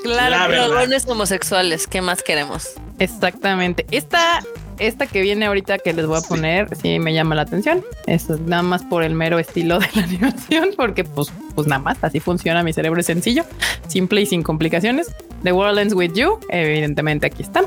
[0.05, 1.87] Claro, dragones homosexuales.
[1.87, 2.75] ¿Qué más queremos?
[2.99, 3.87] Exactamente.
[3.91, 4.43] Esta
[4.79, 7.85] esta que viene ahorita que les voy a poner, sí, me llama la atención.
[8.07, 11.99] Eso nada más por el mero estilo de la animación, porque pues, pues nada más
[12.03, 13.45] así funciona mi cerebro es sencillo,
[13.89, 15.15] simple y sin complicaciones.
[15.43, 17.63] The World Ends With You, evidentemente aquí está,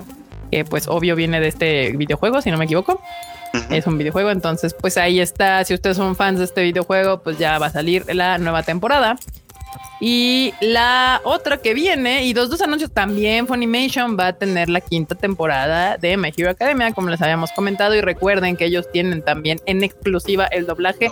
[0.51, 3.01] que pues obvio viene de este videojuego, si no me equivoco.
[3.71, 5.63] Es un videojuego, entonces pues ahí está.
[5.63, 9.17] Si ustedes son fans de este videojuego, pues ya va a salir la nueva temporada.
[9.99, 14.81] Y la otra que viene, y dos, dos anuncios también, Funimation va a tener la
[14.81, 17.95] quinta temporada de My Hero Academia, como les habíamos comentado.
[17.95, 21.11] Y recuerden que ellos tienen también en exclusiva el doblaje.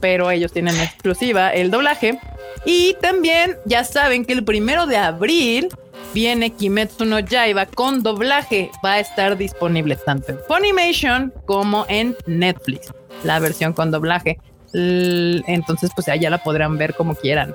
[0.00, 2.18] Pero ellos tienen en exclusiva el doblaje.
[2.64, 5.68] Y también ya saben que el primero de abril
[6.12, 8.70] viene Kimetsu no Yaiba con doblaje.
[8.84, 12.92] Va a estar disponible tanto en Funimation como en Netflix.
[13.22, 14.38] La versión con doblaje
[14.74, 17.54] entonces pues ya la podrán ver como quieran.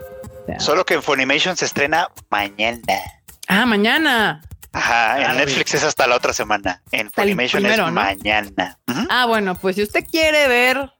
[0.57, 2.81] Solo que en Funimation se estrena mañana.
[3.47, 4.41] Ah, mañana.
[4.71, 6.81] Ajá, en ah, Netflix es hasta la otra semana.
[6.91, 8.79] En Funimation es mañana.
[9.09, 10.91] Ah, bueno, pues si usted quiere ver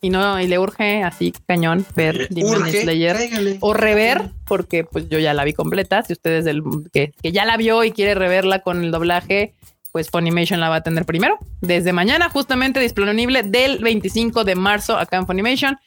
[0.00, 5.20] y no y le urge así cañón ver Demon Slayer o rever porque pues yo
[5.20, 6.62] ya la vi completa si ustedes del
[6.92, 9.54] que, que, ya la vio y quiere reverla con el doblaje
[9.92, 11.38] pues Funimation la va a tener primero.
[11.60, 15.78] Desde mañana, justamente disponible del 25 de marzo acá en Funimation.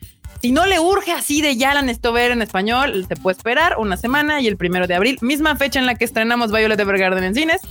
[0.41, 3.77] Si no le urge así de ya la necesito ver en español, se puede esperar
[3.80, 7.23] una semana y el primero de abril, misma fecha en la que estrenamos Violet Evergarden
[7.23, 7.61] en cines,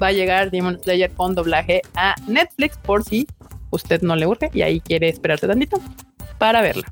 [0.00, 3.26] va a llegar Demon Slayer con doblaje a Netflix por si
[3.70, 5.80] usted no le urge y ahí quiere esperarse tantito
[6.38, 6.84] para verla.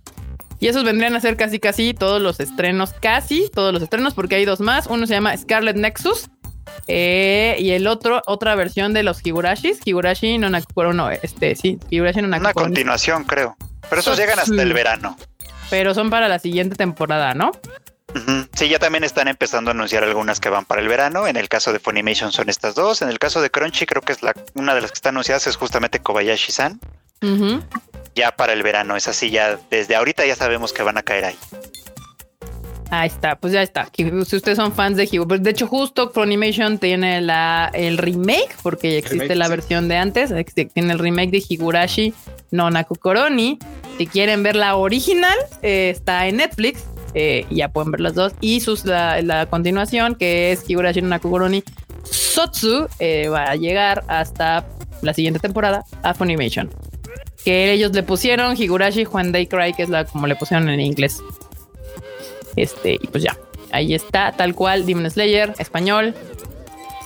[0.60, 4.34] Y esos vendrían a ser casi casi todos los estrenos, casi todos los estrenos, porque
[4.34, 4.88] hay dos más.
[4.88, 6.28] Uno se llama Scarlet Nexus,
[6.86, 11.78] eh, y el otro, otra versión de los Higurashis, Higurashi no Nakukoro, no, este, sí,
[11.90, 12.54] Higurashi no Nakukoro.
[12.54, 13.56] Una continuación, creo.
[13.88, 15.16] Pero esos llegan hasta el verano.
[15.70, 17.52] Pero son para la siguiente temporada, ¿no?
[18.54, 21.26] Sí, ya también están empezando a anunciar algunas que van para el verano.
[21.26, 23.02] En el caso de Funimation son estas dos.
[23.02, 25.46] En el caso de Crunchy, creo que es la una de las que están anunciadas
[25.46, 26.80] es justamente Kobayashi-san.
[28.14, 31.26] Ya para el verano, es así, ya desde ahorita ya sabemos que van a caer
[31.26, 31.38] ahí.
[32.90, 33.88] Ahí está, pues ya está.
[33.94, 38.56] Si ustedes son fans de Higurashi, pues de hecho justo Funimation tiene la, el remake,
[38.62, 40.32] porque existe la versión de antes,
[40.72, 42.14] tiene el remake de Higurashi
[42.50, 43.58] no Nakukoroni.
[43.98, 46.84] Si quieren ver la original, eh, está en Netflix,
[47.14, 48.32] eh, ya pueden ver las dos.
[48.40, 51.62] Y sus, la, continuación, que es Higurashi no Nakukoroni
[52.04, 54.66] Sotsu, eh, va a llegar hasta
[55.02, 56.70] la siguiente temporada a Funimation.
[57.44, 60.80] Que ellos le pusieron Higurashi When They Cry, que es la como le pusieron en
[60.80, 61.20] inglés.
[62.56, 63.36] Este, y pues ya,
[63.72, 66.14] ahí está, tal cual, Demon Slayer, español.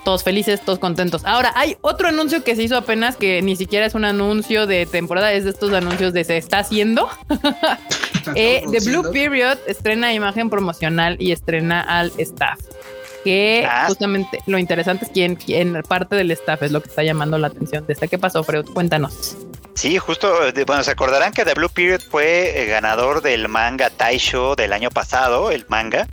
[0.05, 1.25] Todos felices, todos contentos.
[1.25, 4.85] Ahora, hay otro anuncio que se hizo apenas que ni siquiera es un anuncio de
[4.85, 7.09] temporada, es de estos anuncios de se está haciendo.
[8.35, 12.59] eh, The Blue Period estrena imagen promocional y estrena al staff.
[13.23, 13.85] Que ah.
[13.87, 17.47] justamente lo interesante es quién, quién parte del staff es lo que está llamando la
[17.47, 18.09] atención de esta.
[18.09, 18.67] ¿Qué pasó, Freud?
[18.75, 19.37] Cuéntanos.
[19.75, 20.33] Sí, justo,
[20.67, 24.91] bueno, se acordarán que The Blue Period fue el ganador del manga Taisho del año
[24.91, 26.07] pasado, el manga,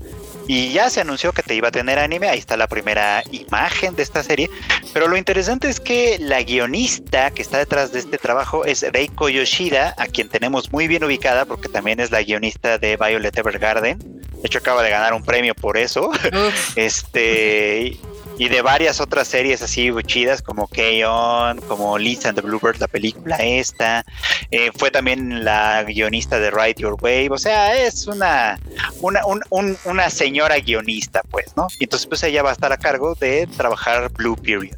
[0.47, 3.95] y ya se anunció que te iba a tener anime, ahí está la primera imagen
[3.95, 4.49] de esta serie,
[4.93, 9.29] pero lo interesante es que la guionista que está detrás de este trabajo es Reiko
[9.29, 13.99] Yoshida, a quien tenemos muy bien ubicada porque también es la guionista de Violet Evergarden,
[13.99, 16.09] de hecho acaba de ganar un premio por eso,
[16.75, 17.99] este
[18.39, 22.87] y de varias otras series así chidas como K-On, como Lisa and the Bluebird, la
[22.87, 24.05] película esta.
[24.49, 27.27] Eh, fue también la guionista de Ride Your Wave.
[27.31, 28.57] O sea, es una,
[29.01, 29.21] una,
[29.83, 31.67] una señora guionista, pues, ¿no?
[31.79, 34.77] Y entonces, pues ella va a estar a cargo de trabajar Blue Period.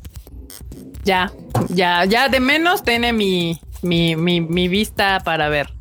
[1.03, 1.31] Ya,
[1.69, 5.71] ya, ya de menos tiene mi, mi, mi, vista para ver.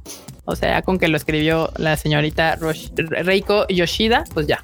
[0.44, 2.58] O sea, con que lo escribió la señorita
[2.96, 4.62] Reiko Yoshida, pues ya,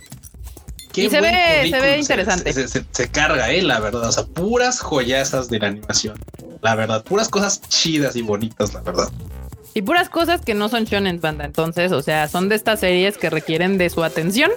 [0.96, 2.52] y se ve, se ve interesante.
[2.52, 4.08] Se, carga, eh, la verdad.
[4.08, 6.18] O sea, puras joyazas de la animación.
[6.62, 9.08] La verdad, puras cosas chidas y bonitas, la verdad.
[9.74, 11.44] Y puras cosas que no son shonen banda.
[11.44, 14.50] Entonces, o sea, son de estas series que requieren de su atención.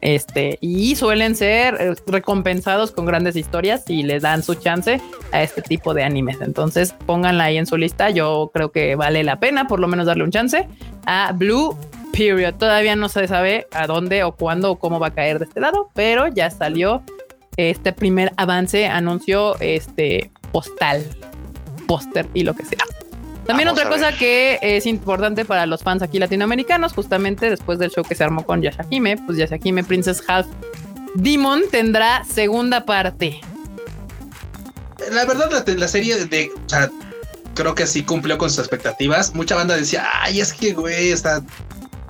[0.00, 4.98] Este, y suelen ser eh, recompensados con grandes historias y le dan su chance
[5.30, 6.38] a este tipo de animes.
[6.40, 8.10] Entonces, pónganla ahí en su lista.
[8.10, 10.66] Yo creo que vale la pena, por lo menos, darle un chance
[11.04, 11.76] a Blue
[12.12, 12.54] Period.
[12.54, 15.60] Todavía no se sabe a dónde o cuándo o cómo va a caer de este
[15.60, 17.02] lado, pero ya salió
[17.56, 21.04] este primer avance, anunció este postal,
[21.86, 22.84] póster y lo que sea.
[23.46, 28.04] También otra cosa que es importante para los fans aquí latinoamericanos, justamente después del show
[28.04, 30.46] que se armó con Yashahime, pues Yashahime Princess Half
[31.14, 33.40] Demon tendrá segunda parte.
[35.10, 36.90] La verdad, la, serie de, o sea,
[37.54, 39.34] creo que sí cumplió con sus expectativas.
[39.34, 41.42] Mucha banda decía, ay, es que, güey, está...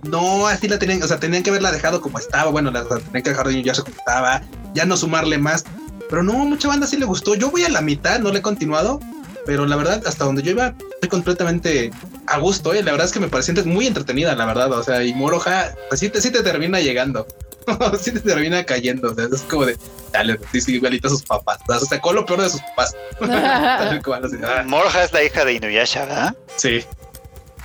[0.03, 2.51] No, así la tenían, o sea, tenían que haberla dejado como estaba.
[2.51, 4.43] Bueno, la, tenían que dejar de ya se estaba,
[4.75, 5.65] ya no sumarle más.
[6.09, 7.35] Pero no, mucha banda sí le gustó.
[7.35, 8.99] Yo voy a la mitad, no le he continuado,
[9.47, 11.91] pero la verdad, hasta donde yo iba, estoy completamente
[12.27, 12.73] a gusto.
[12.75, 12.83] ¿eh?
[12.83, 14.73] La verdad es que me parece muy entretenida, la verdad.
[14.73, 17.27] O sea, y Moroja, pues sí te, sí te termina llegando.
[18.01, 19.13] sí te termina cayendo.
[19.13, 19.77] O sea, es como de,
[20.13, 21.59] dale, sí, igualito a sus papás.
[21.69, 22.97] O sea, sacó lo peor de sus papás.
[23.23, 24.65] Ah.
[24.67, 26.37] Moroja es la hija de Inuyasha, ¿verdad?
[26.57, 26.85] Sí.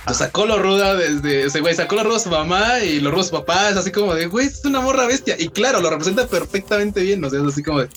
[0.06, 3.00] Lo sacó lo ruda desde, o sea, güey, sacó lo ruda a su mamá y
[3.00, 3.70] lo ruda a su papá.
[3.70, 5.34] Es así como de, güey, es una morra bestia.
[5.38, 7.24] Y claro, lo representa perfectamente bien.
[7.24, 7.88] O sea, es así como de,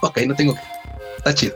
[0.00, 0.60] ok, no tengo que.
[1.18, 1.54] Está chido.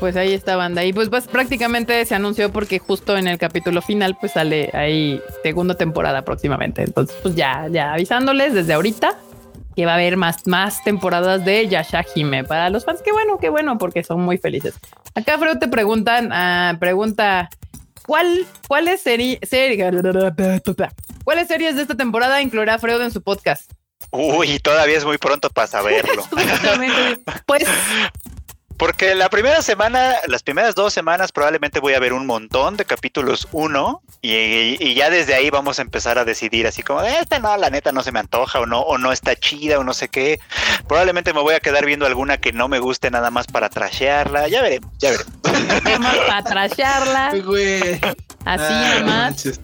[0.00, 0.84] Pues ahí está banda.
[0.84, 5.20] Y pues, pues, prácticamente se anunció porque justo en el capítulo final pues sale ahí
[5.42, 6.82] segunda temporada próximamente.
[6.82, 9.18] Entonces pues ya, ya avisándoles desde ahorita
[9.74, 13.02] que va a haber más, más temporadas de Yashahime para los fans.
[13.02, 14.74] Qué bueno, qué bueno, porque son muy felices.
[15.14, 17.50] Acá Freud te preguntan, uh, pregunta,
[18.06, 19.38] ¿cuál, cuáles series,
[21.24, 23.70] cuáles series de esta temporada incluirá Freud en su podcast?
[24.10, 26.24] Uy, todavía es muy pronto para saberlo.
[27.46, 27.64] pues
[28.76, 32.84] porque la primera semana, las primeras dos semanas probablemente voy a ver un montón de
[32.84, 37.56] capítulos uno y, ya desde ahí vamos a empezar a decidir así como, esta no,
[37.56, 40.08] la neta no se me antoja o no, o no está chida o no sé
[40.08, 40.38] qué.
[40.88, 44.48] Probablemente me voy a quedar viendo alguna que no me guste nada más para trashearla.
[44.48, 45.32] Ya veremos, ya veremos.
[46.26, 47.32] para trashearla.
[48.44, 49.60] Así nomás.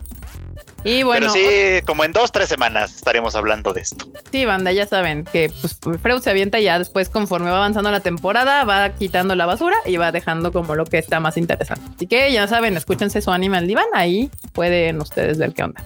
[0.84, 1.32] Y bueno.
[1.32, 4.06] Pero sí, como en dos, tres semanas estaremos hablando de esto.
[4.30, 7.90] Sí, banda, ya saben que pues, Freud se avienta y ya después, conforme va avanzando
[7.90, 11.82] la temporada, va quitando la basura y va dejando como lo que está más interesante.
[11.94, 15.84] Así que ya saben, escúchense su Animal Divan, ahí pueden ustedes ver qué onda.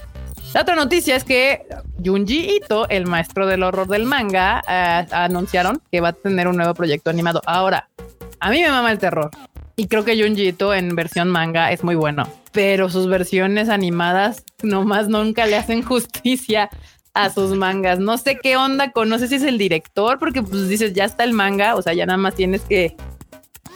[0.55, 1.67] La otra noticia es que
[2.03, 6.57] Junji Ito, el maestro del horror del manga, eh, anunciaron que va a tener un
[6.57, 7.43] nuevo proyecto animado.
[7.45, 7.89] Ahora,
[8.41, 9.31] a mí me mama el terror.
[9.77, 14.43] Y creo que Junji Ito en versión manga es muy bueno, pero sus versiones animadas
[14.63, 16.71] nomás nunca le hacen justicia
[17.13, 17.99] a sus mangas.
[17.99, 21.05] No sé qué onda con, no sé si es el director, porque pues dices, ya
[21.05, 22.97] está el manga, o sea, ya nada más tienes que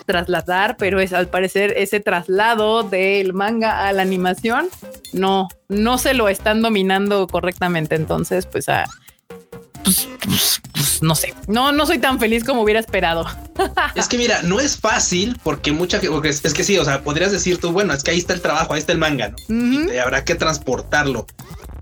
[0.07, 4.70] trasladar, pero es al parecer ese traslado del manga a la animación,
[5.12, 7.97] no, no se lo están dominando correctamente.
[7.97, 8.65] Entonces, pues
[9.85, 10.62] pues, pues,
[11.01, 13.27] pues, no sé, no, no soy tan feliz como hubiera esperado.
[13.94, 17.32] es que mira, no es fácil porque mucha porque es, que sí, o sea, podrías
[17.32, 19.93] decir tú, bueno, es que ahí está el trabajo, ahí está el manga, ¿no?
[19.93, 21.27] y habrá que transportarlo.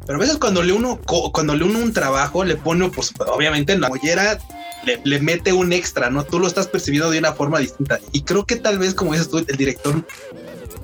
[0.07, 1.01] Pero a veces cuando le uno,
[1.33, 4.39] cuando le uno un trabajo, le pone, pues obviamente en la mollera
[4.85, 6.25] le, le, mete un extra, ¿no?
[6.25, 8.01] Tú lo estás percibiendo de una forma distinta.
[8.13, 10.03] Y creo que tal vez, como dices tú, el director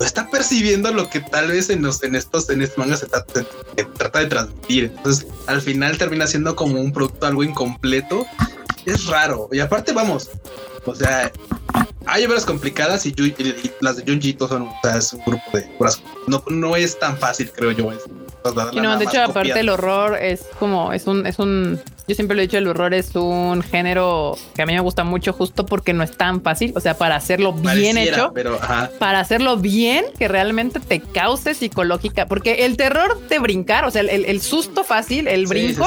[0.01, 4.21] está percibiendo lo que tal vez en, los, en estos en estos mangas se trata,
[4.21, 4.93] de transmitir.
[4.97, 8.27] Entonces, al final termina siendo como un producto algo incompleto.
[8.87, 9.49] Es raro.
[9.51, 10.31] Y aparte, vamos,
[10.85, 11.33] o sea,
[12.07, 13.15] hay obras complicadas y,
[13.81, 15.69] las de Junji son o sea, es un grupo de
[16.27, 17.91] No, no es tan fácil, creo yo.
[18.75, 22.43] no, de hecho, aparte el horror es como, es un, es un yo siempre lo
[22.43, 25.95] he dicho, el horror es un género que a mí me gusta mucho justo porque
[25.95, 26.73] no es tan fácil.
[26.77, 28.33] O sea, para hacerlo bien hecho,
[28.99, 32.27] para hacerlo bien, que realmente te cause psicológica.
[32.27, 35.87] Porque el terror de brincar, o sea, el, susto fácil, el brinco,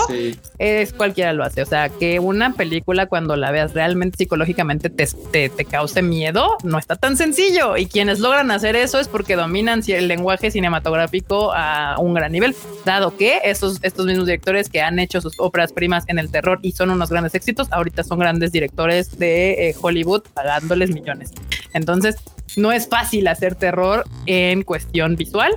[0.57, 1.61] es cualquiera lo hace.
[1.61, 6.79] O sea, que una película cuando la veas realmente psicológicamente te, te, cause miedo, no
[6.79, 7.77] está tan sencillo.
[7.77, 12.55] Y quienes logran hacer eso es porque dominan el lenguaje cinematográfico a un gran nivel.
[12.85, 16.59] Dado que esos, estos mismos directores que han hecho sus óperas primas en el terror
[16.61, 17.67] y son unos grandes éxitos.
[17.71, 21.31] Ahorita son grandes directores de eh, Hollywood pagándoles millones.
[21.73, 22.15] Entonces,
[22.55, 25.55] no es fácil hacer terror en cuestión visual.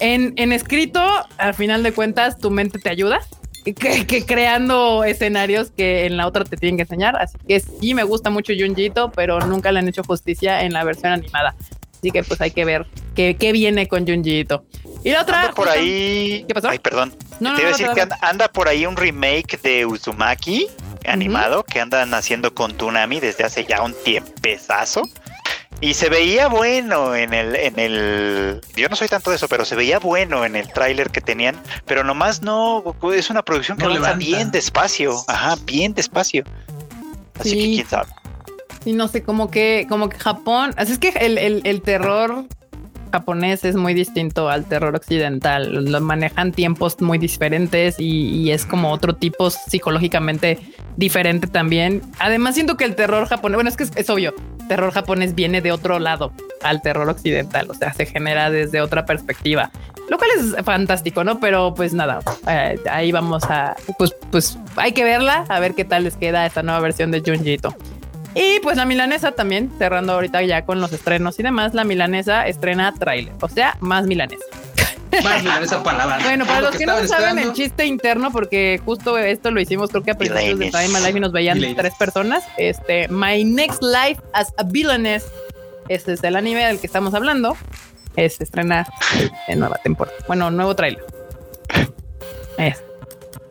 [0.00, 1.02] En, en escrito,
[1.38, 3.20] al final de cuentas, tu mente te ayuda.
[3.64, 7.16] Que, creando escenarios que en la otra te tienen que enseñar.
[7.16, 10.84] Así que sí me gusta mucho Junjito, pero nunca le han hecho justicia en la
[10.84, 11.56] versión animada.
[12.06, 14.64] Así que pues hay que ver qué, qué viene con Junjito.
[15.02, 15.40] Y la otra.
[15.40, 16.44] Anda por ahí.
[16.46, 16.68] ¿Qué pasó?
[16.68, 17.12] Ay, perdón.
[17.40, 20.68] No, Te iba a decir que anda, por ahí un remake de Uzumaki
[21.04, 25.02] animado que andan haciendo con Tunami desde hace ya un tiempezazo.
[25.80, 28.60] Y se veía bueno en el, en el.
[28.76, 31.60] Yo no soy tanto de eso, pero se veía bueno en el tráiler que tenían.
[31.86, 32.84] Pero nomás no.
[33.12, 35.24] Es una producción que no bien despacio.
[35.26, 36.44] Ajá, bien despacio.
[37.40, 38.10] Así que quién sabe.
[38.86, 40.72] Y no sé, como que, como que Japón.
[40.76, 42.44] Así es que el, el, terror
[43.12, 45.90] japonés es muy distinto al terror occidental.
[45.90, 50.60] Lo manejan tiempos muy diferentes y, es como otro tipo psicológicamente
[50.96, 52.00] diferente también.
[52.20, 54.34] Además, siento que el terror japonés, bueno, es que es, obvio,
[54.68, 56.32] terror japonés viene de otro lado.
[56.62, 59.70] al terror occidental, o sea, se genera desde otra perspectiva,
[60.08, 61.38] lo cual es fantástico, ¿no?
[61.38, 65.84] Pero pues nada, eh, ahí vamos a, pues, pues hay que verla, a ver qué
[65.84, 67.74] tal les queda esta nueva versión de Junjito.
[68.36, 72.46] Y pues la milanesa también, cerrando ahorita ya con los estrenos y demás, la milanesa
[72.46, 74.44] estrena trailer, o sea, más milanesa.
[75.24, 79.16] Más milanesa para la Bueno, para los que no saben el chiste interno, porque justo
[79.16, 82.44] esto lo hicimos creo que a principios de Time Life y nos veían tres personas.
[82.58, 85.24] Este, My Next Life as a Villainess,
[85.88, 87.56] este es el anime del que estamos hablando.
[88.16, 88.86] Es estrena
[89.46, 90.16] en nueva temporada.
[90.26, 91.04] Bueno, nuevo trailer.
[92.58, 92.82] Es.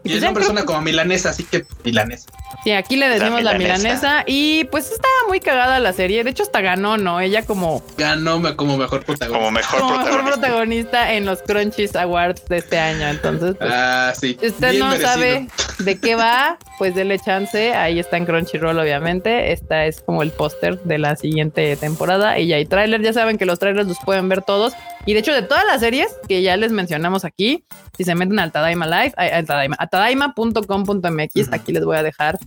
[0.03, 2.29] Y, el nombre suena como milanesa, así que milanesa.
[2.63, 4.23] Sí, aquí le decimos la milanesa.
[4.25, 6.23] y pues estaba muy cagada la serie.
[6.23, 7.19] De hecho, hasta ganó, ¿no?
[7.19, 9.77] Ella como ganó como mejor protagonista.
[9.77, 11.13] Como mejor, protagonista.
[11.13, 13.07] en los Crunchies Awards de este año.
[13.07, 14.37] Entonces, pues, ah, sí.
[14.39, 15.47] Si usted no sabe
[15.79, 17.73] de qué va, pues dele chance.
[17.73, 19.51] Ahí está en Crunchyroll, obviamente.
[19.51, 22.39] Esta es como el póster de la siguiente temporada.
[22.39, 23.01] Y ya hay tráiler.
[23.01, 24.73] Ya saben que los trailers los pueden ver todos.
[25.05, 27.63] Y de hecho, de todas las series que ya les mencionamos aquí,
[27.95, 32.39] si se meten al Tadaima Live, al Tadaima, a tadaima.com.mx, aquí les voy a dejar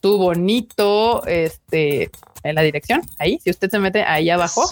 [0.00, 2.10] tu bonito, este,
[2.42, 4.62] en la dirección, ahí, si usted se mete ahí abajo,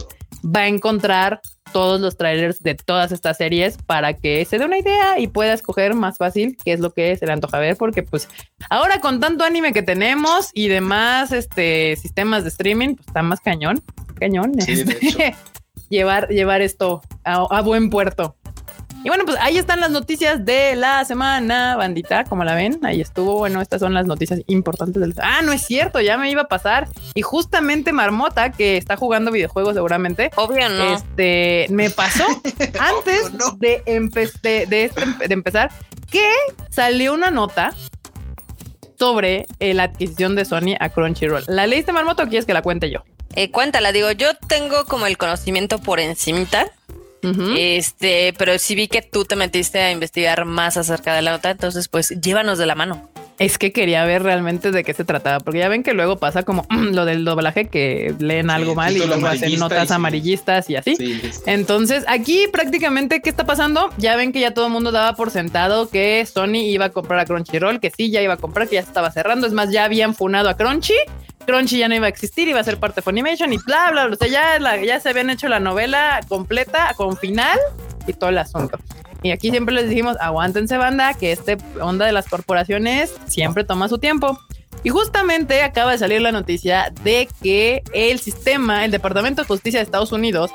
[0.45, 1.41] va a encontrar
[1.73, 5.53] todos los trailers de todas estas series para que se dé una idea y pueda
[5.53, 8.29] escoger más fácil qué es lo que se le antoja ver, porque pues
[8.71, 13.41] ahora con tanto anime que tenemos y demás este, sistemas de streaming, pues está más
[13.41, 13.83] cañón,
[14.19, 14.53] cañón.
[14.59, 15.35] Este,
[15.89, 18.37] llevar, llevar esto a, buen puerto.
[19.07, 23.01] Y bueno, pues ahí están las noticias de la semana, bandita, como la ven, ahí
[23.01, 23.39] estuvo.
[23.39, 25.15] Bueno, estas son las noticias importantes del...
[25.19, 26.89] Ah, no es cierto, ya me iba a pasar.
[27.15, 30.33] Y justamente Marmota, que está jugando videojuegos seguramente.
[30.35, 30.97] Obvio no.
[30.97, 32.25] Este, me pasó
[32.81, 33.31] antes
[33.61, 33.85] de,
[34.17, 34.91] este, de,
[35.31, 35.71] empezar
[36.11, 36.29] que
[36.71, 37.75] salió una nota
[38.99, 41.45] sobre la adquisición de Sony a Crunchyroll.
[41.47, 43.05] ¿La leíste, Marmota, o quieres que la cuente yo?
[43.37, 46.73] Eh, cuéntala, digo, yo tengo como el conocimiento por encimita.
[47.57, 51.51] Este, pero sí vi que tú te metiste a investigar más acerca de la nota,
[51.51, 53.09] entonces pues llévanos de la mano.
[53.39, 56.43] Es que quería ver realmente de qué se trataba, porque ya ven que luego pasa
[56.43, 60.97] como lo del doblaje que leen algo mal y luego hacen notas amarillistas y así.
[61.47, 63.91] Entonces, aquí prácticamente, ¿qué está pasando?
[63.99, 67.21] Ya ven que ya todo el mundo daba por sentado que Sony iba a comprar
[67.21, 69.47] a Crunchyroll, que sí, ya iba a comprar, que ya se estaba cerrando.
[69.47, 70.95] Es más, ya habían funado a Crunchy
[71.47, 74.07] Crunchy ya no iba a existir, iba a ser parte de Funimation y bla, bla,
[74.07, 74.15] bla.
[74.15, 77.59] O sea, ya, ya se habían hecho la novela completa con final
[78.07, 78.79] y todo el asunto.
[79.27, 83.89] Y aquí siempre les dijimos, aguántense banda, que este onda de las corporaciones siempre toma
[83.89, 84.39] su tiempo.
[84.85, 89.81] Y justamente acaba de salir la noticia de que el sistema, el Departamento de Justicia
[89.81, 90.51] de Estados Unidos,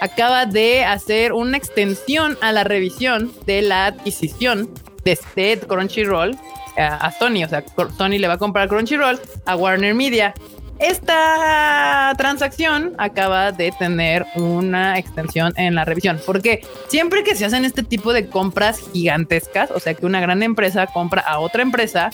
[0.00, 4.70] acaba de hacer una extensión a la revisión de la adquisición
[5.04, 6.36] de este Crunchyroll
[6.76, 7.44] a, Sony.
[7.44, 7.64] O sea,
[7.96, 10.34] Sony le va a comprar Crunchyroll a Warner Media.
[10.80, 17.66] Esta transacción acaba de tener una extensión en la revisión, porque siempre que se hacen
[17.66, 22.08] este tipo de compras gigantescas, o sea que una gran empresa compra a otra empresa,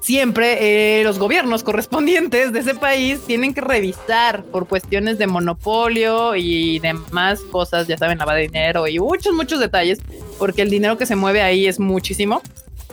[0.00, 6.36] siempre eh, los gobiernos correspondientes de ese país tienen que revisar por cuestiones de monopolio
[6.36, 9.98] y demás cosas, ya saben, lavado de dinero y muchos, muchos detalles,
[10.38, 12.42] porque el dinero que se mueve ahí es muchísimo.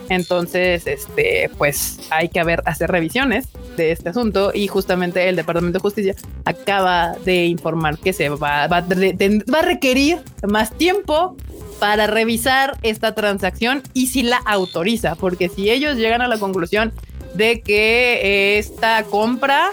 [0.09, 3.47] Entonces, este, pues hay que hacer revisiones
[3.77, 6.15] de este asunto y justamente el Departamento de Justicia
[6.45, 11.37] acaba de informar que se va, va, va a requerir más tiempo
[11.79, 16.93] para revisar esta transacción y si la autoriza, porque si ellos llegan a la conclusión
[17.33, 19.69] de que esta compra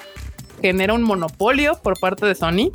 [0.62, 2.70] genera un monopolio por parte de Sony,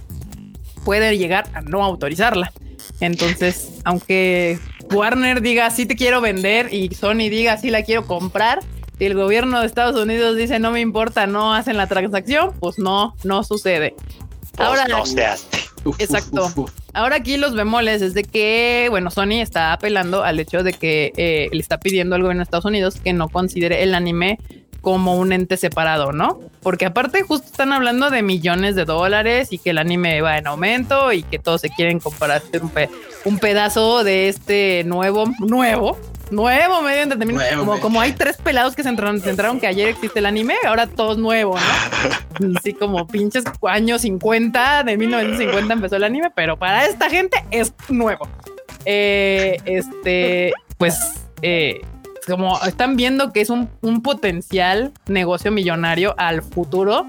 [0.85, 2.51] puede llegar a no autorizarla.
[2.99, 4.59] Entonces, aunque
[4.91, 8.59] Warner diga sí te quiero vender y Sony diga sí la quiero comprar,
[8.97, 12.77] si el gobierno de Estados Unidos dice no me importa, no hacen la transacción, pues
[12.79, 13.95] no, no sucede.
[14.55, 15.25] Pues Ahora no se
[15.99, 16.69] Exacto.
[16.93, 21.11] Ahora aquí los bemoles es de que, bueno, Sony está apelando al hecho de que
[21.17, 24.39] eh, le está pidiendo al gobierno de Estados Unidos que no considere el anime
[24.83, 26.41] como un ente separado, ¿no?
[26.61, 30.45] Porque aparte justo están hablando de millones de dólares y que el anime va en
[30.45, 32.69] aumento y que todos se quieren comprar un,
[33.23, 35.97] un pedazo de este nuevo, nuevo,
[36.31, 37.59] nuevo medio de entretenimiento.
[37.59, 41.13] como, como hay tres pelados que se entraron, que ayer existe el anime, ahora todo
[41.13, 42.57] es nuevo, ¿no?
[42.59, 47.73] Así como pinches años 50, de 1950 empezó el anime, pero para esta gente es
[47.87, 48.27] nuevo.
[48.83, 51.79] Eh, este, pues, eh,
[52.25, 53.69] como están viendo que es un,
[54.03, 57.05] potencial negocio millonario al futuro,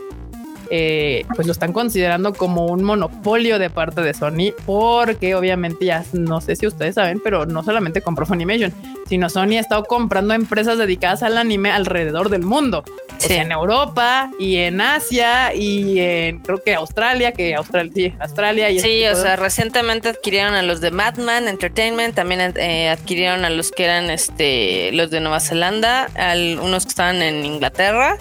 [0.71, 6.05] eh, pues lo están considerando como un monopolio de parte de Sony, porque obviamente ya
[6.13, 8.73] no sé si ustedes saben, pero no solamente compró Funimation,
[9.09, 12.85] sino Sony ha estado comprando empresas dedicadas al anime alrededor del mundo.
[13.29, 18.81] en Europa y en Asia y en creo que Australia, que Australia, sí, Australia y
[18.81, 23.71] Sí, o sea, recientemente adquirieron a los de Madman Entertainment, también eh, adquirieron a los
[23.71, 28.19] que eran este los de Nueva Zelanda, a unos que estaban en Inglaterra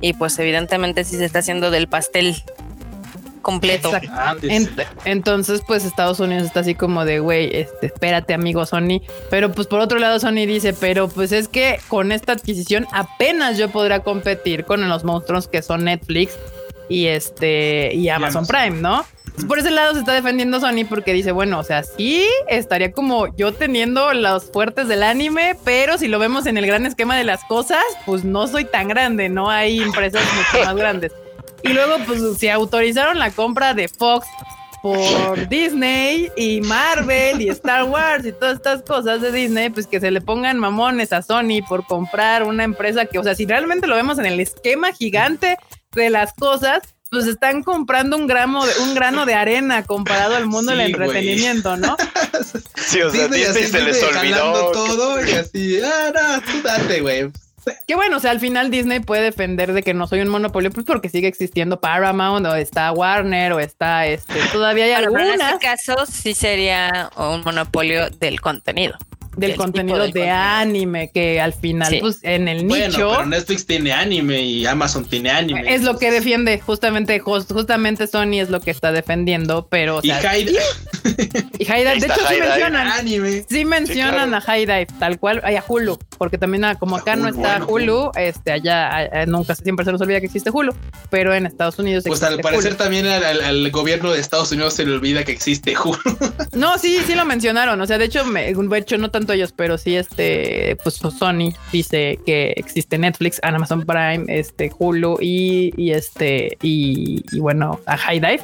[0.00, 2.36] y pues evidentemente sí se está haciendo del pastel
[3.48, 3.90] completo.
[5.04, 9.00] entonces, pues Estados Unidos está así como de, güey, este, espérate, amigo Sony.
[9.30, 13.56] Pero pues por otro lado, Sony dice, pero pues es que con esta adquisición apenas
[13.56, 16.36] yo podré competir con los monstruos que son Netflix
[16.88, 19.04] y este y Amazon Prime, ¿no?
[19.46, 23.34] por ese lado se está defendiendo Sony porque dice, bueno, o sea, sí estaría como
[23.36, 27.24] yo teniendo los fuertes del anime, pero si lo vemos en el gran esquema de
[27.24, 31.12] las cosas, pues no soy tan grande, no hay empresas mucho más grandes.
[31.62, 34.26] Y luego, pues, se autorizaron la compra de Fox
[34.82, 40.00] por Disney y Marvel y Star Wars y todas estas cosas de Disney, pues que
[40.00, 43.86] se le pongan mamones a Sony por comprar una empresa que, o sea, si realmente
[43.86, 45.56] lo vemos en el esquema gigante
[45.92, 50.46] de las cosas, pues están comprando un gramo de, un grano de arena comparado al
[50.46, 51.96] mundo del entretenimiento, ¿no?
[52.76, 57.30] Sí, o sea, Disney, se les olvidó todo y así, ah, no, tú date, güey.
[57.86, 60.70] Que bueno, o sea, al final Disney puede defender de que no soy un monopolio,
[60.70, 65.34] pues porque sigue existiendo Paramount o está Warner o está este, todavía hay algunas.
[65.34, 68.96] en este caso sí sería un monopolio del contenido
[69.38, 73.92] del contenido de, anime que al final pues en el bueno, nicho pero Netflix tiene
[73.92, 78.70] anime y Amazon tiene anime es lo que defiende justamente justamente Sony es lo que
[78.70, 80.60] está defendiendo pero y Haida
[81.58, 83.44] y Haida de hecho sí mencionan anime.
[83.48, 87.28] sí mencionan a Haida tal cual hay a Hulu porque también ah, como acá no
[87.28, 88.10] está Hulu.
[88.16, 90.74] Este allá nunca siempre se nos olvida que existe Hulu
[91.10, 94.92] pero en Estados Unidos pues al parecer también al, gobierno de Estados Unidos se le
[94.92, 95.98] olvida que existe Hulu.
[96.52, 99.52] No sí sí lo mencionaron o sea de hecho me, de hecho no tanto ellos,
[99.52, 106.56] pero sí, este, pues Sony dice que existe Netflix, Amazon Prime, este, Hulu y, este,
[106.62, 108.42] y, bueno, a High Dive.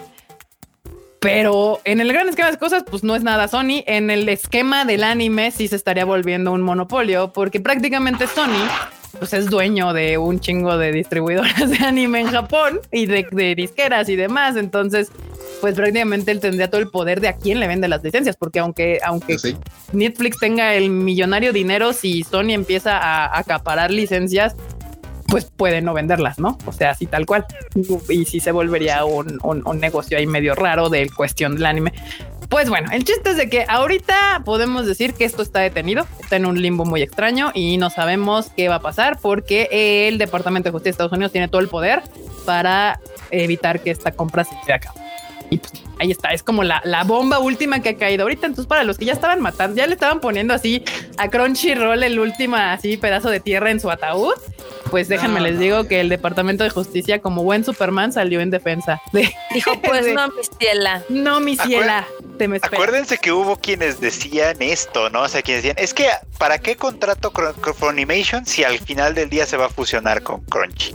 [1.21, 3.83] Pero en el gran esquema de cosas, pues no es nada Sony.
[3.87, 8.69] En el esquema del anime sí se estaría volviendo un monopolio, porque prácticamente Sony
[9.19, 14.09] pues es dueño de un chingo de distribuidoras de anime en Japón y de disqueras
[14.09, 14.57] y demás.
[14.57, 15.11] Entonces,
[15.65, 18.59] pues prácticamente él tendría todo el poder de a quién le vende las licencias, porque
[18.59, 19.39] aunque, aunque
[19.95, 24.57] Netflix tenga el millonario dinero, si Sony empieza a acaparar licencias,
[25.27, 26.59] pues puede no venderlas, ¿no?
[26.67, 27.47] O sea, así tal cual.
[28.11, 31.95] Y si se volvería un, un, negocio ahí medio raro de cuestión del anime.
[32.51, 36.37] Pues bueno, el chiste es de que ahorita podemos decir que esto está detenido, está
[36.37, 40.69] en un limbo muy extraño y no sabemos qué va a pasar porque el Departamento
[40.69, 42.03] de Justicia de Estados Unidos tiene todo el poder
[42.45, 43.01] para
[43.31, 45.04] evitar que esta compra se lleve a cabo.
[45.51, 48.47] Y pues ahí está, es como la, la, bomba última que ha caído ahorita.
[48.47, 50.85] Entonces, para los que ya estaban matando, ya le estaban poniendo así
[51.17, 54.35] a Crunchyroll el último así pedazo de tierra en su ataúd.
[54.91, 59.01] Pues déjenme les digo que el Departamento de Justicia, como buen Superman, salió en defensa.
[59.53, 61.03] Dijo, pues no, mi ciela.
[61.09, 62.07] No, mi ciela.
[62.39, 65.23] Te me Acuérdense que hubo quienes decían esto, ¿no?
[65.23, 66.09] O sea, quienes decían, es que
[66.39, 70.41] ¿para qué contrato con Animation si al final del día se va a fusionar con
[70.43, 70.95] Crunchy?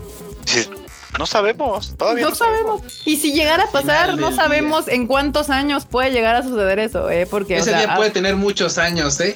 [1.17, 2.81] No sabemos, todavía no, sabemos.
[3.05, 7.09] Y si llegara a pasar, no sabemos en cuántos años puede llegar a suceder eso,
[7.09, 7.25] ¿eh?
[7.25, 9.35] Porque ese día puede tener muchos años, ¿eh?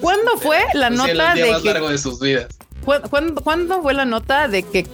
[0.00, 2.46] ¿Cuándo fue la nota de más largo de sus vidas?
[3.44, 4.86] ¿cuándo, fue la nota de que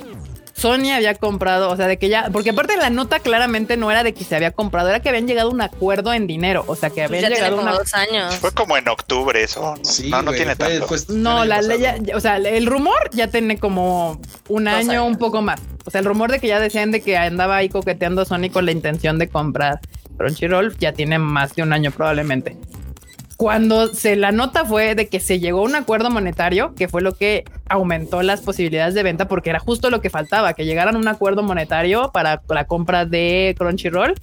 [0.57, 4.05] Sony había comprado, o sea, de que ya, porque aparte la nota claramente no era
[4.05, 6.77] de que se había comprado, era que habían llegado a un acuerdo en dinero, o
[6.77, 8.37] sea, que habían llegado a dos años.
[8.37, 9.75] Fue como en octubre eso,
[10.09, 10.87] no, no, tiene tanto.
[11.09, 15.61] no, la ley, o sea, el rumor ya tiene como un año, un poco más.
[15.87, 18.65] O sea, el rumor de que ya decían de que andaba ahí coqueteando Sony con
[18.65, 19.81] la intención de comprar
[20.17, 22.57] Crunchyroll ya tiene más de un año probablemente
[23.45, 27.03] cuando se la nota fue de que se llegó a un acuerdo monetario, que fue
[27.03, 30.97] lo que aumentó las posibilidades de venta, porque era justo lo que faltaba, que llegaran
[30.97, 34.15] a un acuerdo monetario para la compra de Crunchyroll.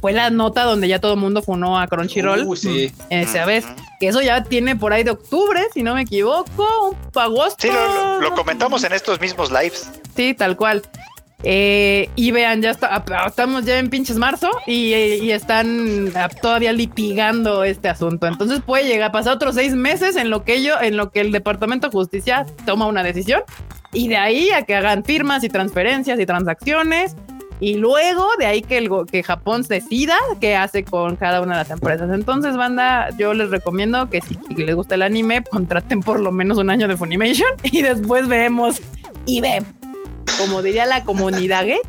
[0.00, 2.46] Fue la nota donde ya todo el mundo funó a Crunchyroll.
[2.46, 2.90] Uh, sí.
[3.10, 3.66] Esa vez.
[4.00, 7.58] Que eso ya tiene por ahí de octubre, si no me equivoco, un agosto.
[7.60, 7.68] Sí,
[8.22, 9.90] lo comentamos en estos mismos lives.
[10.16, 10.80] Sí, tal cual.
[11.42, 16.12] Eh, y vean, ya está, estamos ya en pinches marzo y, están
[16.42, 18.26] todavía litigando este asunto.
[18.26, 21.20] Entonces puede llegar a pasar otros seis meses en lo que ello, en lo que
[21.20, 23.42] el Departamento de Justicia toma una decisión
[23.92, 27.16] y de ahí a que hagan firmas y transferencias y transacciones
[27.60, 31.58] y luego de ahí que, el, que Japón decida qué hace con cada una de
[31.58, 32.10] las empresas.
[32.10, 36.58] Entonces, banda, yo les recomiendo que si les gusta el anime, contraten por lo menos
[36.58, 38.80] un año de Funimation y después vemos
[39.26, 39.79] y vemos
[40.40, 41.80] como diría la comunidad, ¿eh?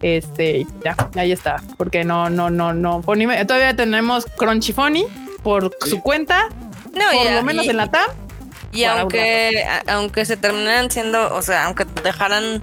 [0.00, 1.62] Este, ya, ahí está.
[1.76, 3.02] Porque no, no, no, no.
[3.02, 5.04] Todavía tenemos Crunchy Funny
[5.42, 6.48] por su cuenta.
[6.94, 8.10] No, por lo menos en la TAM.
[8.72, 12.62] Y aunque, aunque se terminaran siendo, o sea, aunque dejaran,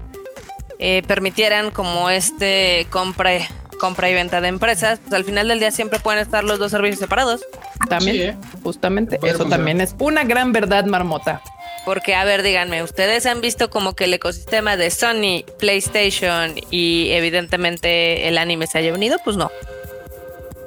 [0.79, 3.31] eh, permitieran como este compra,
[3.79, 6.71] compra y venta de empresas, pues al final del día siempre pueden estar los dos
[6.71, 7.41] servicios separados.
[7.89, 8.37] También, ¿eh?
[8.63, 11.41] justamente, eso también es una gran verdad marmota.
[11.85, 17.11] Porque, a ver, díganme, ¿ustedes han visto como que el ecosistema de Sony, PlayStation y
[17.11, 19.17] evidentemente el anime se haya unido?
[19.23, 19.51] Pues no.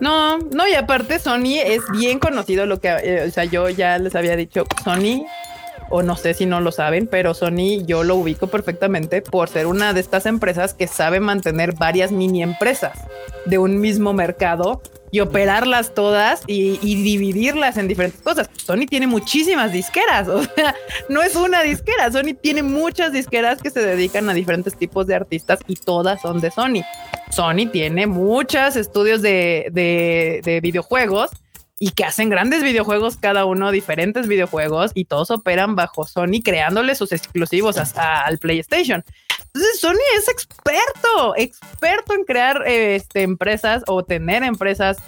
[0.01, 3.99] No, no, y aparte Sony es bien conocido lo que, eh, o sea, yo ya
[3.99, 5.27] les había dicho, Sony,
[5.91, 9.67] o no sé si no lo saben, pero Sony yo lo ubico perfectamente por ser
[9.67, 12.99] una de estas empresas que sabe mantener varias mini empresas
[13.47, 18.51] de un mismo mercado y operarlas todas y, dividirlas en diferentes cosas.
[18.57, 20.75] Sony tiene muchísimas disqueras, o sea,
[21.09, 25.15] no es una disquera, Sony tiene muchas disqueras que se dedican a diferentes tipos de
[25.15, 26.83] artistas y todas son de Sony.
[27.31, 31.31] Sony tiene muchos estudios de, de videojuegos
[31.81, 36.95] y que hacen grandes videojuegos, cada uno diferentes videojuegos y todos operan bajo Sony creándole
[36.95, 39.05] sus exclusivos hasta al PlayStation.
[39.59, 44.99] Entonces Sony es experto, experto en crear este, empresas o tener empresas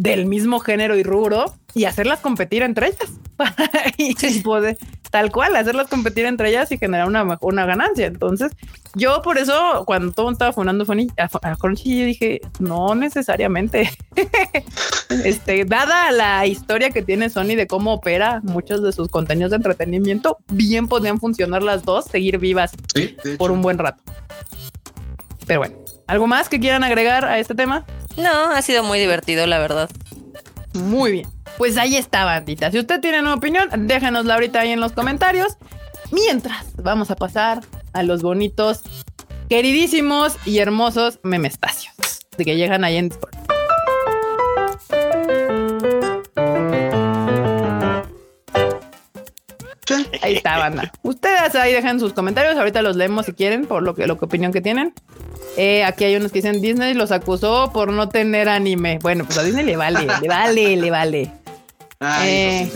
[0.00, 3.10] del mismo género y rubro y hacerlas competir entre ellas.
[3.98, 4.78] y poder,
[5.10, 8.06] tal cual, hacerlas competir entre ellas y generar una, una ganancia.
[8.06, 8.52] Entonces,
[8.94, 10.86] yo por eso, cuando todo estaba fundando
[11.18, 13.90] a, Crunchy, dije, no necesariamente.
[15.24, 19.56] este, dada la historia que tiene Sony de cómo opera muchos de sus contenidos de
[19.56, 22.72] entretenimiento, bien podrían funcionar las dos, seguir vivas
[23.36, 24.02] por un buen rato.
[25.46, 25.79] Pero bueno,
[26.10, 27.84] ¿algo más que quieran agregar a este tema?
[28.16, 29.88] No, ha sido muy divertido, la verdad.
[30.74, 31.28] Muy bien.
[31.56, 32.72] Pues ahí está, bandita.
[32.72, 35.56] Si usted tiene una opinión, déjanosla ahorita ahí en los comentarios.
[36.10, 37.60] Mientras, vamos a pasar
[37.92, 38.80] a los bonitos,
[39.48, 41.94] queridísimos y hermosos memestacios
[42.36, 43.36] de que llegan ahí en Discord.
[50.22, 50.92] Ahí está, banda.
[51.02, 52.56] Ustedes ahí dejan sus comentarios.
[52.56, 54.92] Ahorita los leemos si quieren, por lo que, lo que opinión que tienen.
[55.62, 58.98] Eh, aquí hay unos que dicen Disney los acusó por no tener anime.
[59.02, 61.30] Bueno, pues a Disney le vale, le vale, le vale.
[62.24, 62.72] Eh,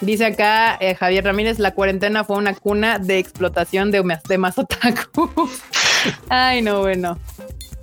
[0.00, 4.58] dice acá eh, Javier Ramírez, la cuarentena fue una cuna de explotación de, de más
[4.58, 5.30] otaku.
[6.28, 7.20] Ay, no, bueno.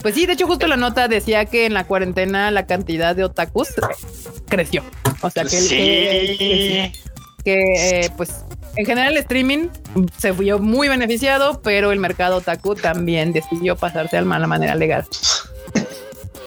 [0.02, 3.24] Pues sí, de hecho justo la nota decía que en la cuarentena la cantidad de
[3.24, 3.70] otakus
[4.50, 4.84] creció.
[5.22, 6.92] O sea que, que,
[7.46, 8.44] que pues
[8.76, 9.70] en general el streaming
[10.18, 15.06] se vio muy beneficiado, pero el mercado otaku también decidió pasarse a la manera legal.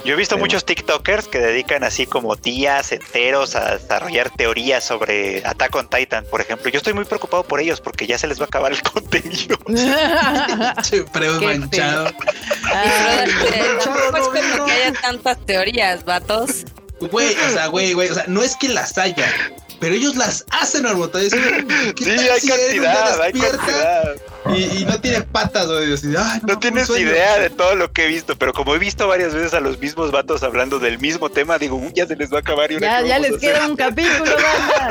[0.05, 5.43] Yo he visto muchos TikTokers que dedican así como días enteros a desarrollar teorías sobre
[5.47, 6.71] Attack on Titan, por ejemplo.
[6.71, 9.57] Yo estoy muy preocupado por ellos porque ya se les va a acabar el contenido.
[11.11, 12.11] Pero manchado.
[12.67, 13.25] Ah,
[14.11, 16.67] pues como que haya tantas teorías, vatos.
[17.01, 19.27] Güey, o sea, güey, güey, o sea, no es que las haya,
[19.85, 21.21] pero ellos las hacen, Marmota.
[21.21, 24.15] sí, hay cantidad, hay cantidad.
[24.57, 25.95] Y, no tiene patas, güey.
[26.47, 29.53] no, tienes idea de todo lo que he visto, pero como he visto varias veces
[29.53, 32.73] a los mismos vatos hablando del mismo tema, digo, ya se les va a acabar.
[32.73, 34.25] Y ya, ya les queda un capítulo,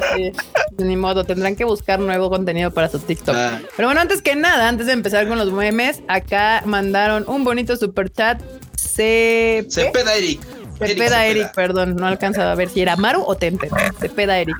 [0.77, 3.35] Ni modo, tendrán que buscar nuevo contenido para su TikTok.
[3.35, 3.61] Ah.
[3.75, 7.75] Pero bueno, antes que nada, antes de empezar con los memes, acá mandaron un bonito
[7.77, 8.39] super chat.
[8.75, 9.65] Se...
[9.91, 10.39] peda Eric.
[10.77, 13.69] Cepeda Eric, perdón, no alcanzaba a ver si era Maru o Tempe.
[13.99, 14.55] Cepeda Eric.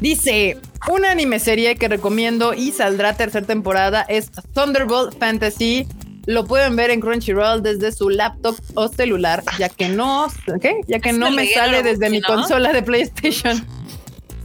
[0.00, 0.58] Dice,
[0.88, 5.86] una anime serie que recomiendo y saldrá tercera temporada es Thunderbolt Fantasy.
[6.26, 10.28] Lo pueden ver en Crunchyroll desde su laptop o celular, ya que no,
[10.60, 10.80] ¿qué?
[10.86, 13.66] Ya que no me sale desde mi consola de PlayStation.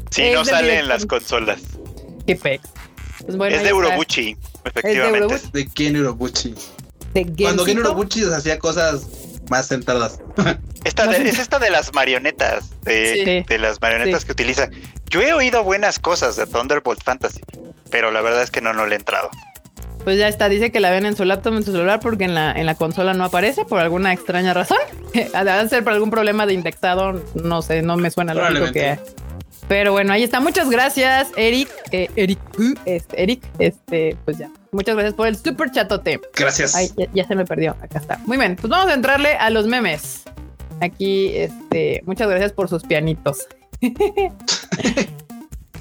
[0.09, 1.61] Sí, no sale en las consolas.
[2.25, 2.69] Qué pex.
[3.37, 5.39] Pues es de Urobuchi, efectivamente.
[5.51, 6.55] ¿De, ¿De quién Urobuchi?
[7.37, 9.07] Cuando Ken Urobuchi hacía cosas
[9.49, 10.19] más centradas.
[10.83, 14.67] Esta es esta de las marionetas, de, las marionetas que utiliza.
[15.09, 17.39] Yo he oído buenas cosas de Thunderbolt Fantasy,
[17.89, 19.29] pero la verdad es que no, no le he entrado.
[20.03, 22.35] Pues ya está, dice que la ven en su laptop, en su celular, porque en
[22.35, 24.79] la, en la consola no aparece por alguna extraña razón.
[25.13, 28.99] Debe ser por algún problema de indexado, no sé, no me suena lógico que,
[29.67, 30.39] pero bueno, ahí está.
[30.39, 31.69] Muchas gracias, Eric.
[31.91, 32.39] Eh, Eric,
[32.85, 34.49] este, Eric, este, pues ya.
[34.73, 36.19] Muchas gracias por el super chatote.
[36.35, 36.75] Gracias.
[36.75, 37.75] Ay, ya, se me perdió.
[37.81, 38.19] Acá está.
[38.25, 40.23] Muy bien, pues vamos a entrarle a los memes.
[40.81, 43.47] Aquí, este, muchas gracias por sus pianitos.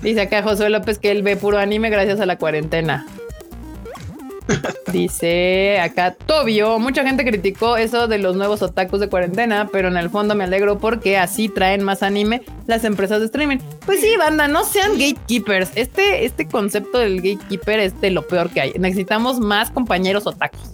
[0.02, 3.06] Dice acá Josué López que él ve puro anime gracias a la cuarentena.
[4.92, 9.96] Dice acá Tobio, mucha gente criticó eso de los nuevos otakus de cuarentena, pero en
[9.96, 13.58] el fondo me alegro porque así traen más anime las empresas de streaming.
[13.86, 15.70] Pues sí, banda, no sean gatekeepers.
[15.74, 18.72] Este, este concepto del gatekeeper es de lo peor que hay.
[18.78, 20.70] Necesitamos más compañeros otakus.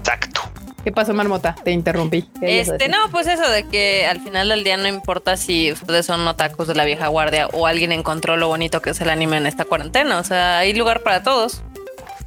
[0.00, 0.40] Exacto.
[0.84, 1.54] ¿Qué pasó, Marmota?
[1.62, 2.24] Te interrumpí.
[2.40, 6.26] Este, no, pues eso de que al final del día no importa si ustedes son
[6.26, 9.46] otakus de la vieja guardia o alguien encontró lo bonito que es el anime en
[9.46, 10.18] esta cuarentena.
[10.18, 11.62] O sea, hay lugar para todos.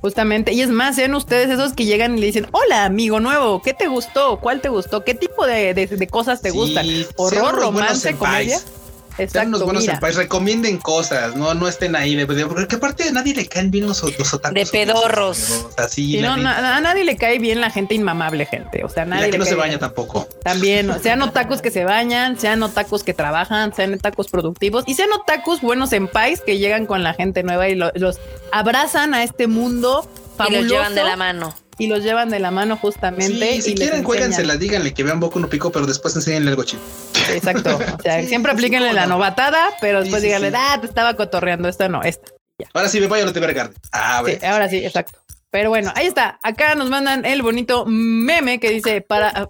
[0.01, 0.51] Justamente.
[0.51, 3.73] Y es más, sean ustedes esos que llegan y le dicen, hola, amigo nuevo, ¿qué
[3.73, 4.39] te gustó?
[4.39, 5.03] ¿Cuál te gustó?
[5.03, 6.87] ¿Qué tipo de, cosas te gustan?
[7.17, 8.59] ¿Horror, romance, comedia?
[9.17, 13.35] Exacto, unos buenos país recomienden cosas, no, no estén ahí de, porque aparte a nadie
[13.35, 14.55] le caen bien los, los otakus.
[14.55, 15.67] De pedorros.
[15.77, 18.83] Así, no, a nadie le cae bien la gente inmamable, gente.
[18.83, 19.29] O sea, nadie.
[19.29, 20.27] que no se baña tampoco.
[20.43, 25.11] También, sean otakus que se bañan, sean otakus que trabajan, sean otakus productivos y sean
[25.11, 28.19] otakus buenos en país que llegan con la gente nueva y los
[28.51, 30.59] abrazan a este mundo fabuloso.
[30.59, 33.59] Y los llevan de la mano y los llevan de la mano justamente.
[33.59, 36.79] si quieren, jueguensela, díganle que vean Boku no Pico, pero después enseñenle algo chido.
[37.33, 37.79] Exacto.
[37.97, 42.03] O sea, siempre aplíquenle la novatada, pero después díganle, ah, te estaba cotorreando, esta no,
[42.03, 42.29] esta.
[42.75, 43.41] Ahora sí me voy a no te
[43.91, 45.17] Ah, ahora sí, exacto.
[45.49, 46.39] Pero bueno, ahí está.
[46.43, 49.49] Acá nos mandan el bonito meme que dice para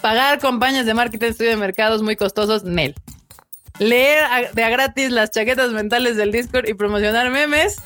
[0.00, 2.94] pagar campañas de marketing, estudio de mercados muy costosos, Nel.
[3.78, 7.82] Leer de a gratis las chaquetas mentales del Discord y promocionar memes,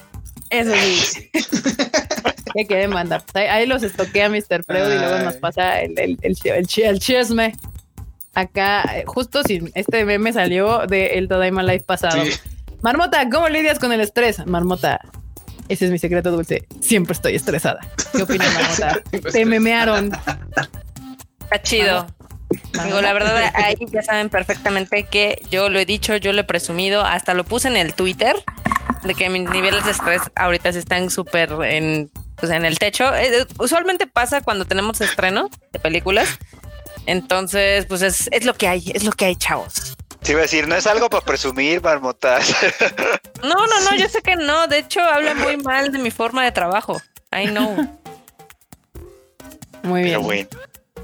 [0.51, 1.31] eso sí.
[2.55, 3.23] ¿Qué quieren mandar?
[3.35, 4.65] Ahí los estoquea Mr.
[4.67, 7.55] Freud y luego nos pasa el, el, el, el, chisme.
[8.35, 12.23] Acá, eh, justo si este meme salió del Tadaima Live pasado.
[12.83, 14.45] Marmota, ¿cómo lidias con el estrés?
[14.47, 15.01] Marmota,
[15.69, 16.67] ese es mi secreto dulce.
[16.81, 17.81] Siempre estoy estresada.
[18.13, 18.53] ¿Qué opinas,
[18.83, 19.31] Marmota?
[19.31, 20.13] Te memearon.
[21.43, 22.07] Está chido.
[22.85, 26.45] Digo, la verdad, ahí ya saben perfectamente que yo lo he dicho, yo lo he
[26.45, 28.35] presumido, hasta lo puse en el Twitter,
[29.03, 33.15] de que mis niveles de estrés ahorita están súper en pues, en el techo.
[33.15, 36.39] Eh, usualmente pasa cuando tenemos estreno de películas.
[37.07, 39.97] Entonces, pues es, es lo que hay, es lo que hay, chavos.
[40.23, 42.55] Te iba a decir, no es algo para presumir, marmotas.
[43.43, 44.67] No, no, no, yo sé que no.
[44.67, 47.01] De hecho, habla muy mal de mi forma de trabajo.
[47.33, 47.99] I know.
[49.83, 50.47] Muy bien.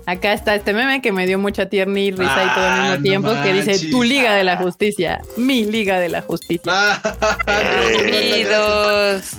[0.07, 2.95] Acá está este meme que me dio mucha tierna y risa y todo al mismo
[2.95, 6.73] ah, tiempo, que dice tu liga de la justicia, mi liga de la justicia.
[6.73, 7.01] Ah,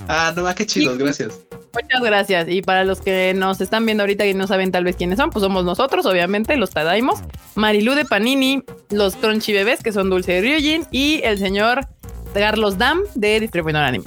[0.08, 1.40] ah no, qué chidos, gracias.
[1.72, 2.48] Muchas gracias.
[2.48, 5.30] Y para los que nos están viendo ahorita y no saben tal vez quiénes son,
[5.30, 7.20] pues somos nosotros, obviamente, los Tadaimos,
[7.54, 11.86] Marilu de Panini, los Crunchy Bebés, que son Dulce de Ryujin, y el señor
[12.34, 14.04] Carlos Dam de Distribuidor Anime.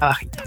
[0.00, 0.38] Abajito.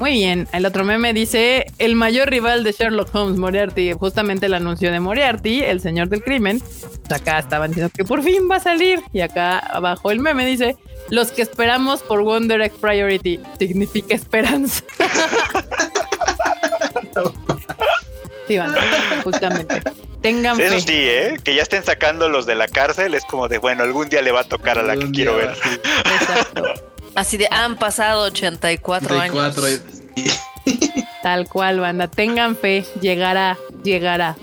[0.00, 4.54] Muy bien, el otro meme dice, el mayor rival de Sherlock Holmes, Moriarty, justamente el
[4.54, 8.56] anuncio de Moriarty, el señor del crimen, pues acá estaban diciendo que por fin va
[8.56, 10.78] a salir, y acá abajo el meme dice,
[11.10, 14.82] los que esperamos por Wonder Egg Priority, significa esperanza.
[18.48, 18.74] sí, van,
[19.22, 19.82] justamente.
[20.22, 21.38] Tengan Eso sí, ¿eh?
[21.44, 24.32] Que ya estén sacando los de la cárcel, es como de, bueno, algún día le
[24.32, 25.50] va a tocar a la que quiero ver.
[25.50, 26.89] Exacto.
[27.14, 29.56] Así de, han pasado 84, años.
[31.22, 32.08] Tal cual, banda.
[32.08, 34.36] Tengan fe, llegará, llegará.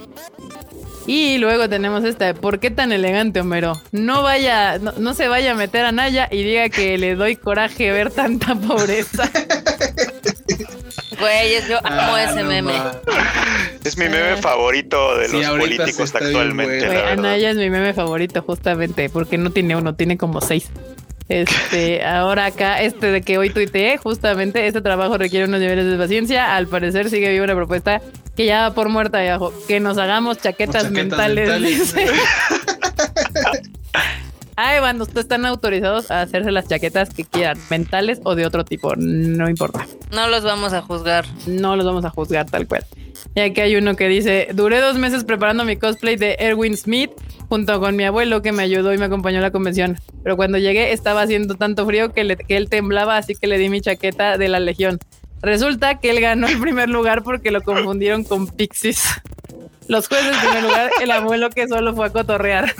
[1.07, 3.81] Y luego tenemos esta, ¿por qué tan elegante, Homero?
[3.94, 7.91] No vaya, no, se vaya a meter a Naya y diga que le doy coraje
[7.91, 9.30] ver tanta pobreza.
[11.19, 12.73] Güey, yo amo ah, ese meme.
[13.84, 16.85] Es mi meme favorito de los políticos actualmente.
[16.85, 20.69] Anaya es mi meme favorito, justamente, porque no tiene uno, tiene como seis.
[21.29, 25.97] Este, ahora acá, este de que hoy tuiteé, justamente este trabajo requiere unos niveles de
[25.97, 26.55] paciencia.
[26.55, 28.01] Al parecer sigue viva una propuesta
[28.35, 29.53] que ya va por muerta abajo.
[29.67, 31.93] Que nos hagamos chaquetas, mentales.
[34.59, 38.65] Ay, bueno, ustedes están autorizados a hacerse las chaquetas que quieran, mentales o de otro
[38.65, 39.85] tipo, no importa.
[40.11, 41.25] No los vamos a juzgar.
[41.45, 42.83] No los vamos a juzgar tal cual.
[43.35, 47.11] Y aquí hay uno que dice, duré dos meses preparando mi cosplay de Erwin Smith
[47.49, 49.99] junto con mi abuelo que me ayudó y me acompañó a la convención.
[50.23, 53.81] Pero cuando llegué estaba haciendo tanto frío que, él temblaba, así que le di mi
[53.81, 54.99] chaqueta de la Legión.
[55.41, 59.03] Resulta que él ganó el primer lugar porque lo confundieron con Pixies.
[59.87, 62.75] Los jueces en primer lugar, el abuelo que solo fue a cotorrear.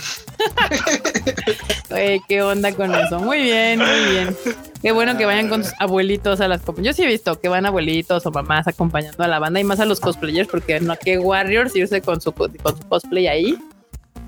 [2.28, 3.20] Qué onda con eso.
[3.20, 4.36] Muy bien, muy bien.
[4.82, 7.66] Qué bueno que vayan con sus abuelitos a las Yo sí he visto que van
[7.66, 11.18] abuelitos o mamás acompañando a la banda y más a los cosplayers, porque no que
[11.18, 13.58] Warriors irse con su, con su cosplay ahí.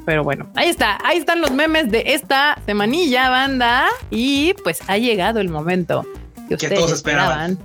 [0.10, 0.98] Pero bueno, ahí está.
[1.04, 3.86] Ahí están los memes de esta semanilla, banda.
[4.10, 6.04] Y pues ha llegado el momento
[6.48, 7.60] que ustedes esperaban.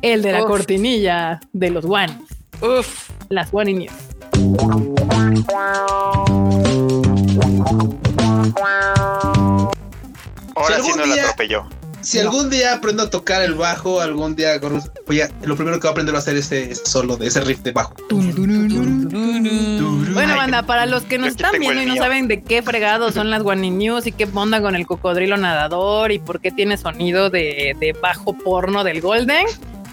[0.00, 2.18] El de la cortinilla de los One.
[2.62, 3.92] Uf, las One News.
[10.56, 11.79] Ahora sí no la atropelló.
[12.02, 14.58] Si algún día aprendo a tocar el bajo, algún día
[15.06, 17.40] voy a, lo primero que voy a aprender va a ser ese, solo de ese
[17.42, 17.94] riff de bajo.
[20.12, 23.30] Bueno, banda, para los que nos están viendo y no saben de qué fregados son
[23.30, 27.30] las One News y qué onda con el cocodrilo nadador y por qué tiene sonido
[27.30, 29.46] de, de bajo porno del Golden,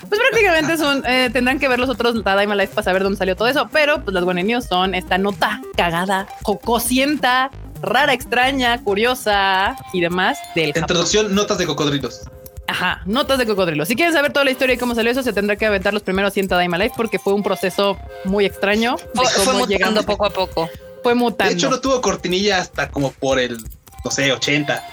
[0.10, 3.36] Pues prácticamente son, eh, tendrán que ver los otros Tadaima Life para saber dónde salió
[3.36, 7.52] todo eso, pero pues las buenas news son esta nota cagada, jocosienta,
[7.82, 12.22] rara, extraña, curiosa y demás del Introducción, notas de cocodrilos.
[12.68, 13.86] Ajá, notas de cocodrilo.
[13.86, 16.04] Si quieren saber toda la historia y cómo salió eso, se tendrá que aventar los
[16.04, 18.98] primeros 100 Daima Life porque fue un proceso muy extraño.
[19.14, 20.70] Fue, mutando poco a poco.
[21.02, 21.52] Fue mutando.
[21.52, 23.58] De hecho, no tuvo cortinilla hasta como por el,
[24.04, 24.84] no sé, 80,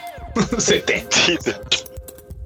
[0.58, 1.60] 70.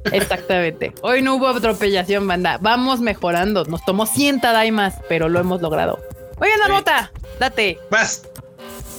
[0.12, 0.94] Exactamente.
[1.02, 2.58] Hoy no hubo atropellación, banda.
[2.62, 3.64] Vamos mejorando.
[3.64, 5.98] Nos tomó 100 Daimas, pero lo hemos logrado.
[6.40, 7.78] Oye, Narmota, date.
[7.90, 8.22] Vas.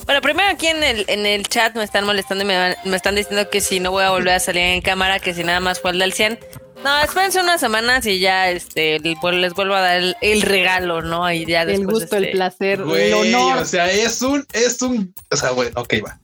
[0.09, 3.47] Bueno, primero aquí en el, en el chat me están molestando y me, están diciendo
[3.51, 5.91] que si no voy a volver a salir en cámara, que si nada más fue
[5.91, 6.39] el del 100.
[6.83, 11.31] No, espérense unas semanas y ya este les vuelvo a dar el, regalo, ¿no?
[11.31, 13.59] Y ya el gusto, el este, placer, el honor.
[13.59, 16.19] O sea, es un, es un, o sea, bueno, ok, va.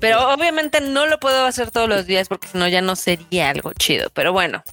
[0.00, 3.50] Pero obviamente no lo puedo hacer todos los días porque si no ya no sería
[3.50, 4.10] algo chido.
[4.14, 4.64] Pero bueno,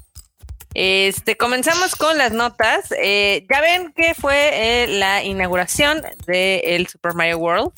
[0.73, 2.93] este, comenzamos con las notas.
[3.01, 7.71] Eh, ya ven que fue eh, la inauguración del Super Mario World,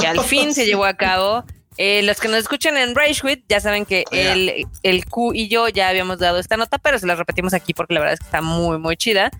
[0.00, 1.44] que al fin se llevó a cabo.
[1.76, 5.68] Eh, los que nos escuchan en Rage ya saben que el, el, Q y yo
[5.68, 8.26] ya habíamos dado esta nota, pero se la repetimos aquí porque la verdad es que
[8.26, 9.30] está muy, muy chida.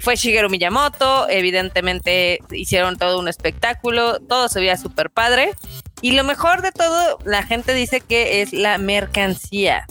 [0.00, 5.50] fue Shigeru Miyamoto, evidentemente hicieron todo un espectáculo, todo se veía súper padre.
[6.00, 9.86] Y lo mejor de todo, la gente dice que es la mercancía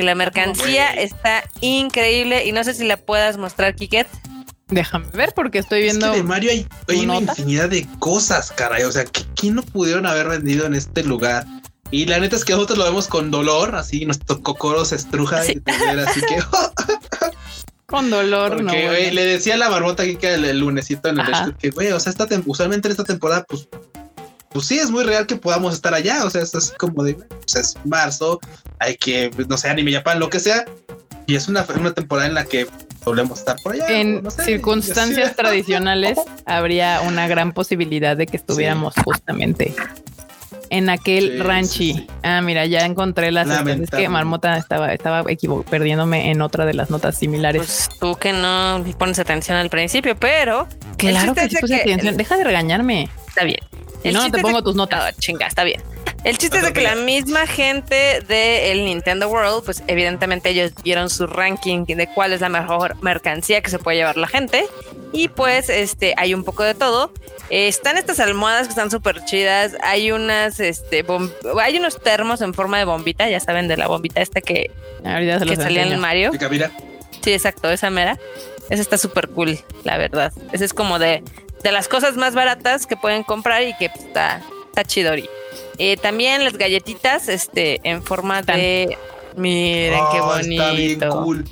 [0.00, 4.08] que la mercancía está increíble y no sé si la puedas mostrar, Kiket.
[4.68, 6.06] Déjame ver porque estoy viendo.
[6.06, 6.66] Es que de Mario hay,
[7.00, 8.84] una infinidad de cosas, caray.
[8.84, 9.04] O sea,
[9.36, 11.44] ¿quién no pudieron haber vendido en este lugar?
[11.90, 15.44] Y la neta es que nosotros lo vemos con dolor, así nuestro cocoro se estruja
[15.44, 15.62] y
[16.06, 16.38] así que.
[17.86, 18.72] con dolor, no.
[18.72, 22.10] le decía a la barbota aquí que el, lunesito en el que, güey, o sea,
[22.10, 23.68] esta usualmente en esta temporada, pues
[24.50, 26.24] pues sí, es muy real que podamos estar allá.
[26.24, 28.40] O sea, es así como de, pues es marzo,
[28.78, 30.64] hay que, no sé, anime Japan, lo que sea.
[31.26, 32.66] Y es una, una temporada en la que
[33.04, 33.88] podemos estar por allá.
[33.88, 39.74] En circunstancias tradicionales habría una gran posibilidad de que estuviéramos justamente
[40.70, 42.06] en aquel ranchi.
[42.22, 45.24] Ah, mira, ya encontré las es que Marmota estaba, estaba
[45.68, 47.88] perdiéndome en otra de las notas similares.
[47.88, 52.16] Pues tú que no pones atención al principio, pero claro que sí puse atención.
[52.16, 53.10] Deja de regañarme.
[53.30, 53.60] Está bien
[54.04, 55.00] no, te pongo tus notas.
[55.02, 55.82] Ah, chinga, está bien.
[56.24, 61.08] El chiste es de que la misma gente del Nintendo World, pues evidentemente ellos vieron
[61.08, 64.66] su ranking de cuál es la mejor mercancía que se puede llevar la gente.
[65.12, 67.12] Y pues este hay un poco de todo.
[67.48, 69.76] están estas almohadas que están súper chidas.
[69.82, 71.04] Hay unas, este,
[71.60, 74.70] hay unos termos en forma de bombita, ya saben, de la bombita esta que,
[75.02, 76.32] que salía en el Mario.
[77.22, 78.18] Sí, exacto, esa mera.
[78.68, 80.32] Esa está súper cool, la verdad.
[80.52, 81.24] Esa es como de
[81.62, 85.28] de las cosas más baratas que pueden comprar y que pues, está, está chidori.
[85.78, 88.98] Eh, también las galletitas este, en forma de...
[89.36, 90.62] Miren qué bonito.
[90.62, 91.48] Ah, está bien cool.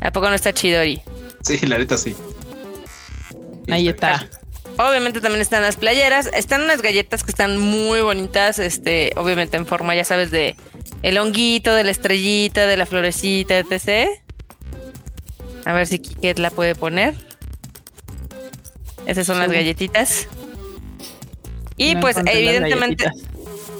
[0.00, 1.00] ¿A poco no está chidori?
[1.42, 2.14] Sí, la neta sí.
[3.70, 4.28] Ahí está.
[4.78, 6.26] Obviamente también están las playeras.
[6.32, 8.58] Están unas galletas que están muy bonitas.
[8.58, 10.56] Este, obviamente en forma, ya sabes, de
[11.02, 14.08] el honguito, de la estrellita, de la florecita, etc.
[15.64, 17.14] A ver si Kiket la puede poner.
[19.06, 20.28] Esas son las galletitas.
[21.76, 23.10] Y pues evidentemente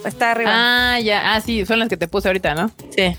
[0.05, 0.51] está arriba.
[0.53, 1.35] Ah, ya.
[1.35, 2.71] Ah, sí, son las que te puse ahorita, ¿no?
[2.97, 3.17] Sí.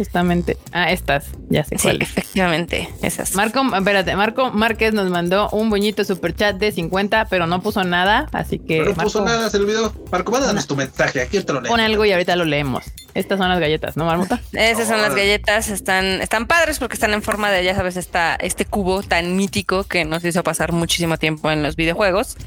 [0.00, 0.56] Justamente.
[0.72, 1.26] Ah, estas.
[1.50, 2.88] Ya sé sí, efectivamente.
[3.02, 3.34] Esas.
[3.34, 7.84] Marco, espérate, Marco Márquez nos mandó un bonito super chat de 50, pero no puso
[7.84, 8.80] nada, así que.
[8.80, 9.92] no puso nada, se olvidó.
[10.10, 11.70] Marco, mándanos tu mensaje, aquí te lo leo.
[11.70, 12.84] Pon algo y ahorita lo leemos.
[13.12, 14.40] Estas son las galletas, ¿no, Marmota?
[14.52, 18.36] Esas son las galletas, están, están padres porque están en forma de, ya sabes, esta,
[18.36, 22.38] este cubo tan mítico que nos hizo pasar muchísimo tiempo en los videojuegos.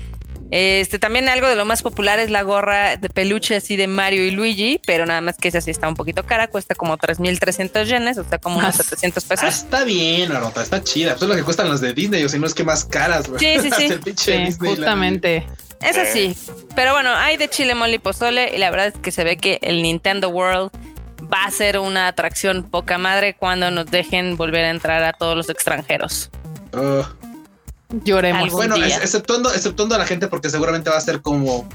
[0.56, 4.24] Este también algo de lo más popular es la gorra de peluche así de Mario
[4.24, 7.86] y Luigi, pero nada más que esa sí está un poquito cara, cuesta como 3.300
[7.86, 9.46] yenes, o sea, como unos 700 pesos.
[9.46, 11.14] Ah, está bien, Arota, está chida.
[11.14, 13.32] Eso es lo que cuestan las de Disney, o si no es que más caras.
[13.40, 13.72] Sí, sí,
[14.16, 14.52] sí.
[14.60, 15.48] justamente.
[15.82, 16.38] Es así.
[16.76, 19.38] Pero bueno, hay de chile, mole y pozole y la verdad es que se ve
[19.38, 20.70] que el Nintendo World
[21.34, 25.36] va a ser una atracción poca madre cuando nos dejen volver a entrar a todos
[25.36, 26.30] los extranjeros.
[26.74, 27.02] Uh,
[28.04, 28.52] Lloremos.
[28.52, 31.68] Bueno, exceptuando, exceptuando a la gente, porque seguramente va a ser como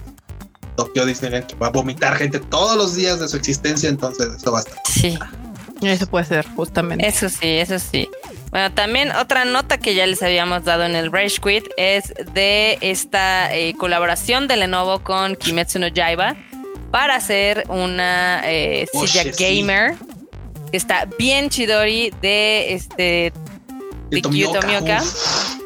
[0.77, 4.53] Tokyo Disneyland, que va a vomitar gente todos los días de su existencia, entonces eso
[4.53, 4.79] va a estar.
[4.89, 5.19] Sí.
[5.83, 7.07] Eso puede ser, justamente.
[7.07, 8.09] Eso sí, eso sí.
[8.51, 12.79] Bueno, también otra nota que ya les habíamos dado en el Rage Quit es de
[12.81, 16.35] esta eh, colaboración de Lenovo con Kimetsu no Yaiba
[16.91, 19.95] para hacer una eh, silla gamer
[20.71, 23.33] que está bien chidori de este
[24.11, 25.03] de Tomioka.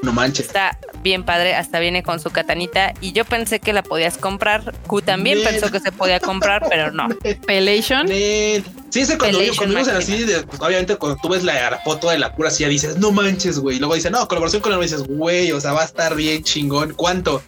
[0.03, 0.47] No manches.
[0.47, 4.75] Está bien padre, hasta viene con su katanita y yo pensé que la podías comprar.
[4.87, 7.09] Q también pensó que se podía comprar, pero no.
[7.47, 8.09] Pelation.
[8.09, 12.35] Sí, ese cuando, cuando vimos así, pues, obviamente cuando tú ves la, foto de la
[12.35, 13.79] pura ya dices, no manches, güey.
[13.79, 16.95] Luego dice, no, colaboración con el dices, güey, o sea, va a estar bien chingón.
[16.95, 17.43] ¿Cuánto?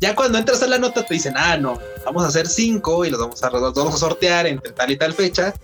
[0.00, 3.10] Ya cuando entras a la nota te dicen, ah, no, vamos a hacer cinco y
[3.10, 5.54] los vamos a, los vamos a sortear entre tal y tal fecha.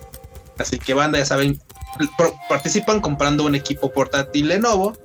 [0.57, 1.61] Así que banda, ya saben,
[2.49, 4.97] participan comprando un equipo portátil Lenovo.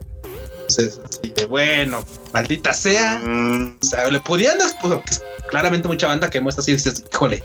[0.67, 2.03] Entonces, así de bueno,
[2.33, 3.19] maldita sea.
[3.23, 3.77] Mm.
[3.81, 7.43] O sea, le podían, pues, claramente mucha banda que muestra así y dices, híjole,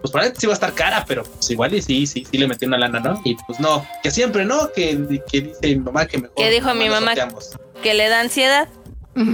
[0.00, 2.46] pues probablemente sí va a estar cara, pero pues igual y sí, sí, sí le
[2.46, 3.20] metió una lana, ¿no?
[3.24, 4.70] Y pues no, que siempre, ¿no?
[4.72, 6.36] Que, que dice mi mamá que mejor.
[6.36, 7.12] ¿Qué dijo mi mamá?
[7.82, 8.68] Que le da ansiedad.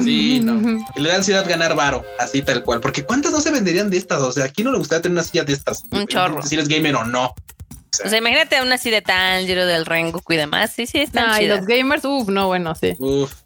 [0.02, 0.84] Sí, no.
[0.94, 2.80] Que le da ansiedad ganar varo, así tal cual.
[2.80, 4.22] Porque ¿cuántas no se venderían de estas?
[4.22, 5.84] O sea, ¿a quién no le gustaría tener una silla de estas?
[5.90, 6.43] Un chorro.
[6.43, 7.34] Si eres gamer o no.
[8.05, 10.73] O sea, imagínate una así de Tanjiro del Rengoku y demás.
[10.74, 12.97] Sí, sí, están no, y los gamers, uff, no, bueno, sí.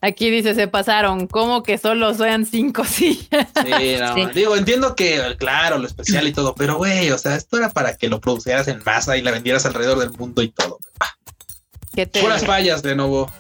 [0.01, 1.27] Aquí dice, se pasaron.
[1.27, 3.49] ¿Cómo que solo sean cinco sillas?
[3.65, 4.29] Sí, no.
[4.29, 7.97] Digo, entiendo que, claro, lo especial y todo, pero güey, o sea, esto era para
[7.97, 10.79] que lo producieras en masa y la vendieras alrededor del mundo y todo.
[11.95, 12.21] ¿Qué te...
[12.21, 13.31] Puras fallas de nuevo.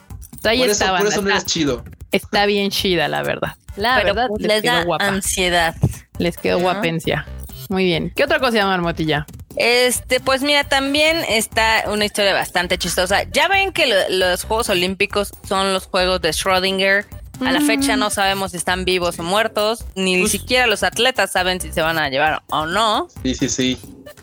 [0.42, 1.84] Ahí por, eso, por eso no es chido.
[2.10, 3.54] Está bien chida, la verdad.
[3.76, 5.74] La verdad, les, da ansiedad.
[6.18, 7.26] Les quedó guapencia.
[7.68, 8.12] Muy bien.
[8.14, 9.26] ¿Qué otra cosa llama Marmotilla?
[9.56, 13.24] Este, pues mira, también está una historia bastante chistosa.
[13.32, 17.06] Ya ven que los Juegos Olímpicos son los Juegos de Schrödinger.
[17.40, 21.60] A la fecha no sabemos si están vivos o muertos, ni siquiera los atletas saben
[21.60, 23.08] si se van a llevar o no.
[23.22, 23.78] Sí, sí, sí.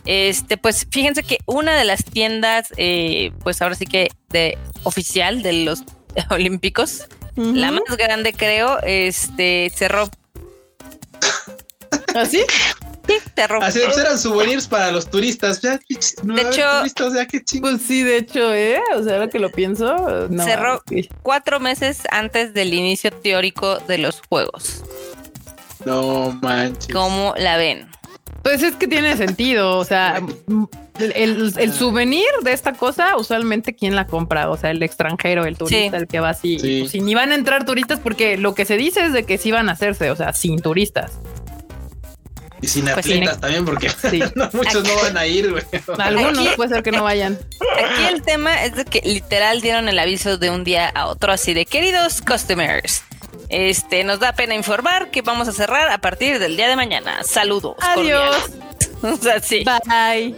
[0.06, 5.44] Este, pues fíjense que una de las tiendas, eh, pues ahora sí que de oficial
[5.44, 5.84] de los
[6.32, 10.10] Olímpicos, la más grande creo, este cerró.
[12.16, 12.42] ¿Así?
[12.42, 12.76] ¿Ah,
[13.22, 15.62] Sí, te Así eran souvenirs para los turistas.
[15.62, 16.64] Ya, de hecho,
[17.62, 18.80] pues sí, de hecho, ¿eh?
[18.96, 20.82] O sea, ahora que lo pienso, cerró
[21.22, 24.84] cuatro meses antes del inicio teórico de los juegos.
[25.86, 26.94] No manches.
[26.94, 27.88] ¿Cómo la ven?
[28.44, 29.78] Pues es que tiene sentido.
[29.78, 30.22] O sea,
[31.00, 34.50] el, souvenir de esta cosa, usualmente, ¿quién la compra?
[34.50, 36.60] O sea, el extranjero, el turista, el que va así.
[36.60, 36.80] Sí.
[36.82, 39.52] Pues, ni van a entrar turistas, porque lo que se dice es de que sí
[39.52, 41.20] van a hacerse, o sea, sin turistas.
[42.64, 43.88] Y sin pues atletas también, porque
[44.54, 45.64] muchos no van a ir, güey.
[46.00, 47.38] Algunos puede ser que no vayan.
[47.78, 51.34] Aquí el tema es de que literal dieron el aviso de un día a otro,
[51.34, 53.04] así de queridos customers.
[53.50, 57.22] Este, nos da pena informar que vamos a cerrar a partir del día de mañana.
[57.26, 57.76] Saludos.
[57.82, 58.50] Adiós.
[59.02, 59.66] o sea, sí.
[59.66, 60.34] Bye.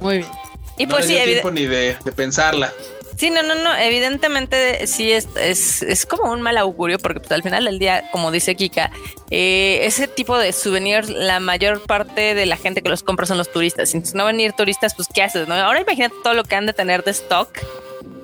[0.00, 0.30] Muy bien.
[0.78, 2.72] Y pues sí, tiempo ni de, de pensarla.
[3.18, 3.76] Sí, no, no, no.
[3.76, 8.30] Evidentemente sí es, es, como un mal augurio porque pues, al final del día, como
[8.30, 8.92] dice Kika,
[9.30, 13.36] eh, ese tipo de souvenirs, la mayor parte de la gente que los compra son
[13.36, 13.90] los turistas.
[13.90, 15.48] Si no van a ir turistas, pues ¿qué haces?
[15.48, 15.54] No?
[15.54, 17.48] Ahora imagínate todo lo que han de tener de stock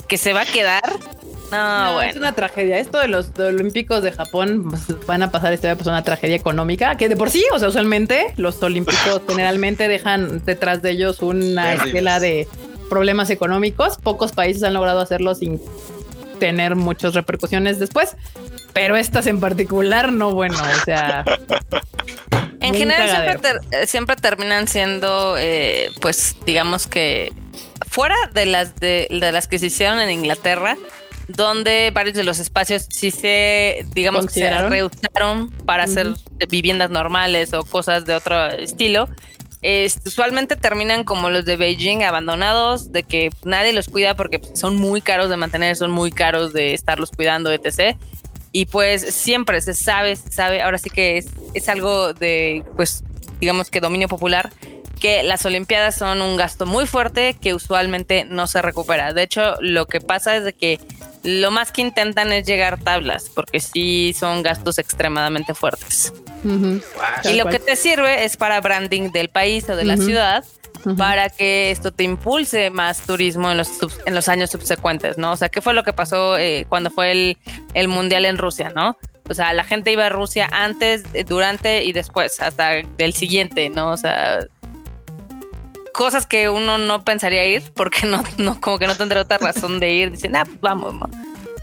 [0.07, 0.85] que se va a quedar.
[1.51, 2.11] No, bueno.
[2.11, 2.79] Es una tragedia.
[2.79, 6.97] Esto de los, olímpicos de Japón pues, van a pasar esta pues una tragedia económica,
[6.97, 11.75] que de por sí, o sea, usualmente los olímpicos generalmente dejan detrás de ellos una
[11.75, 12.47] esquela de
[12.89, 13.99] problemas económicos.
[13.99, 15.61] Pocos países han logrado hacerlo sin
[16.39, 18.17] tener muchas repercusiones después,
[18.73, 21.25] pero estas en particular no, bueno, o sea...
[22.61, 23.41] En general
[23.87, 27.31] siempre, terminan siendo, eh, pues digamos que
[27.87, 30.79] fuera de las de, las que se hicieron en Inglaterra,
[31.29, 36.15] donde varios de los espacios sí se, digamos, se reusaron para hacer
[36.49, 39.09] viviendas normales o cosas de otro estilo
[40.05, 45.01] usualmente terminan como los de Beijing, abandonados, de que nadie los cuida porque son muy
[45.01, 47.97] caros de mantener, son muy caros de estarlos cuidando, etc.
[48.53, 53.05] Y pues siempre se sabe, se sabe, ahora sí que es, es algo de, pues,
[53.41, 54.53] digamos que dominio popular,
[55.01, 59.13] que las Olimpiadas son un gasto muy fuerte que usualmente no se recupera.
[59.13, 60.79] De hecho, lo que pasa es de que
[61.25, 66.13] lo más que intentan es llegar tablas, porque sí son gastos extremadamente fuertes.
[67.25, 70.45] Y lo que te sirve es para branding del país o de la ciudad,
[70.99, 73.71] para que esto te impulse más turismo en los,
[74.05, 75.33] en los años subsecuentes, ¿no?
[75.33, 77.39] O sea, ¿qué fue lo que pasó eh, cuando fue el,
[77.73, 78.99] el Mundial en Rusia, ¿no?
[79.29, 83.93] O sea, la gente iba a Rusia antes, durante y después, hasta el siguiente, ¿no?
[83.93, 84.41] O sea,
[85.95, 89.81] cosas que uno no pensaría ir porque no, no como que no tendría otra razón
[89.81, 90.11] de ir.
[90.11, 90.93] Dicen, ah, pues vamos,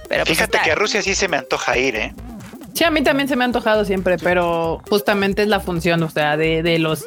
[0.10, 2.14] Pero pues Fíjate que a Rusia sí se me antoja ir, ¿eh?
[2.74, 6.10] Sí, a mí también se me ha antojado siempre, pero justamente es la función, o
[6.10, 7.06] sea, de, de los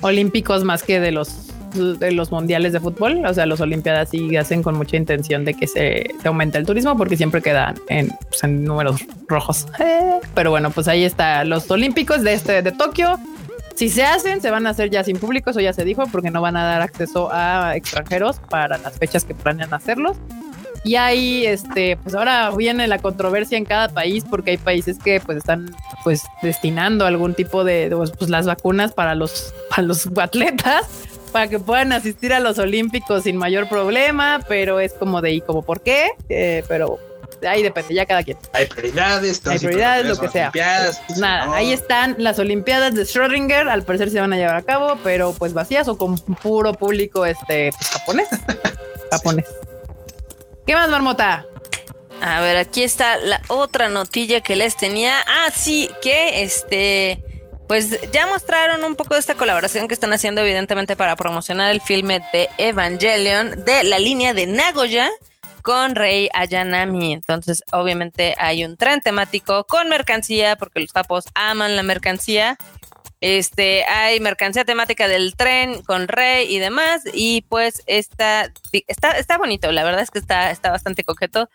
[0.00, 4.34] olímpicos más que de los de los mundiales de fútbol, o sea, los olimpiadas sí
[4.36, 8.08] hacen con mucha intención de que se, se aumente el turismo porque siempre quedan en,
[8.30, 9.66] pues, en números rojos.
[9.78, 13.18] Eh, pero bueno, pues ahí está los olímpicos de este de Tokio
[13.76, 16.30] si se hacen, se van a hacer ya sin público, eso ya se dijo, porque
[16.30, 20.16] no van a dar acceso a extranjeros para las fechas que planean hacerlos.
[20.82, 25.20] Y ahí, este, pues ahora viene la controversia en cada país, porque hay países que
[25.20, 25.74] pues están
[26.04, 30.86] pues destinando algún tipo de, pues, las vacunas para los, para los atletas
[31.32, 35.40] para que puedan asistir a los Olímpicos sin mayor problema, pero es como de, ¿y
[35.42, 36.12] como por qué?
[36.30, 36.98] Eh, pero
[37.46, 38.38] ahí depende, ya cada quien.
[38.52, 40.50] Hay prioridades, hay prioridades, lo que sea.
[40.52, 44.62] Pues nada, ahí están las Olimpiadas de Schrödinger, al parecer se van a llevar a
[44.62, 48.28] cabo, pero pues vacías o con puro público este pues, japonés.
[49.10, 49.46] japonés.
[50.66, 51.46] ¿Qué más, Marmota?
[52.20, 55.20] A ver, aquí está la otra notilla que les tenía.
[55.26, 57.22] Ah, sí, que este
[57.66, 61.80] pues ya mostraron un poco de esta colaboración que están haciendo evidentemente para promocionar el
[61.80, 65.10] filme de Evangelion de la línea de Nagoya
[65.66, 67.12] con Rey Ayanami.
[67.12, 72.56] Entonces, obviamente hay un tren temático con mercancía, porque los tapos aman la mercancía.
[73.20, 77.02] Este, hay mercancía temática del tren con Rey y demás.
[77.12, 78.52] Y pues está,
[78.86, 81.50] está, está bonito, la verdad es que está, está bastante coqueto.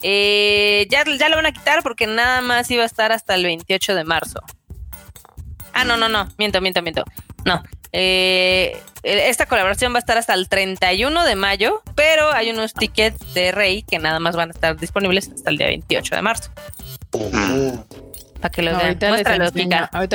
[0.00, 3.42] Eh, ya, ya lo van a quitar porque nada más iba a estar hasta el
[3.42, 4.38] 28 de marzo.
[5.72, 7.02] Ah, no, no, no, miento, miento, miento.
[7.44, 7.64] No,
[7.98, 13.32] eh, esta colaboración va a estar hasta el 31 de mayo, pero hay unos tickets
[13.32, 16.50] de Rey que nada más van a estar disponibles hasta el día 28 de marzo.
[17.10, 18.98] Para que lo vean.
[19.02, 19.10] Ahorita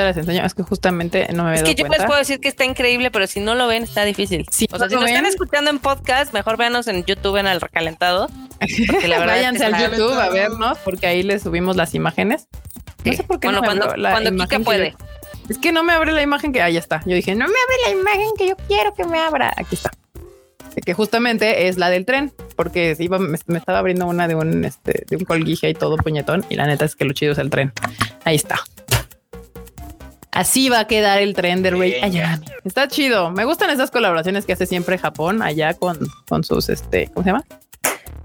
[0.05, 2.65] les, enseño, Es que justamente no me Es que yo les puedo decir que está
[2.65, 4.45] increíble, pero si no lo ven, está difícil.
[4.47, 8.29] o sea, si nos están escuchando en podcast, mejor véanos en YouTube en el recalentado.
[8.59, 12.47] Váyanse al YouTube a vernos, porque ahí les subimos las imágenes.
[13.03, 14.95] No sé por qué bueno, cuando, cuando Kika puede.
[15.52, 16.61] Es que no me abre la imagen que.
[16.61, 17.02] Ahí está.
[17.06, 19.53] Yo dije, no me abre la imagen que yo quiero que me abra.
[19.57, 19.91] Aquí está.
[20.86, 25.03] Que justamente es la del tren, porque iba, me, estaba abriendo una de un, este,
[25.10, 26.45] de un colguije y todo puñetón.
[26.48, 27.73] Y la neta es que lo chido es el tren.
[28.23, 28.61] Ahí está.
[30.32, 32.45] Así va a quedar el tren de Rey Ayami.
[32.64, 33.30] Está chido.
[33.32, 35.99] Me gustan esas colaboraciones que hace siempre Japón allá con,
[36.30, 37.44] con sus, este, ¿cómo se llama?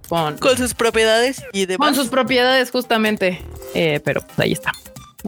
[0.08, 1.88] Con, con sus propiedades y demás.
[1.88, 3.40] Con sus propiedades, justamente.
[3.74, 4.70] Eh, pero pues ahí está.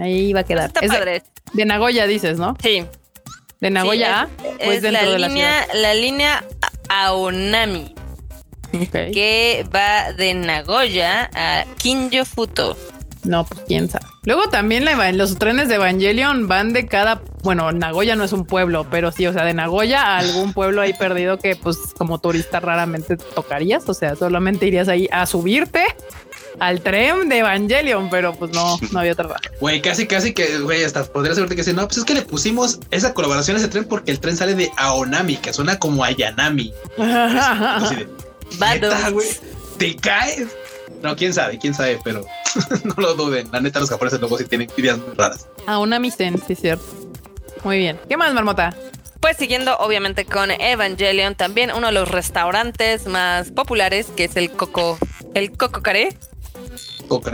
[0.01, 0.67] Ahí va a quedar.
[0.67, 1.23] Está padre.
[1.53, 2.57] De Nagoya dices, ¿no?
[2.63, 2.85] Sí.
[3.61, 4.29] De Nagoya
[4.65, 6.45] pues dentro la de la línea, La línea
[6.89, 7.95] Aonami.
[8.93, 12.77] Que va de Nagoya a Kinjo Futo.
[13.25, 14.07] No, pues quién sabe.
[14.25, 14.85] Luego también
[15.17, 19.27] los trenes de Evangelion van de cada, bueno, Nagoya no es un pueblo, pero sí,
[19.27, 23.89] o sea, de Nagoya a algún pueblo ahí perdido que pues como turista raramente tocarías,
[23.89, 25.85] o sea, solamente irías ahí a subirte
[26.61, 29.37] al tren de Evangelion, pero pues no, no había otra.
[29.61, 32.23] Güey, casi, casi que, güey, hasta podría ser que sí, no, pues es que le
[32.23, 36.05] pusimos esa colaboración a ese tren porque el tren sale de Aonami, que suena como
[36.05, 36.73] Ayanami.
[39.79, 40.49] ¿Te caes?
[41.03, 42.25] No, quién sabe, quién sabe, pero
[42.85, 43.49] no lo duden.
[43.53, 45.47] La neta, los japoneses luego sí tienen ideas muy raras.
[45.67, 46.85] Aonami Sen, sí, cierto.
[47.65, 47.99] Muy bien.
[48.09, 48.75] ¿Qué más, Marmota?
[49.21, 54.53] Pues siguiendo obviamente con Evangelion, también uno de los restaurantes más populares, que es el
[54.53, 54.97] Coco,
[55.35, 56.17] el Coco Care,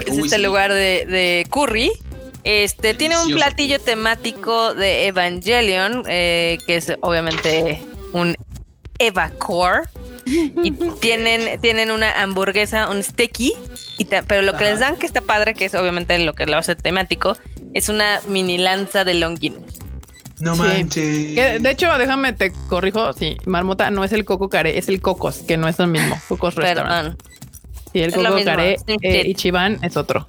[0.07, 1.93] es este lugar de, curry.
[2.45, 7.83] Este tiene un platillo temático de Evangelion, eh, que es obviamente
[8.13, 8.37] un
[8.99, 9.83] Eva Core.
[10.27, 10.71] y
[11.01, 13.55] tienen, tienen una hamburguesa, un steaky,
[13.99, 16.57] y pero lo que les dan que está padre, que es obviamente lo que lo
[16.59, 17.37] hace temático,
[17.73, 19.85] es una mini lanza de Longinus.
[20.41, 21.35] No manches.
[21.35, 23.13] de hecho, déjame te corrijo.
[23.13, 26.21] Sí, Marmota no es el Coco Care, es el Cocos, que no es el mismo.
[26.29, 27.17] Cocos Restaurant.
[27.95, 30.27] Sí, el Coco Care eh, Ichiban es otro.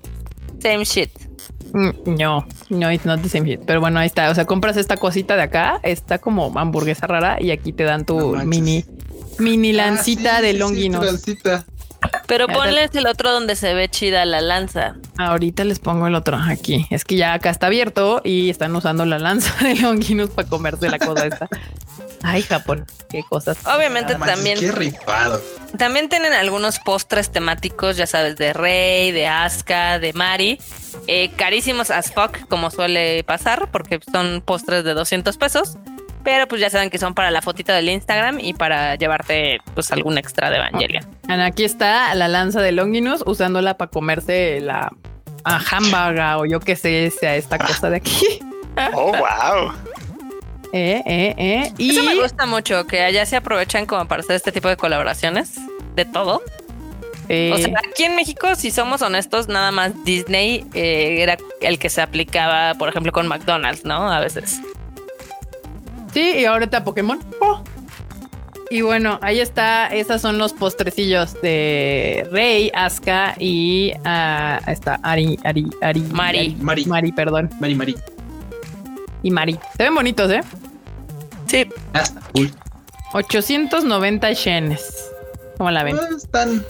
[0.62, 1.10] Same shit.
[1.74, 3.62] Mm, no, no, it's not the same shit.
[3.66, 4.30] Pero bueno, ahí está.
[4.30, 8.06] O sea, compras esta cosita de acá, está como hamburguesa rara y aquí te dan
[8.06, 8.86] tu mini,
[9.40, 11.24] mini ah, lancita de Longinos.
[12.28, 14.96] Pero ponles el otro donde se ve chida la lanza.
[15.18, 16.86] Ahorita les pongo el otro aquí.
[16.92, 20.88] Es que ya acá está abierto y están usando la lanza de Longinus para comerse
[20.88, 21.50] la cosa esta.
[22.26, 23.58] Ay, Japón, qué cosas.
[23.66, 24.60] Obviamente también.
[24.60, 25.42] Qué rifado.
[25.78, 30.60] También tienen algunos postres temáticos, ya sabes, de Rey, de Asuka, de Mari.
[31.08, 35.78] Eh, carísimos as fuck, como suele pasar, porque son postres de 200 pesos.
[36.24, 39.92] Pero pues ya saben que son para la fotita del Instagram y para llevarte pues
[39.92, 41.06] algún extra de Evangelion.
[41.30, 44.92] Aquí está la lanza de Longinus usándola para comerse la
[45.44, 48.40] hamburger o yo qué sé, sea esta cosa de aquí.
[48.94, 49.72] Oh, wow.
[50.78, 51.74] Eh, eh, eh.
[51.78, 51.92] Y...
[51.92, 55.54] Eso me gusta mucho, que allá se aprovechan como para hacer este tipo de colaboraciones
[55.96, 56.42] de todo.
[57.30, 57.52] Eh.
[57.54, 61.90] O sea, aquí en México, si somos honestos, nada más Disney eh, era el que
[61.90, 64.12] se aplicaba, por ejemplo, con McDonald's, ¿no?
[64.12, 64.60] A veces.
[66.14, 67.22] Sí, y ahorita Pokémon.
[67.40, 67.64] Oh.
[68.70, 69.88] Y bueno, ahí está.
[69.88, 76.58] Esos son los postrecillos de Rey, Asuka y uh, está Ari, Ari, Ari, Mari.
[76.60, 77.50] Mari, Mari, perdón.
[77.62, 77.96] Mari, Mari.
[79.24, 79.58] Y Mari.
[79.78, 80.42] Se ven bonitos, ¿eh?
[81.56, 81.70] Sí.
[81.94, 82.52] Hasta cool.
[83.14, 85.12] 890 yenes.
[85.58, 85.96] ¿Cómo la ven?
[85.96, 86.66] Pues, están,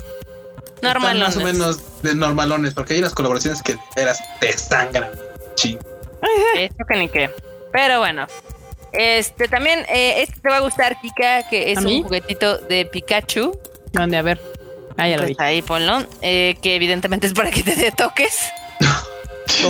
[0.84, 1.24] normalones.
[1.24, 5.10] más o menos de normalones, porque hay unas colaboraciones que eras te sangran.
[5.56, 5.80] Sí.
[6.58, 7.32] Eso que ni qué.
[7.72, 8.28] Pero bueno.
[8.92, 13.60] Este también, eh, este te va a gustar, Kika, que es un juguetito de Pikachu.
[13.92, 14.18] ¿Dónde?
[14.18, 14.40] A ver.
[14.98, 16.06] Ah, ya lo pues Ahí ponlo.
[16.22, 18.38] Eh, que evidentemente es para que te dé toques.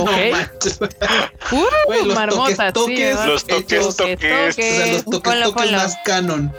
[0.02, 6.52] Uh, los marmota, toques, los toques, toques, los toques, más canon.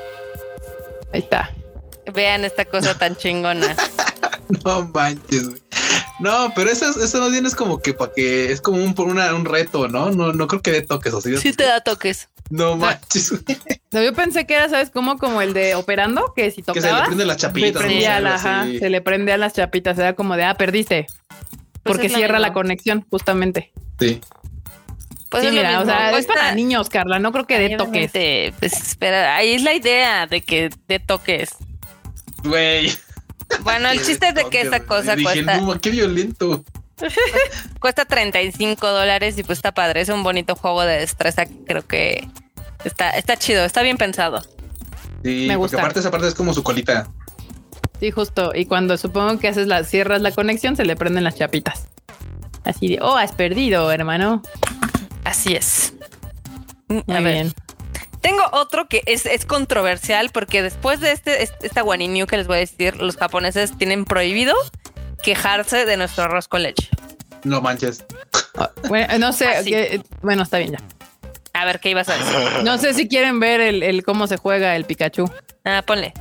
[1.14, 1.52] Ahí está.
[2.14, 3.76] Vean esta cosa tan chingona.
[4.66, 5.62] no manches, güey.
[6.20, 9.88] No, pero eso, eso no tienes como que para que es como un, un reto,
[9.88, 10.10] ¿no?
[10.10, 10.34] ¿no?
[10.34, 11.38] No creo que dé toques o sí.
[11.38, 12.30] Sí te da toques.
[12.50, 13.34] No manches.
[13.92, 14.90] yo pensé que era, ¿sabes?
[14.90, 16.84] Como como el de operando, que si tocabas.
[16.84, 17.82] Que se le prende las chapitas.
[17.82, 20.00] Se, le prende a las chapitas.
[20.00, 21.08] Era como de, ah, perdiste.
[21.88, 23.72] Pues porque cierra la conexión, justamente.
[24.00, 24.22] Sí.
[25.30, 27.20] Pues sí, mira, o sea, es para niños, Carla.
[27.20, 28.12] No creo que dé toques.
[28.60, 31.50] Pues espera, ahí es la idea de que dé toques.
[32.44, 32.94] Güey.
[33.62, 35.62] Bueno, el chiste es de que esta cosa cuesta.
[35.82, 36.64] qué violento.
[37.80, 40.02] cuesta 35 dólares y pues está padre.
[40.02, 42.28] Es un bonito juego de destreza que creo que
[42.84, 44.42] está, está chido, está bien pensado.
[45.24, 45.78] Sí, me gusta.
[45.78, 47.08] Porque aparte esa parte es como su colita.
[48.00, 48.52] Sí, justo.
[48.54, 51.88] Y cuando supongo que haces la, cierras la conexión, se le prenden las chapitas.
[52.64, 54.42] Así de, oh, has perdido, hermano.
[55.24, 55.94] Así es.
[56.88, 57.54] Muy bien.
[58.22, 62.60] Tengo otro que es, controversial porque después de este, esta New que les voy a
[62.60, 64.56] decir, los japoneses tienen prohibido
[65.24, 66.90] quejarse de nuestro arroz con leche.
[67.44, 68.06] No manches.
[68.58, 69.48] Ah, bueno, no sé.
[69.56, 70.80] Ah, bueno, está bien ya.
[71.54, 72.64] A ver, ¿qué ibas a decir?
[72.64, 75.32] No sé si quieren ver el, cómo se juega el Pikachu.
[75.64, 76.14] Ah, ponle.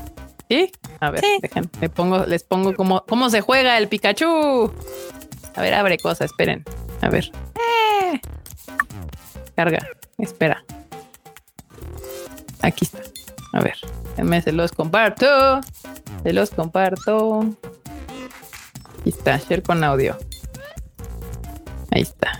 [0.49, 0.71] ¿Sí?
[1.01, 4.73] A ver, dejen, les pongo, les pongo cómo, cómo se juega el Pikachu.
[5.57, 6.65] A ver, abre cosa, esperen.
[7.01, 7.31] A ver.
[7.55, 8.21] Eh.
[9.57, 9.87] Carga,
[10.19, 10.65] espera.
[12.63, 13.01] Aquí está.
[13.53, 13.77] A ver,
[14.23, 15.61] me se los comparto.
[16.23, 17.41] Se los comparto.
[19.01, 20.17] Aquí está, share con audio.
[21.91, 22.39] Ahí está.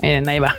[0.00, 0.54] Miren, ahí va.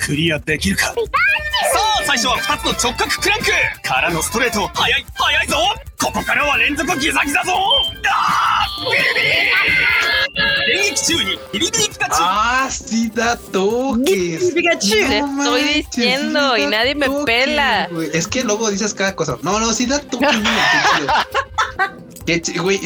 [0.00, 3.46] クリアできるかさあ最初は2つの直角クランク
[3.82, 5.56] からのストレート速い速いぞ
[6.00, 7.52] ここからは連続ギザギザぞ
[8.06, 8.90] あー
[11.52, 11.86] ビリビリ
[12.18, 14.52] Ah, sí da toques.
[14.54, 14.90] Pikachu.
[14.90, 17.88] Te estoy diciendo y nadie me pela.
[18.12, 19.38] Es que luego dices cada cosa.
[19.42, 20.28] No, no, sí da toques.
[22.60, 22.80] Güey,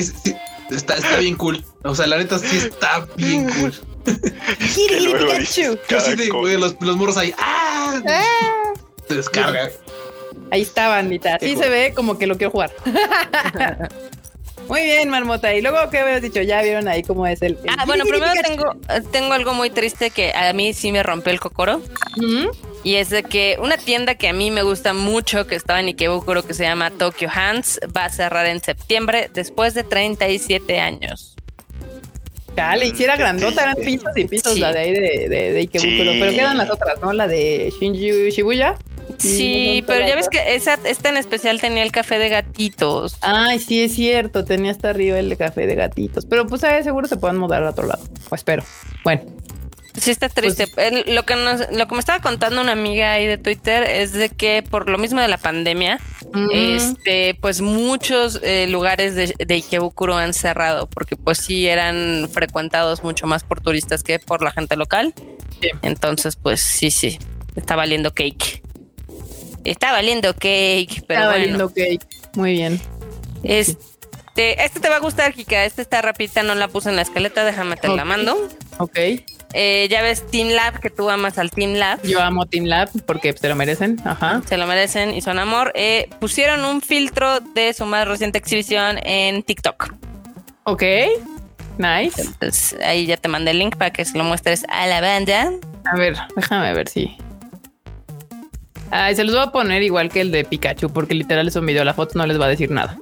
[0.71, 1.65] está, está bien cool.
[1.85, 3.75] O sea, la neta sí está bien cool.
[4.76, 5.78] Pikachu.
[6.60, 7.34] los, los morros ahí.
[7.38, 8.02] ¡Ah!
[8.08, 8.74] ah.
[9.08, 9.70] Se descarga.
[10.52, 11.38] Ahí está, bandita.
[11.40, 12.72] Sí se ve como que lo quiero jugar.
[14.68, 15.54] Muy bien, Marmota.
[15.54, 16.42] Y luego, ¿qué habías dicho?
[16.42, 17.58] Ya vieron ahí cómo es el.
[17.78, 18.64] ah, bueno, primero tengo,
[19.12, 21.82] tengo algo muy triste que a mí sí me rompió el cocoro.
[22.84, 25.88] Y es de que una tienda que a mí me gusta mucho, que estaba en
[25.88, 31.35] Ikebukuro, que se llama Tokyo Hands, va a cerrar en septiembre después de 37 años.
[32.56, 36.12] Dale, hiciera grandota, eran pisos y pisos la de ahí de, de, Ikebukuro.
[36.20, 37.12] Pero quedan las otras, ¿no?
[37.12, 38.78] La de Shinji Shibuya.
[39.18, 43.18] Sí, pero ya ves que esa, esta en especial tenía el café de gatitos.
[43.22, 46.26] Ay, sí, es cierto, tenía hasta arriba el café de gatitos.
[46.26, 48.04] Pero pues ahí seguro se pueden mudar a otro lado.
[48.30, 48.64] O espero.
[49.04, 49.22] Bueno.
[50.00, 50.68] Sí está triste.
[50.68, 54.30] Pues lo que lo que me estaba contando una amiga ahí de Twitter es de
[54.30, 56.00] que por lo mismo de la pandemia,
[56.52, 63.04] este, pues muchos eh, lugares de, de, Ikebukuro han cerrado porque pues sí eran frecuentados
[63.04, 65.14] mucho más por turistas que por la gente local.
[65.82, 67.18] Entonces, pues sí, sí,
[67.56, 68.62] está valiendo cake.
[69.64, 72.06] Está valiendo cake, pero Está valiendo cake.
[72.36, 72.80] Muy bien.
[73.44, 75.66] Este, este te va a gustar, Kika.
[75.66, 78.50] Este está rapidita, no la puse en la escaleta, déjame te la mando.
[78.78, 79.00] Ok.
[79.58, 82.02] Eh, ya ves Team Lab, que tú amas al Team Lab.
[82.04, 83.98] Yo amo Team Lab porque se lo merecen.
[84.04, 84.42] Ajá.
[84.46, 85.72] Se lo merecen y son amor.
[85.76, 89.94] Eh, pusieron un filtro de su más reciente exhibición en TikTok.
[90.66, 90.84] Ok.
[91.78, 92.22] Nice.
[92.22, 95.50] Entonces, ahí ya te mandé el link para que se lo muestres a la banda.
[95.90, 97.16] A ver, déjame ver si.
[98.92, 101.66] Ay, se los voy a poner igual que el de Pikachu, porque literal es un
[101.66, 102.98] video, la foto no les va a decir nada.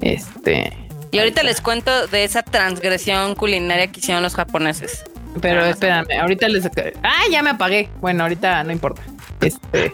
[0.00, 0.72] Este.
[1.10, 5.04] Y ahorita les cuento de esa transgresión culinaria que hicieron los japoneses.
[5.40, 6.66] Pero espérame, ahorita les.
[7.02, 7.88] Ah, ya me apagué.
[8.00, 9.02] Bueno, ahorita no importa.
[9.40, 9.92] Este.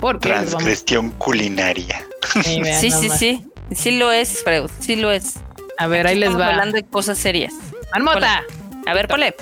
[0.00, 0.30] ¿Por qué?
[0.30, 2.04] Transgresión culinaria.
[2.42, 3.98] Sí, sí, sí, sí.
[3.98, 4.70] lo es, Freud.
[4.80, 5.34] Sí lo es.
[5.78, 6.48] A ver, ahí les va.
[6.48, 7.54] hablando de cosas serias.
[7.92, 8.42] Marmota.
[8.86, 9.34] A ver, ponle.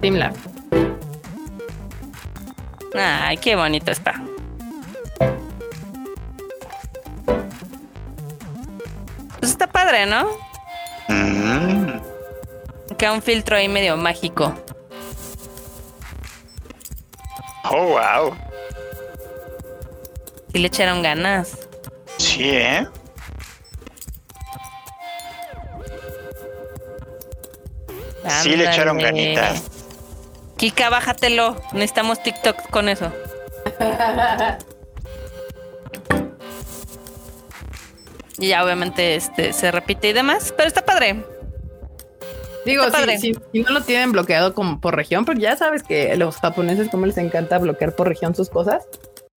[0.00, 0.18] Team
[2.94, 4.22] Ay, qué bonito está.
[9.38, 10.26] Pues está padre, ¿no?
[11.08, 11.71] Mm.
[13.02, 14.54] Queda un filtro ahí medio mágico.
[17.64, 18.32] Oh, wow.
[20.52, 21.58] Sí le echaron ganas.
[22.18, 22.86] Sí, ¿eh?
[28.40, 29.64] Sí le echaron ganitas.
[30.56, 31.60] Kika, bájatelo.
[31.72, 33.12] Necesitamos TikTok con eso.
[38.38, 41.31] y ya obviamente este se repite y demás, pero está padre.
[42.64, 42.84] Digo,
[43.18, 47.06] si, no lo tienen bloqueado como por región, porque ya sabes que los japoneses como
[47.06, 48.86] les encanta bloquear por región sus cosas.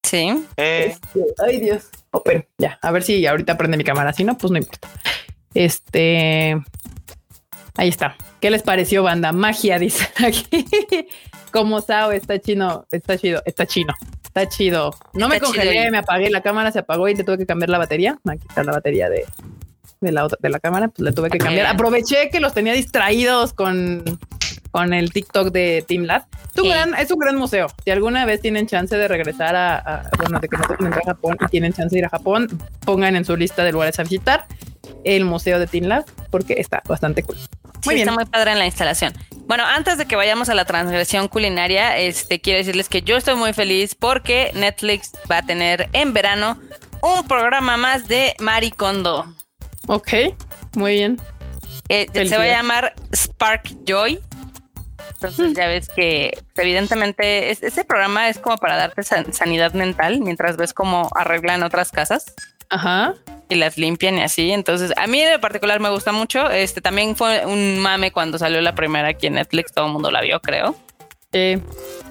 [0.04, 0.46] Sí.
[0.58, 0.94] Eh.
[0.94, 1.90] Este, ay Dios.
[2.12, 4.14] Open, ya, a ver si ahorita prende mi cámara.
[4.14, 4.88] Si no, pues no importa.
[5.54, 6.62] Este,
[7.76, 8.16] ahí está.
[8.40, 9.32] ¿Qué les pareció, banda?
[9.32, 10.48] Magia, dice aquí.
[11.52, 13.94] Como Sao está chino, está chido, está chino,
[14.24, 14.94] está chido.
[15.14, 17.78] No me congelé, me apagué, la cámara se apagó y te tuve que cambiar la
[17.78, 18.20] batería.
[18.28, 19.26] Aquí está la batería de,
[20.06, 21.68] de la otra, de la cámara, pues le tuve que cambiar.
[21.68, 24.04] Aproveché que los tenía distraídos con,
[24.72, 26.26] con el TikTok de Team Lab.
[26.54, 27.68] Es un, gran, museo.
[27.84, 31.46] Si alguna vez tienen chance de regresar a, bueno, de que no a Japón y
[31.48, 32.48] tienen chance de ir a Japón,
[32.86, 34.46] pongan en su lista de lugares a visitar
[35.04, 37.38] el museo de Team Lab porque está bastante cool.
[37.86, 38.08] Muy bien.
[38.08, 39.14] Está muy padre en la instalación.
[39.48, 43.36] Bueno, antes de que vayamos a la transgresión culinaria, este quiero decirles que yo estoy
[43.36, 46.60] muy feliz porque Netflix va a tener en verano
[47.02, 49.26] un programa más de Maricondo.
[49.88, 50.10] Ok,
[50.76, 51.20] muy bien.
[51.90, 54.20] Eh, se va a llamar Spark Joy.
[55.14, 60.74] Entonces ya ves que evidentemente ese programa es como para darte sanidad mental mientras ves
[60.74, 62.34] cómo arreglan otras casas.
[62.70, 63.14] Ajá.
[63.48, 64.52] Y las limpian y así.
[64.52, 66.50] Entonces, a mí en particular me gusta mucho.
[66.50, 69.72] Este también fue un mame cuando salió la primera aquí en Netflix.
[69.72, 70.76] Todo el mundo la vio, creo.
[71.36, 71.62] Sí,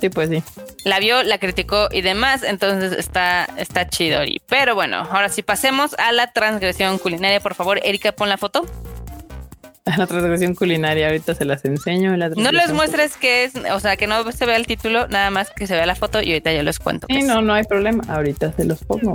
[0.03, 0.43] sí, pues sí.
[0.85, 4.21] La vio, la criticó y demás, entonces está, está chido.
[4.51, 7.41] Pero bueno, ahora sí pasemos a la transgresión culinaria.
[7.41, 8.67] Por favor, Erika, pon la foto.
[9.99, 12.17] La transgresión culinaria, ahorita se las enseño.
[12.17, 15.51] no les muestres qué es, o sea, que no se vea el título, nada más
[15.51, 17.07] que se vea la foto y ahorita yo les cuento.
[17.11, 18.03] Sí, no, no hay problema.
[18.09, 19.13] Ahorita se los pongo.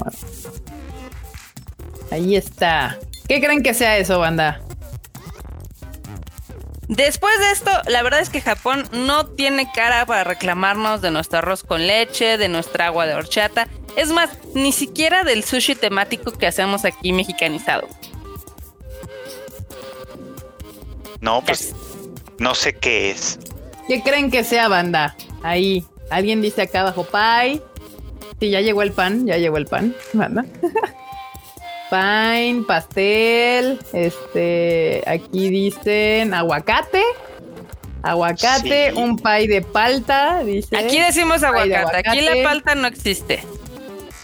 [2.11, 2.99] Ahí está.
[3.27, 4.61] ¿Qué creen que sea eso, banda?
[6.89, 11.37] Después de esto, la verdad es que Japón no tiene cara para reclamarnos de nuestro
[11.37, 13.67] arroz con leche, de nuestra agua de horchata.
[13.95, 17.87] Es más, ni siquiera del sushi temático que hacemos aquí mexicanizado.
[21.21, 21.75] No, pues
[22.39, 23.37] no sé qué es.
[23.87, 25.15] ¿Qué creen que sea, banda?
[25.43, 25.85] Ahí.
[26.09, 27.61] Alguien dice acá abajo, pie.
[28.39, 30.43] Sí, ya llegó el pan, ya llegó el pan, banda.
[31.89, 37.01] pan, pastel, este, aquí dicen aguacate,
[38.03, 40.77] aguacate, un pay de palta, dice.
[40.77, 43.39] Aquí decimos aguacate, aquí la palta no existe.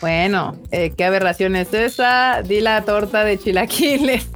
[0.01, 2.41] Bueno, eh, ¿qué aberración es esa?
[2.43, 4.27] Di la torta de chilaquiles.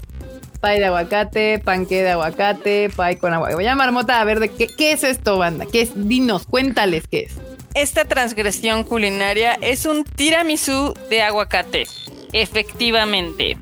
[0.61, 3.55] Pay de aguacate, panque de aguacate, pay con aguacate.
[3.55, 5.65] Voy a marmota a ver de qué, qué es esto, banda.
[5.71, 5.91] ¿Qué es?
[5.95, 7.35] Dinos, cuéntales qué es.
[7.75, 11.85] Esta transgresión culinaria es un tiramisú de aguacate.
[12.31, 13.57] Efectivamente.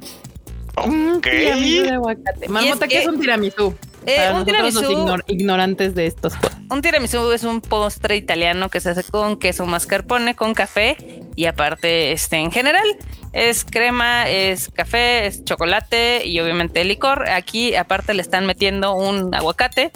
[0.86, 2.50] Un tiramisú de aguacate.
[2.50, 3.76] Marmota, ¿qué es un tiramisú?
[4.06, 6.34] Eh, un tiramisú, ignorantes de estos.
[6.70, 10.96] Un tiramisú es un postre italiano que se hace con queso mascarpone, con café
[11.36, 12.86] y aparte, este, en general,
[13.34, 17.28] es crema, es café, es chocolate y obviamente licor.
[17.28, 19.92] Aquí aparte le están metiendo un aguacate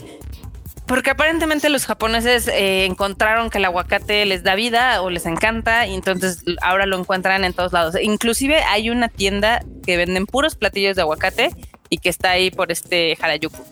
[0.91, 5.87] porque aparentemente los japoneses eh, encontraron que el aguacate les da vida o les encanta
[5.87, 7.95] y entonces ahora lo encuentran en todos lados.
[8.01, 11.51] Inclusive hay una tienda que venden puros platillos de aguacate
[11.87, 13.63] y que está ahí por este Harajuku.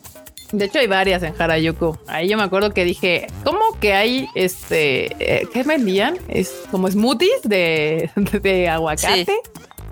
[0.54, 1.98] De hecho hay varias en Harajuku.
[2.08, 6.18] Ahí yo me acuerdo que dije, ¿cómo que hay este, eh, qué vendían?
[6.30, 9.42] Es como smoothies de, de aguacate.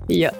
[0.08, 0.30] Y yo,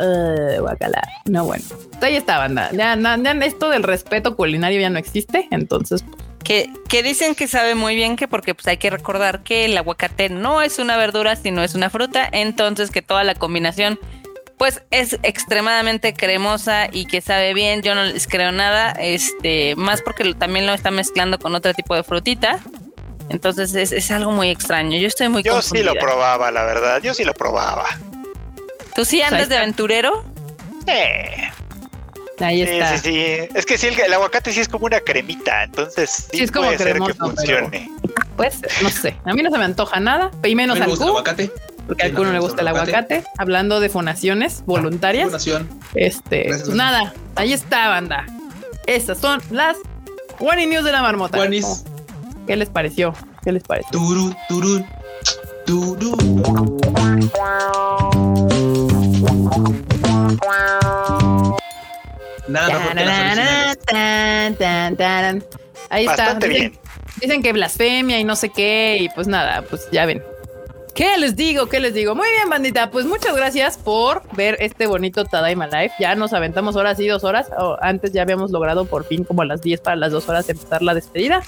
[0.60, 1.02] guacala.
[1.26, 1.64] No, bueno.
[2.00, 2.70] Ahí está, banda.
[2.72, 5.46] Ya, ya, esto del respeto culinario ya no existe.
[5.50, 9.66] Entonces, pues, que, dicen que sabe muy bien que porque pues hay que recordar que
[9.66, 14.00] el aguacate no es una verdura, sino es una fruta, entonces que toda la combinación
[14.56, 17.82] pues es extremadamente cremosa y que sabe bien.
[17.82, 21.94] Yo no les creo nada, este, más porque también lo está mezclando con otro tipo
[21.94, 22.58] de frutita.
[23.28, 24.98] Entonces es, algo muy extraño.
[24.98, 27.00] Yo estoy muy Yo sí lo probaba, la verdad.
[27.02, 27.86] Yo sí lo probaba.
[28.96, 30.24] ¿Tú sí andas de aventurero?
[30.86, 31.47] Eh.
[32.40, 32.98] Ahí está.
[32.98, 36.52] Sí, sí, Es que sí, el, aguacate sí es como una cremita, entonces sí, es
[36.52, 37.90] como puede ser que funcione.
[38.36, 39.16] pues, no sé.
[39.24, 41.50] A mí no se me antoja nada, y menos al aguacate.
[41.86, 43.24] Porque a alguno le gusta el aguacate.
[43.38, 45.26] Hablando de fonaciones voluntarias.
[45.26, 45.68] Fonación.
[45.94, 48.26] Este, pues nada, ahí está, banda.
[48.86, 49.76] Esas son las
[50.38, 51.38] One News de la marmota.
[52.46, 53.14] ¿Qué les pareció?
[53.42, 53.90] ¿Qué les pareció?
[53.90, 54.84] Turu, turu,
[55.66, 56.16] turu.
[62.48, 63.74] Nada,
[65.90, 66.38] Ahí está.
[67.20, 70.22] Dicen, que blasfemia y no sé qué, y pues nada, pues ya ven.
[70.94, 71.66] ¿Qué les digo?
[71.66, 72.16] ¿Qué les digo?
[72.16, 72.90] Muy bien, bandita.
[72.90, 75.92] Pues muchas gracias por ver este bonito Tadaima Live.
[76.00, 77.46] Ya nos aventamos horas y dos horas.
[77.80, 80.82] antes ya habíamos logrado por fin como a las 10 para las dos horas empezar
[80.82, 81.42] la despedida.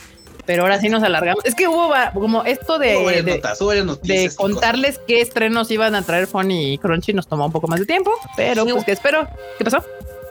[0.46, 1.44] pero ahora sí nos alargamos.
[1.44, 2.94] Es que hubo como esto de,
[4.02, 7.80] de, contarles qué estrenos iban a traer Funny y Crunchy nos tomó un poco más
[7.80, 9.26] de tiempo, pero pues que espero.
[9.58, 9.84] ¿Qué pasó?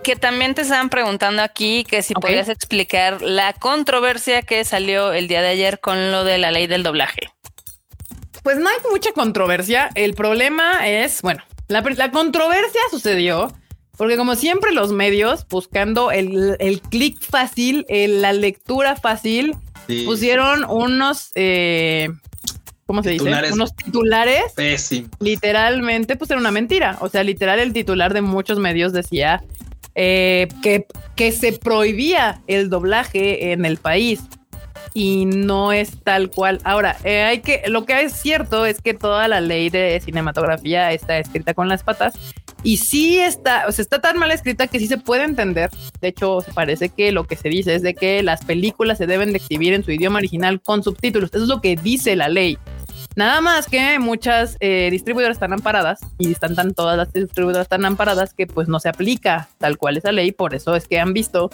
[0.04, 5.28] Que también te estaban preguntando aquí que si podías explicar la controversia que salió el
[5.28, 7.32] día de ayer con lo de la ley del doblaje.
[8.44, 9.90] Pues no hay mucha controversia.
[9.96, 13.54] El problema es, bueno, la, controversia sucedió
[13.98, 19.56] porque como siempre los medios buscando el, el clic fácil, la lectura fácil,
[20.06, 22.10] pusieron unos, eh,
[22.86, 23.32] ¿cómo se dice?
[23.52, 24.54] Unos titulares.
[25.20, 26.98] Literalmente, pues era una mentira.
[27.02, 29.44] O sea, literal el titular de muchos medios decía
[29.96, 30.86] eh, que,
[31.16, 34.22] que se prohibía el doblaje en el país
[34.94, 36.60] y no es tal cual.
[36.64, 40.92] Ahora, eh, hay que, lo que es cierto es que toda la ley de cinematografía
[40.92, 42.14] está escrita con las patas
[42.64, 45.70] y sí está, o sea, está tan mal escrita que sí se puede entender.
[46.02, 49.32] De hecho, parece que lo que se dice es de que las películas se deben
[49.32, 51.30] de exhibir en su idioma original con subtítulos.
[51.34, 52.58] Eso es lo que dice la ley.
[53.16, 57.86] Nada más que muchas eh, distribuidoras están amparadas y están tan todas las distribuidoras están
[57.86, 60.32] amparadas que pues no se aplica tal cual esa ley.
[60.32, 61.50] Por eso es que han visto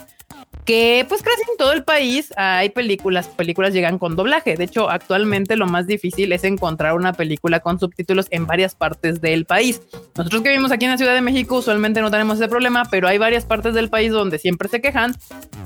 [0.65, 4.55] que pues casi en todo el país hay películas, películas llegan con doblaje.
[4.57, 9.21] De hecho, actualmente lo más difícil es encontrar una película con subtítulos en varias partes
[9.21, 9.81] del país.
[10.17, 13.07] Nosotros que vivimos aquí en la Ciudad de México usualmente no tenemos ese problema, pero
[13.07, 15.15] hay varias partes del país donde siempre se quejan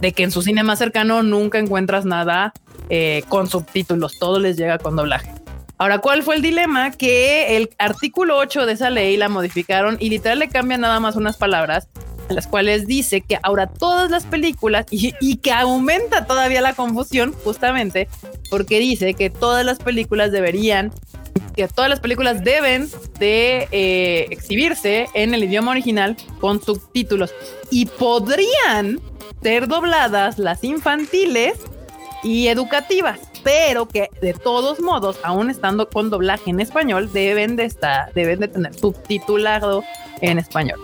[0.01, 2.53] de que en su cine más cercano nunca encuentras nada
[2.89, 5.38] eh, con subtítulos, todo les llega con doblaje.
[5.79, 6.91] Ahora, ¿cuál fue el dilema?
[6.91, 11.15] Que el artículo 8 de esa ley la modificaron y literal le cambian nada más
[11.15, 11.87] unas palabras
[12.27, 18.07] las cuales dice que ahora todas las películas y, que aumenta todavía la confusión justamente
[18.51, 20.91] porque dice que todas las películas deberían
[21.55, 22.87] que todas las películas deben
[23.19, 27.33] de eh, exhibirse en el idioma original con subtítulos
[27.71, 29.01] y podrían
[29.41, 31.53] ser dobladas las infantiles
[32.23, 37.65] y educativas, pero que de todos modos, aún estando con doblaje en español, deben de
[37.65, 39.83] estar, deben de tener subtitulado
[40.21, 40.79] en español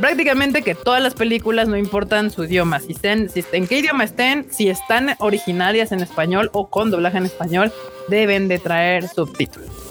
[0.00, 4.04] prácticamente que todas las películas, no importan su idioma, si estén, si en qué idioma
[4.04, 7.72] estén, si están originarias en español o con doblaje en español,
[8.08, 9.89] deben de traer subtítulos.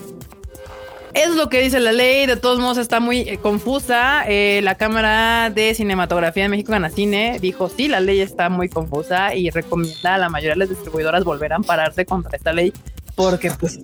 [1.13, 4.23] Es lo que dice la ley, de todos modos está muy eh, confusa.
[4.27, 9.33] Eh, la Cámara de Cinematografía de México Ganacine dijo, sí, la ley está muy confusa
[9.35, 12.73] y recomienda a la mayoría de las distribuidoras volver a ampararse contra esta ley
[13.19, 13.77] porque pues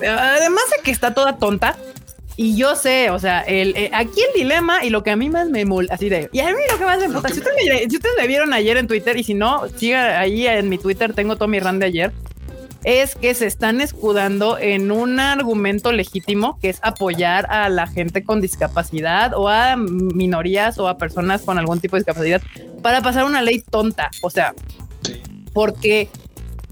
[0.00, 1.76] además de que está toda tonta,
[2.36, 5.30] y yo sé, o sea, el, eh, aquí el dilema y lo que a mí
[5.30, 7.56] más me mol, así de, y a mí lo que más me importa, si ustedes,
[7.64, 10.78] me, si ustedes me vieron ayer en Twitter y si no, siga ahí en mi
[10.78, 12.12] Twitter, tengo todo mi run de ayer,
[12.84, 18.24] es que se están escudando en un argumento legítimo que es apoyar a la gente
[18.24, 22.42] con discapacidad o a minorías o a personas con algún tipo de discapacidad
[22.82, 24.10] para pasar una ley tonta.
[24.22, 24.54] O sea,
[25.52, 26.08] porque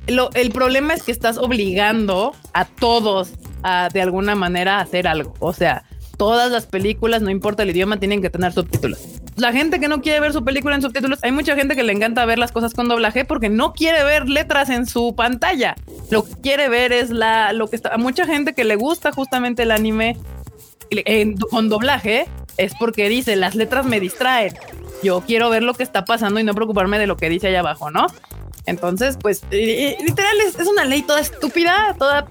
[0.08, 3.32] lo, el problema es que estás obligando a todos
[3.62, 5.34] a de alguna manera hacer algo.
[5.38, 5.84] O sea,
[6.16, 9.19] todas las películas, no importa el idioma, tienen que tener subtítulos.
[9.40, 11.92] La gente que no quiere ver su película en subtítulos, hay mucha gente que le
[11.92, 15.76] encanta ver las cosas con doblaje porque no quiere ver letras en su pantalla.
[16.10, 19.12] Lo que quiere ver es la, lo que está, a mucha gente que le gusta
[19.12, 20.18] justamente el anime
[21.50, 22.26] con doblaje
[22.58, 24.52] es porque dice las letras me distraen.
[25.02, 27.60] Yo quiero ver lo que está pasando y no preocuparme de lo que dice allá
[27.60, 28.08] abajo, ¿no?
[28.66, 32.28] Entonces, pues, literal es, es, una ley toda estúpida, toda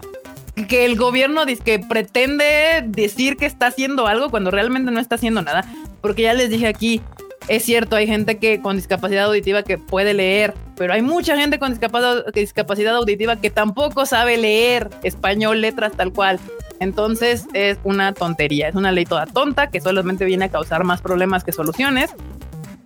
[0.68, 5.16] que el gobierno dice que pretende decir que está haciendo algo cuando realmente no está
[5.16, 5.66] haciendo nada.
[6.02, 7.02] Porque ya les dije aquí,
[7.50, 11.58] es cierto, hay gente que con discapacidad auditiva que puede leer, pero hay mucha gente
[11.58, 16.40] con discapacidad, auditiva que tampoco sabe leer español, letras tal cual.
[16.80, 21.02] Entonces es una tontería, es una ley toda tonta que solamente viene a causar más
[21.02, 22.12] problemas que soluciones.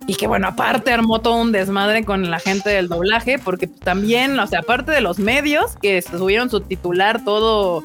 [0.06, 4.38] Y que bueno, aparte armó todo un desmadre con la gente del doblaje, porque también,
[4.38, 7.82] o sea, aparte de los medios que subieron su titular todo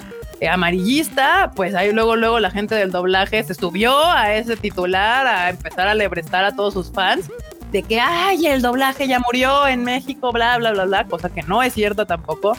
[0.47, 5.49] amarillista, pues ahí luego, luego la gente del doblaje se subió a ese titular a
[5.49, 7.29] empezar a lebrestar a todos sus fans
[7.71, 11.43] de que, ay, el doblaje ya murió en México, bla, bla, bla, bla, cosa que
[11.43, 12.57] no es cierta tampoco,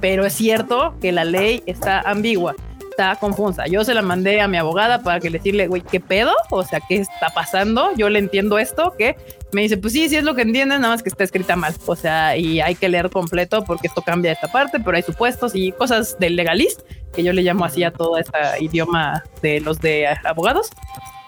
[0.00, 2.54] pero es cierto que la ley está ambigua
[2.90, 3.66] está confusa.
[3.66, 6.32] Yo se la mandé a mi abogada para que le decirle, güey, ¿qué pedo?
[6.50, 7.94] O sea, ¿qué está pasando?
[7.96, 9.16] Yo le entiendo esto, que
[9.52, 11.74] me dice, pues sí, sí es lo que entiendes, nada más que está escrita mal.
[11.86, 15.52] O sea, y hay que leer completo porque esto cambia esta parte, pero hay supuestos
[15.54, 16.80] y cosas del legalist,
[17.14, 20.70] que yo le llamo así a todo este idioma de los de abogados.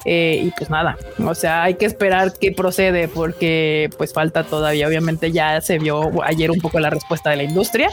[0.04, 4.88] Eh, y pues nada, o sea, hay que esperar que procede porque pues falta todavía,
[4.88, 7.88] obviamente ya se vio ayer un poco la respuesta de la industria,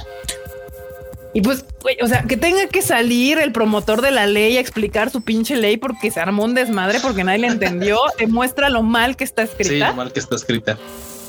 [1.34, 1.66] y pues,
[2.02, 5.56] o sea, que tenga que salir el promotor de la ley a explicar su pinche
[5.56, 9.44] ley porque se armó un desmadre porque nadie le entendió, demuestra lo mal que está
[9.44, 9.70] escrita.
[9.70, 10.78] Sí, lo mal que está escrita.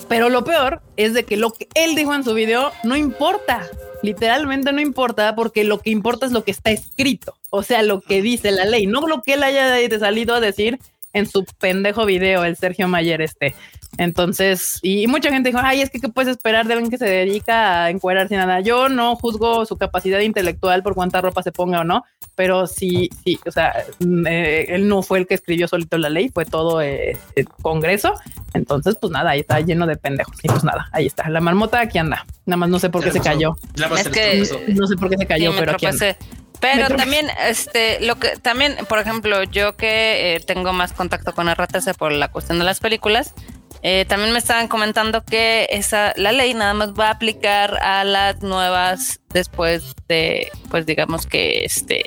[0.08, 3.66] Pero lo peor es de que lo que él dijo en su video no importa.
[4.02, 7.36] Literalmente no importa porque lo que importa es lo que está escrito.
[7.50, 10.78] O sea, lo que dice la ley, no lo que él haya salido a decir
[11.12, 13.54] en su pendejo video, el Sergio Mayer este.
[13.98, 17.06] Entonces, y, mucha gente dijo, ay, es que ¿qué puedes esperar de alguien que se
[17.06, 18.60] dedica a encuadrarse nada?
[18.60, 22.04] Yo no juzgo su capacidad intelectual por cuánta ropa se ponga o no,
[22.34, 26.08] pero sí, sí, o sea, mm, eh, él no fue el que escribió solito la
[26.08, 28.14] ley, fue todo eh, el Congreso.
[28.54, 30.36] Entonces, pues nada, ahí está lleno de pendejos.
[30.42, 31.28] Y pues nada, ahí está.
[31.28, 32.26] La marmota aquí anda.
[32.46, 33.56] Nada más no sé por qué se cayó.
[33.98, 36.16] Es que no sé por qué se cayó, pero aquí anda.
[36.60, 41.50] Pero también, este, lo que también, por ejemplo, yo que eh, tengo más contacto con
[41.50, 43.34] RTC por la cuestión de las películas,
[43.82, 48.04] eh, también me estaban comentando que esa la ley nada más va a aplicar a
[48.04, 52.04] las nuevas después de, pues digamos que este,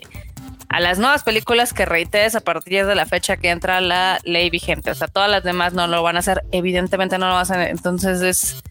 [0.73, 4.49] a las nuevas películas que reiteres a partir de la fecha que entra la ley
[4.49, 4.89] vigente.
[4.89, 6.43] O sea, todas las demás no lo van a hacer.
[6.51, 7.69] Evidentemente no lo van a hacer.
[7.69, 8.63] Entonces es,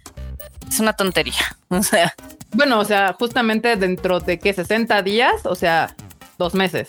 [0.68, 1.34] es una tontería.
[1.68, 2.12] O sea.
[2.54, 5.96] Bueno, o sea, justamente dentro de que 60 días, o sea,
[6.36, 6.88] dos meses.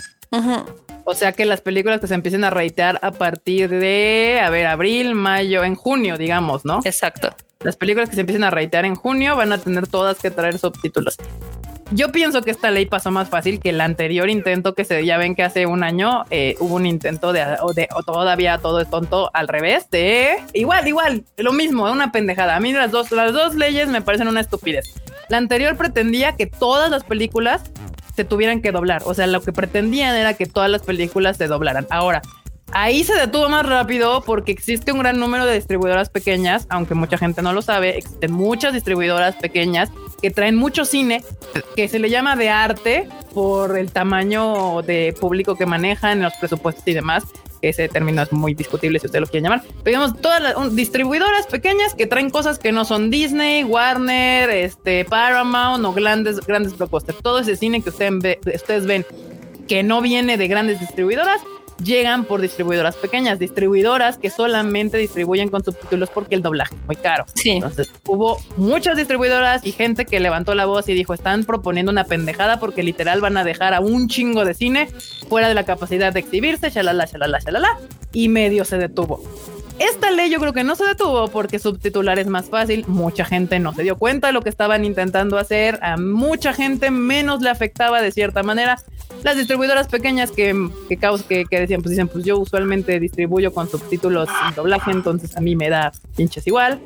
[1.05, 4.67] O sea que las películas que se empiecen a reitear a partir de, a ver,
[4.67, 6.79] abril, mayo, en junio, digamos, ¿no?
[6.85, 7.35] Exacto.
[7.59, 10.57] Las películas que se empiecen a reitear en junio van a tener todas que traer
[10.57, 11.17] subtítulos.
[11.91, 15.17] Yo pienso que esta ley pasó más fácil que el anterior intento que se ya
[15.17, 18.79] ven que hace un año eh, hubo un intento de o, de o todavía todo
[18.79, 23.11] es tonto al revés de igual igual lo mismo una pendejada a mí las dos
[23.11, 24.85] las dos leyes me parecen una estupidez
[25.29, 27.61] la anterior pretendía que todas las películas
[28.15, 29.03] se tuvieran que doblar.
[29.05, 31.87] O sea, lo que pretendían era que todas las películas se doblaran.
[31.89, 32.21] Ahora,
[32.71, 37.17] ahí se detuvo más rápido porque existe un gran número de distribuidoras pequeñas, aunque mucha
[37.17, 39.89] gente no lo sabe, existen muchas distribuidoras pequeñas
[40.21, 41.23] que traen mucho cine
[41.75, 46.87] que se le llama de arte por el tamaño de público que manejan, los presupuestos
[46.87, 47.23] y demás
[47.69, 49.61] ese término es muy discutible si usted lo quiere llamar.
[49.83, 55.05] Pero digamos, todas las distribuidoras pequeñas que traen cosas que no son Disney, Warner, este,
[55.05, 57.19] Paramount o grandes, grandes blockbusters.
[57.21, 59.05] Todo ese cine que ustedes ven
[59.67, 61.41] que no viene de grandes distribuidoras,
[61.83, 66.95] llegan por distribuidoras pequeñas, distribuidoras que solamente distribuyen con subtítulos porque el doblaje es muy
[66.95, 67.25] caro.
[67.35, 67.51] Sí.
[67.51, 72.05] Entonces hubo muchas distribuidoras y gente que levantó la voz y dijo, están proponiendo una
[72.05, 74.87] pendejada porque literal van a dejar a un chingo de cine
[75.29, 77.79] fuera de la capacidad de exhibirse, shalala, shalala, shalala,
[78.11, 79.23] y medio se detuvo.
[79.79, 82.85] Esta ley yo creo que no se detuvo porque subtitular es más fácil.
[82.87, 85.79] Mucha gente no se dio cuenta de lo que estaban intentando hacer.
[85.81, 88.77] A mucha gente menos le afectaba de cierta manera.
[89.23, 93.69] Las distribuidoras pequeñas que, que, que, que decían, pues dicen, pues yo usualmente distribuyo con
[93.69, 96.79] subtítulos sin doblaje, entonces a mí me da pinches igual.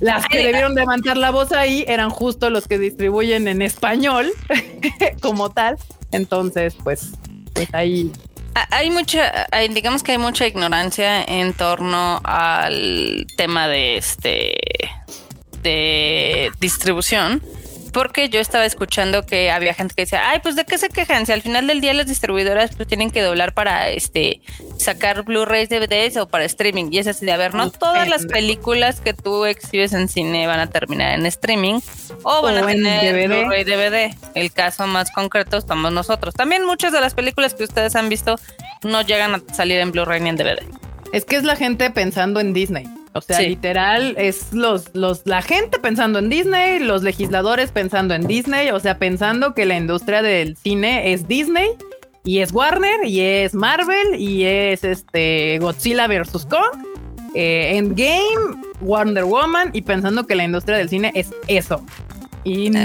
[0.00, 4.30] Las que debieron levantar la voz ahí eran justo los que distribuyen en español
[5.20, 5.76] como tal.
[6.10, 7.12] Entonces, pues,
[7.52, 8.10] pues ahí
[8.70, 14.58] hay mucha, digamos que hay mucha ignorancia en torno al tema de este
[15.62, 17.42] de distribución
[17.90, 21.26] porque yo estaba escuchando que había gente que decía, ay, pues de qué se quejan,
[21.26, 24.40] si al final del día las distribuidoras pues tienen que doblar para este
[24.78, 26.90] sacar Blu-rays, DVDs o para streaming.
[26.90, 30.46] Y es así de, a ver, no todas las películas que tú exhibes en cine
[30.46, 31.80] van a terminar en streaming
[32.22, 34.14] o van a tener Blu-ray, DVD.
[34.34, 36.34] El caso más concreto estamos nosotros.
[36.34, 38.38] También muchas de las películas que ustedes han visto
[38.82, 40.62] no llegan a salir en Blu-ray ni en DVD.
[41.12, 42.86] Es que es la gente pensando en Disney.
[43.12, 48.26] O sea, literal, es los, los, la gente pensando en Disney, los legisladores pensando en
[48.26, 51.70] Disney, o sea, pensando que la industria del cine es Disney
[52.24, 56.84] y es Warner y es Marvel y es este Godzilla versus Kong,
[57.34, 61.84] eh, Endgame, Wonder Woman y pensando que la industria del cine es eso.
[62.42, 62.80] Y no,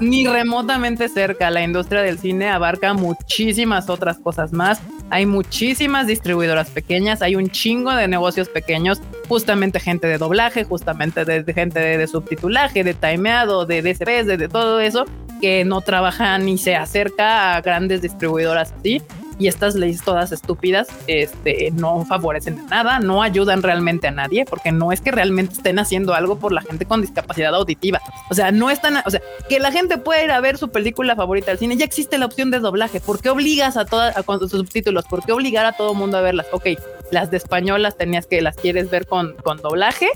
[0.00, 1.50] ni remotamente cerca.
[1.50, 4.80] La industria del cine abarca muchísimas otras cosas más.
[5.10, 11.24] Hay muchísimas distribuidoras pequeñas, hay un chingo de negocios pequeños, justamente gente de doblaje, justamente
[11.24, 15.04] de, gente de, subtitulaje, de timeado, de DCPs, de, de todo eso,
[15.40, 19.02] que no trabajan ni se acerca a grandes distribuidoras así
[19.42, 24.70] y estas leyes todas estúpidas este, no favorecen nada, no ayudan realmente a nadie, porque
[24.70, 28.00] no es que realmente estén haciendo algo por la gente con discapacidad auditiva.
[28.30, 31.16] O sea, no están, o sea, que la gente pueda ir a ver su película
[31.16, 33.00] favorita al cine, ya existe la opción de doblaje.
[33.00, 35.04] ¿Por qué obligas a todas, con sus subtítulos?
[35.06, 36.46] ¿Por qué obligar a todo mundo a verlas?
[36.52, 36.68] Ok,
[37.10, 40.08] las de español las tenías que las quieres ver con, con doblaje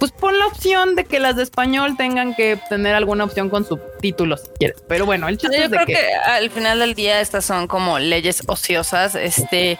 [0.00, 3.66] pues pon la opción de que las de español tengan que tener alguna opción con
[3.66, 4.82] subtítulos si quieres.
[4.88, 6.14] Pero bueno, el chiste Yo es creo que...
[6.24, 9.14] al final del día estas son como leyes ociosas.
[9.14, 9.78] Este,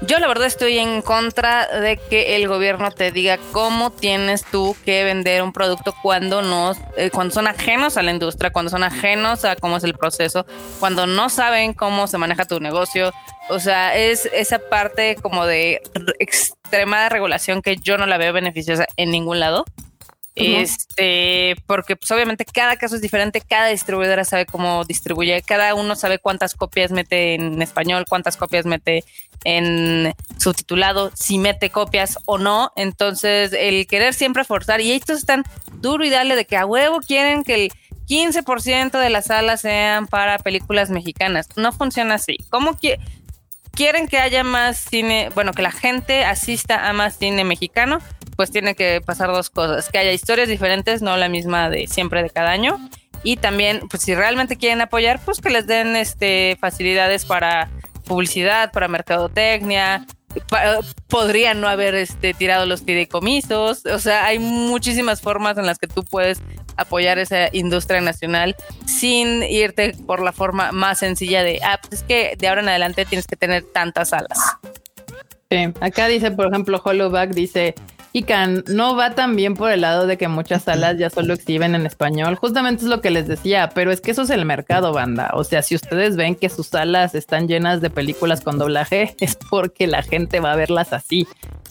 [0.00, 4.74] yo la verdad estoy en contra de que el gobierno te diga cómo tienes tú
[4.86, 8.84] que vender un producto cuando no, eh, cuando son ajenos a la industria, cuando son
[8.84, 10.46] ajenos a cómo es el proceso,
[10.80, 13.12] cuando no saben cómo se maneja tu negocio.
[13.50, 15.82] O sea, es esa parte como de
[16.68, 19.64] extrema regulación que yo no la veo beneficiosa en ningún lado.
[20.40, 25.96] Este, porque pues obviamente cada caso es diferente, cada distribuidora sabe cómo distribuye, cada uno
[25.96, 29.02] sabe cuántas copias mete en español, cuántas copias mete
[29.42, 32.70] en subtitulado, si mete copias o no.
[32.76, 35.42] Entonces, el querer siempre forzar, y estos están
[35.80, 37.72] duro y dale de que a huevo quieren que el
[38.08, 41.48] 15% de las salas sean para películas mexicanas.
[41.56, 42.38] No funciona así.
[42.48, 43.00] ¿Cómo que
[43.78, 48.00] quieren que haya más cine, bueno, que la gente asista a más cine mexicano?
[48.36, 52.24] Pues tiene que pasar dos cosas, que haya historias diferentes, no la misma de siempre
[52.24, 52.80] de cada año,
[53.22, 57.70] y también, pues si realmente quieren apoyar, pues que les den este facilidades para
[58.04, 60.04] publicidad, para mercadotecnia,
[61.06, 63.86] podrían no haber este, tirado los fideicomisos.
[63.86, 66.40] O sea, hay muchísimas formas en las que tú puedes
[66.78, 68.56] apoyar esa industria nacional
[68.86, 72.70] sin irte por la forma más sencilla de, ah, pues es que de ahora en
[72.70, 74.38] adelante tienes que tener tantas alas.
[75.50, 77.74] Sí, acá dice, por ejemplo, Hollowback dice,
[78.66, 81.86] No va tan bien por el lado de que muchas salas ya solo exhiben en
[81.86, 82.36] español.
[82.36, 85.30] Justamente es lo que les decía, pero es que eso es el mercado, banda.
[85.34, 89.36] O sea, si ustedes ven que sus salas están llenas de películas con doblaje, es
[89.36, 91.26] porque la gente va a verlas así.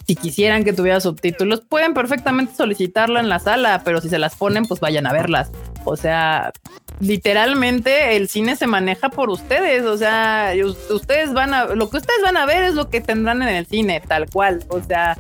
[0.07, 4.36] Si quisieran que tuviera subtítulos, pueden perfectamente solicitarlo en la sala, pero si se las
[4.36, 5.52] ponen, pues vayan a verlas.
[5.84, 6.53] O sea,
[7.02, 9.84] literalmente el cine se maneja por ustedes.
[9.84, 10.53] O sea,
[10.90, 13.65] ustedes van a, lo que ustedes van a ver es lo que tendrán en el
[13.65, 14.64] cine, tal cual.
[14.69, 15.18] O sea,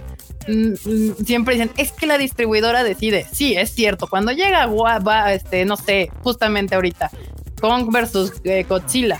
[1.25, 3.25] siempre dicen, es que la distribuidora decide.
[3.31, 4.07] Sí, es cierto.
[4.07, 7.11] Cuando llega, va, este, no sé, justamente ahorita,
[7.59, 9.19] Kong versus eh, Godzilla.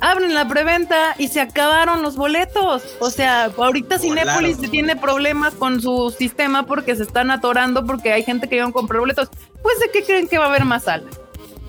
[0.00, 2.82] Abren la preventa y se acabaron los boletos.
[3.00, 8.22] O sea, ahorita Cinépolis tiene problemas con su sistema porque se están atorando porque hay
[8.22, 9.28] gente que iban a comprar boletos.
[9.62, 11.18] Pues de qué creen que va a haber más salas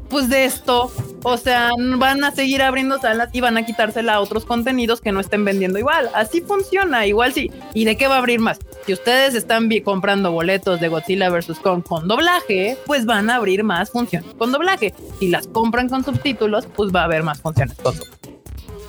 [0.09, 0.91] pues de esto,
[1.23, 5.11] o sea, van a seguir abriendo salas y van a quitársela a otros contenidos que
[5.11, 6.09] no estén vendiendo igual.
[6.13, 7.51] Así funciona, igual sí.
[7.73, 8.59] ¿Y de qué va a abrir más?
[8.85, 11.59] Si ustedes están comprando boletos de Godzilla vs.
[11.61, 14.93] Kong con doblaje, pues van a abrir más funciones con doblaje.
[15.19, 17.95] Si las compran con subtítulos, pues va a haber más funciones con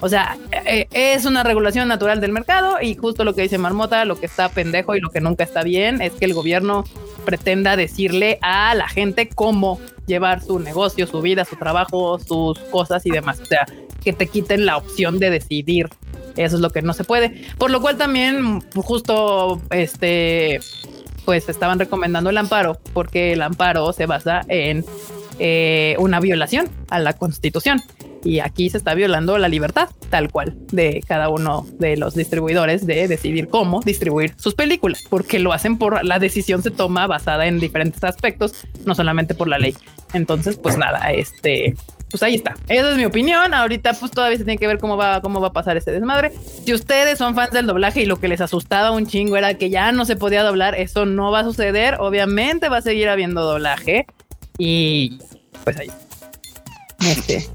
[0.00, 4.04] O sea, eh, es una regulación natural del mercado y justo lo que dice Marmota,
[4.04, 6.84] lo que está pendejo y lo que nunca está bien es que el gobierno
[7.24, 13.04] pretenda decirle a la gente cómo llevar su negocio, su vida, su trabajo, sus cosas
[13.04, 13.40] y demás.
[13.40, 13.66] O sea,
[14.02, 15.88] que te quiten la opción de decidir.
[16.36, 17.44] Eso es lo que no se puede.
[17.58, 20.60] Por lo cual también justo este
[21.26, 24.84] pues estaban recomendando el amparo porque el amparo se basa en
[25.38, 27.82] eh, una violación a la constitución
[28.24, 32.86] y aquí se está violando la libertad tal cual de cada uno de los distribuidores
[32.86, 37.46] de decidir cómo distribuir sus películas, porque lo hacen por la decisión se toma basada
[37.46, 39.74] en diferentes aspectos, no solamente por la ley.
[40.12, 41.74] Entonces, pues nada, este,
[42.10, 42.56] pues ahí está.
[42.68, 43.54] Esa es mi opinión.
[43.54, 46.32] Ahorita pues todavía se tiene que ver cómo va, cómo va a pasar ese desmadre.
[46.64, 49.70] Si ustedes son fans del doblaje y lo que les asustaba un chingo era que
[49.70, 51.96] ya no se podía doblar, eso no va a suceder.
[52.00, 54.06] Obviamente va a seguir habiendo doblaje.
[54.58, 55.18] Y
[55.62, 55.90] pues ahí.
[57.06, 57.48] Este,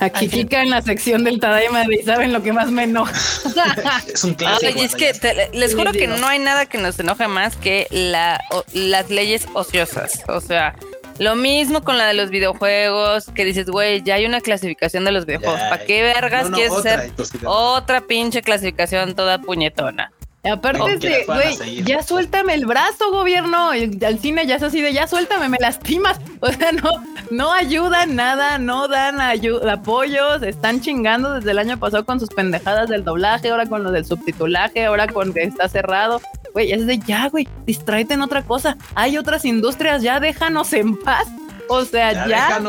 [0.00, 3.12] Aquí Kika en la sección del Tadaima y saben lo que más me enoja.
[4.12, 4.80] es un clásico.
[4.80, 5.12] es que
[5.52, 8.40] les juro que no hay nada que nos enoje más que la,
[8.72, 10.22] las leyes ociosas.
[10.28, 10.74] O sea,
[11.18, 15.12] lo mismo con la de los videojuegos, que dices, güey, ya hay una clasificación de
[15.12, 15.60] los videojuegos.
[15.60, 17.12] ¿Para qué vergas quieres hacer
[17.44, 20.12] otra pinche clasificación toda puñetona?
[20.50, 23.70] Aparte de, güey, ya suéltame el brazo, gobierno.
[23.70, 26.20] Al cine ya es así de, ya suéltame, me lastimas.
[26.44, 26.90] O sea, no,
[27.30, 32.90] no ayudan nada, no dan apoyos, están chingando desde el año pasado con sus pendejadas
[32.90, 36.20] del doblaje, ahora con lo del subtitulaje, ahora con que está cerrado.
[36.52, 38.76] Güey, es de ya, güey, distráete en otra cosa.
[38.94, 41.26] Hay otras industrias, ya déjanos en paz.
[41.68, 42.26] O sea, ya.
[42.28, 42.60] ya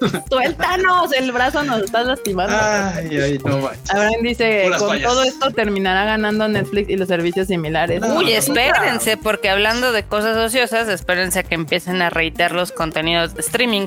[0.30, 2.56] Suéltanos, el brazo nos está lastimando.
[2.58, 8.02] Ay, ay, no Abraham dice, con todo esto terminará ganando Netflix y los servicios similares.
[8.02, 13.34] Uy, espérense, porque hablando de cosas ociosas, espérense a que empiecen a reiterar los contenidos
[13.34, 13.86] de streaming.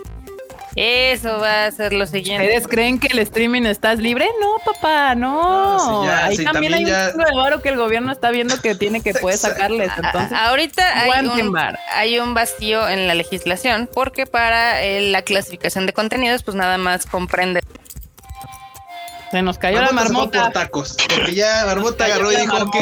[0.76, 2.46] Eso va a ser lo siguiente.
[2.48, 4.28] ¿Ustedes creen que el streaming estás libre?
[4.42, 6.04] No, papá, no.
[6.04, 9.38] Ahí también, hay un de varo que el gobierno está viendo que tiene que puede
[9.38, 9.92] sacarles.
[9.96, 11.58] Entonces, ahorita hay un,
[11.94, 16.78] hay un, vacío en la legislación porque para eh, la clasificación de contenidos, pues nada
[16.78, 17.62] más comprende
[19.34, 20.44] se nos cayó la marmota.
[20.44, 22.76] Por tacos, porque ya Marmota agarró y dijo, ok.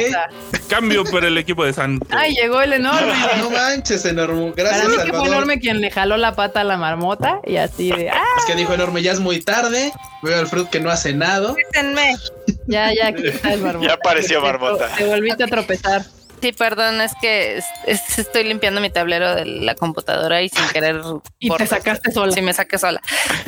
[0.68, 2.10] Cambio por el equipo de Santos.
[2.12, 3.14] Ay, llegó el enorme.
[3.38, 4.52] no manches, enorme.
[4.54, 7.56] Gracias, Para mí que fue enorme quien le jaló la pata a la marmota y
[7.56, 8.10] así de.
[8.10, 8.22] ¡ah!
[8.38, 9.94] Es que dijo enorme, ya es muy tarde.
[10.24, 11.56] Veo al Fruit que no ha cenado.
[12.68, 13.88] Ya, ya, aquí está el marmota.
[13.88, 14.90] Ya apareció marmota.
[14.98, 16.04] Te volviste a tropezar.
[16.42, 21.02] Sí, perdón, es que estoy limpiando mi tablero de la computadora y sin querer.
[21.40, 22.32] y te sacaste sola.
[22.32, 23.02] Sí, me saqué sola.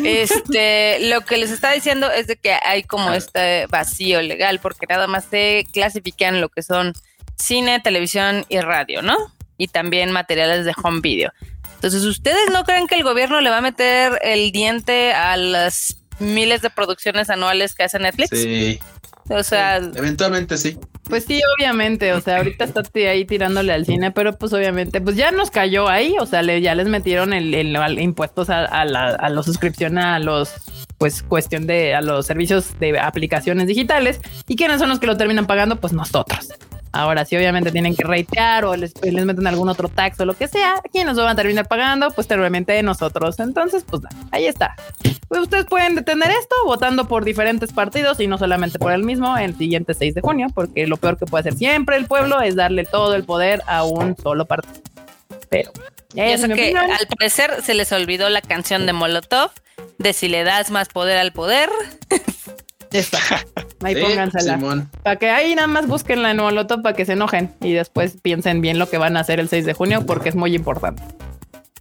[0.04, 4.86] Este, lo que les está diciendo es de que hay como este vacío legal, porque
[4.88, 6.94] nada más se clasifican lo que son
[7.36, 9.34] cine, televisión y radio, ¿no?
[9.58, 11.32] y también materiales de home video.
[11.76, 15.98] Entonces, ¿ustedes no creen que el gobierno le va a meter el diente a las
[16.20, 18.30] miles de producciones anuales que hace Netflix?
[18.30, 18.80] Sí.
[19.30, 20.78] O sea, eventualmente sí.
[21.10, 25.18] Pues sí, obviamente, o sea, ahorita está ahí tirándole al cine, pero pues obviamente, pues
[25.18, 27.54] ya nos cayó ahí, o sea, le, ya les metieron el,
[28.00, 30.54] impuestos a, a, la, a la suscripción a los,
[30.98, 35.18] pues cuestión de a los servicios de aplicaciones digitales y quiénes son los que lo
[35.18, 36.54] terminan pagando, pues nosotros.
[36.94, 40.36] Ahora, si obviamente tienen que ratear o les, les meten algún otro tax o lo
[40.36, 42.12] que sea, ¿quiénes lo van a terminar pagando?
[42.12, 43.40] Pues obviamente nosotros.
[43.40, 44.76] Entonces, pues ahí está.
[45.28, 49.36] Pues ustedes pueden detener esto votando por diferentes partidos y no solamente por el mismo
[49.38, 52.56] el siguiente 6 de junio, porque lo peor que puede hacer siempre el pueblo es
[52.56, 54.84] darle todo el poder a un solo partido.
[55.50, 55.72] Pero
[56.16, 59.50] eso que al parecer se les olvidó la canción de Molotov
[59.98, 61.70] de si le das más poder al poder.
[62.94, 63.20] Está.
[63.84, 64.88] Ahí póngansela.
[65.04, 68.62] Para que ahí nada más busquen la Molotov para que se enojen y después piensen
[68.62, 71.04] bien lo que van a hacer el 6 de junio porque es muy importante.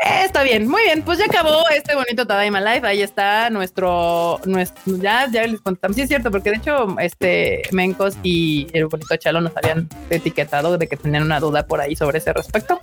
[0.04, 1.02] Eh, está bien, muy bien.
[1.02, 2.88] Pues ya acabó este bonito Tadaima Live.
[2.88, 5.94] Ahí está nuestro, nuestro ya, ya les contamos.
[5.94, 10.76] Sí, es cierto, porque de hecho, este Mencos y el bonito Chalo nos habían etiquetado
[10.76, 12.80] de que tenían una duda por ahí sobre ese respecto.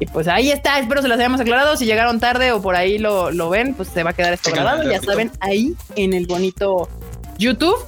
[0.00, 1.76] Y pues ahí está, espero se las hayamos aclarado.
[1.76, 4.50] Si llegaron tarde o por ahí lo, lo ven, pues se va a quedar esto
[4.50, 4.82] grabado.
[4.90, 6.88] Ya saben, ahí en el bonito
[7.40, 7.78] YouTube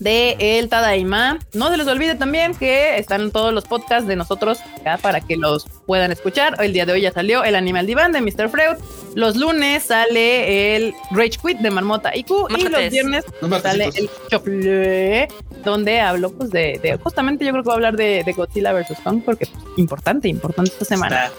[0.00, 1.38] de El Tadaima.
[1.54, 5.36] No se les olvide también que están todos los podcasts de nosotros acá para que
[5.36, 6.56] los puedan escuchar.
[6.62, 8.48] El día de hoy ya salió el Animal Divan de Mr.
[8.50, 8.76] Freud.
[9.14, 13.24] Los lunes sale el Rage Quit de Marmota IQ y los viernes
[13.62, 15.28] sale el Chofle,
[15.64, 18.98] donde hablo pues de, justamente yo creo que voy a hablar de, Godzilla vs.
[19.02, 21.30] Kong porque es importante, importante esta semana.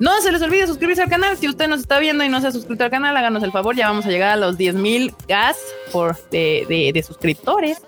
[0.00, 1.36] No se les olvide suscribirse al canal.
[1.36, 3.76] Si usted nos está viendo y no se ha suscrito al canal, háganos el favor.
[3.76, 5.58] Ya vamos a llegar a los 10.000 gas
[5.92, 7.82] por de, suscriptores.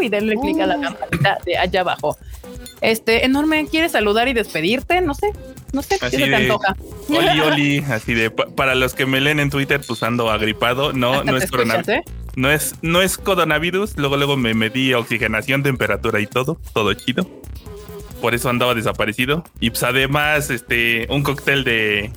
[0.00, 2.16] y denle clic a la campanita de allá abajo.
[2.80, 5.00] Este, enorme, ¿quieres saludar y despedirte?
[5.00, 5.32] No sé,
[5.72, 6.76] no sé, así se te antoja.
[7.08, 11.24] Oli, oli, así de, para los que me leen en Twitter, pues ando agripado, no,
[11.24, 11.88] no es coronavirus.
[11.88, 12.02] ¿eh?
[12.36, 17.41] No es, no es coronavirus, luego, luego me medí oxigenación, temperatura y todo, todo chido
[18.22, 19.44] por eso andaba desaparecido.
[19.60, 22.10] Y pues además, este, un cóctel de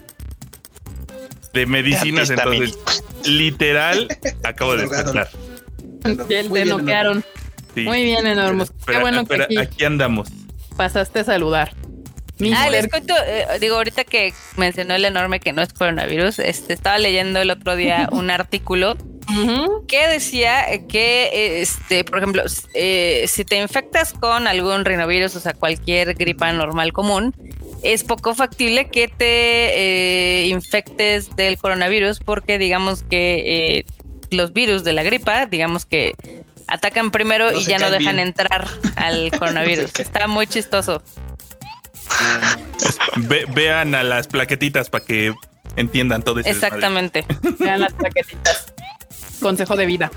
[1.51, 2.77] de medicinas, entonces
[3.25, 4.08] literal
[4.43, 5.30] acabo de despertar.
[6.27, 7.25] te noquearon.
[7.75, 8.72] Muy bien, enormes.
[8.85, 10.30] Qué bueno que aquí, andamos.
[10.77, 11.74] Pasaste a saludar.
[12.53, 16.74] Ah, les cuento, eh, digo, ahorita que mencionó el enorme que no es coronavirus, este,
[16.74, 18.98] estaba leyendo el otro día un artículo
[19.88, 25.54] que decía que, este, por ejemplo, eh, si te infectas con algún rinovirus, o sea,
[25.54, 27.34] cualquier gripa normal común,
[27.84, 33.86] es poco factible que te eh, infectes del coronavirus porque digamos que eh,
[34.32, 36.16] los virus de la gripa, digamos que
[36.68, 40.00] atacan primero y ya no dejan entrar al coronavirus.
[40.00, 41.04] Está muy chistoso.
[43.54, 45.34] vean a las plaquetitas para que
[45.76, 46.50] entiendan todo eso.
[46.50, 47.26] Exactamente.
[47.60, 48.75] Vean las plaquetitas.
[49.42, 50.12] Consejo de vida.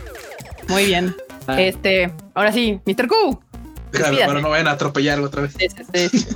[0.69, 1.15] Muy bien.
[1.47, 1.61] Ah.
[1.61, 3.09] Este, ahora sí, Mr.
[3.09, 3.41] Q.
[3.91, 5.55] Claro, no vayan a atropellar otra vez.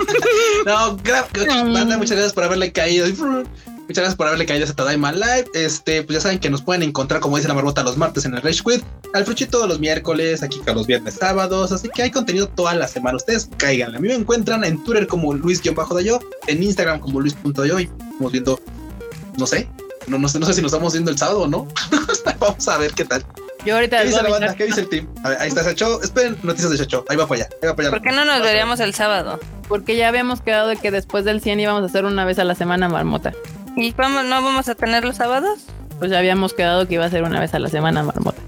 [0.67, 3.07] no, banda, muchas gracias por haberle caído.
[3.07, 5.47] Muchas gracias por haberle caído a Tadaima Live.
[5.55, 8.35] Este, pues ya saben que nos pueden encontrar, como dice la marmota, los martes en
[8.35, 11.73] el Rage Quit, al Fruchito los miércoles, aquí los viernes, sábados.
[11.73, 13.17] Así que hay contenido toda la semana.
[13.17, 13.95] Ustedes caigan.
[13.95, 18.61] A mí me encuentran en Twitter como Luis-Dayo, en Instagram como Luis.yo y estamos viendo,
[19.37, 19.69] no sé,
[20.07, 21.67] no, no, sé, no sé si nos estamos viendo el sábado o no.
[22.39, 23.25] Vamos a ver qué tal.
[23.65, 24.55] Yo ahorita ¿Qué dice la banda?
[24.55, 25.09] ¿Qué dice el team?
[25.23, 26.03] ahí está Chacho.
[26.03, 27.05] Esperen noticias de Chacho.
[27.09, 27.55] Ahí va para allá.
[27.63, 27.99] Ahí va para allá.
[27.99, 29.39] ¿Por qué no nos veríamos el sábado?
[29.69, 32.45] Porque ya habíamos quedado de que después del 100 íbamos a hacer una vez a
[32.45, 33.33] la semana marmota.
[33.77, 35.61] ¿Y vamos, no vamos a tener los sábados?
[35.99, 38.41] Pues ya habíamos quedado que iba a ser una vez a la semana marmota.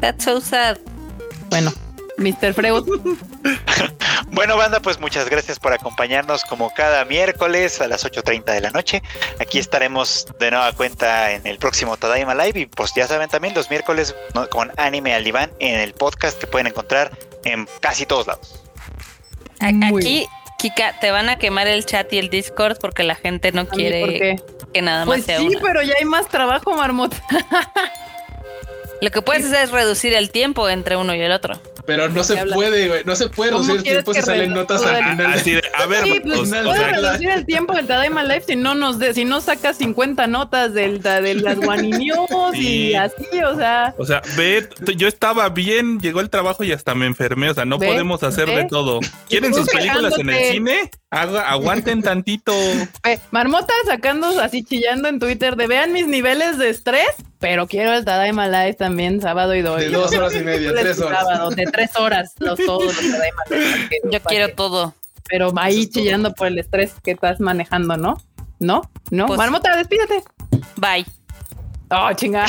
[0.00, 0.78] That's so sad.
[1.50, 1.72] Bueno,
[2.18, 2.54] Mr.
[2.54, 2.84] Freud.
[4.26, 8.70] bueno, banda, pues muchas gracias por acompañarnos como cada miércoles a las 8.30 de la
[8.70, 9.02] noche.
[9.40, 13.54] Aquí estaremos de nueva cuenta en el próximo Tadaima Live y pues ya saben también
[13.54, 14.14] los miércoles
[14.50, 18.62] con Anime al Diván en el podcast que pueden encontrar en casi todos lados.
[19.60, 20.26] Aquí,
[20.58, 24.36] Kika, te van a quemar el chat y el Discord porque la gente no quiere
[24.72, 27.22] que nada más pues sea sí, pero ya hay más trabajo, Marmota.
[29.00, 31.60] Lo que puedes hacer es reducir el tiempo entre uno y el otro.
[31.86, 33.02] Pero no se puede, güey.
[33.04, 35.32] No se puede reducir el tiempo si salen notas al final.
[35.32, 38.56] Así de, a ver, sí, pues, o sea, reducir el tiempo del Tadaima Life si
[38.56, 43.56] no nos de, si no sacas 50 notas del, de las Guaninios y así, o
[43.56, 43.94] sea.
[43.98, 47.50] O sea, ve, yo estaba bien, llegó el trabajo y hasta me enfermé.
[47.50, 49.00] O sea, no podemos hacer de todo.
[49.28, 50.90] ¿Quieren sus películas en el cine?
[51.12, 52.52] aguanten tantito.
[53.30, 57.10] Marmota sacando así chillando en Twitter de vean mis niveles de estrés,
[57.42, 59.90] pero quiero el Tadaima Live también sábado y domingo.
[59.90, 61.24] De dos horas y media, tres horas.
[61.24, 63.04] Sábado, de tres horas, los todos los
[64.12, 64.94] Yo quiero todo.
[65.28, 68.16] pero ahí chillando por el estrés que estás manejando, ¿no?
[68.60, 68.82] ¿No?
[69.10, 69.26] ¿No?
[69.26, 70.22] Pues Marmota, despídete.
[70.76, 71.04] Bye.
[71.90, 72.46] Oh, chingada.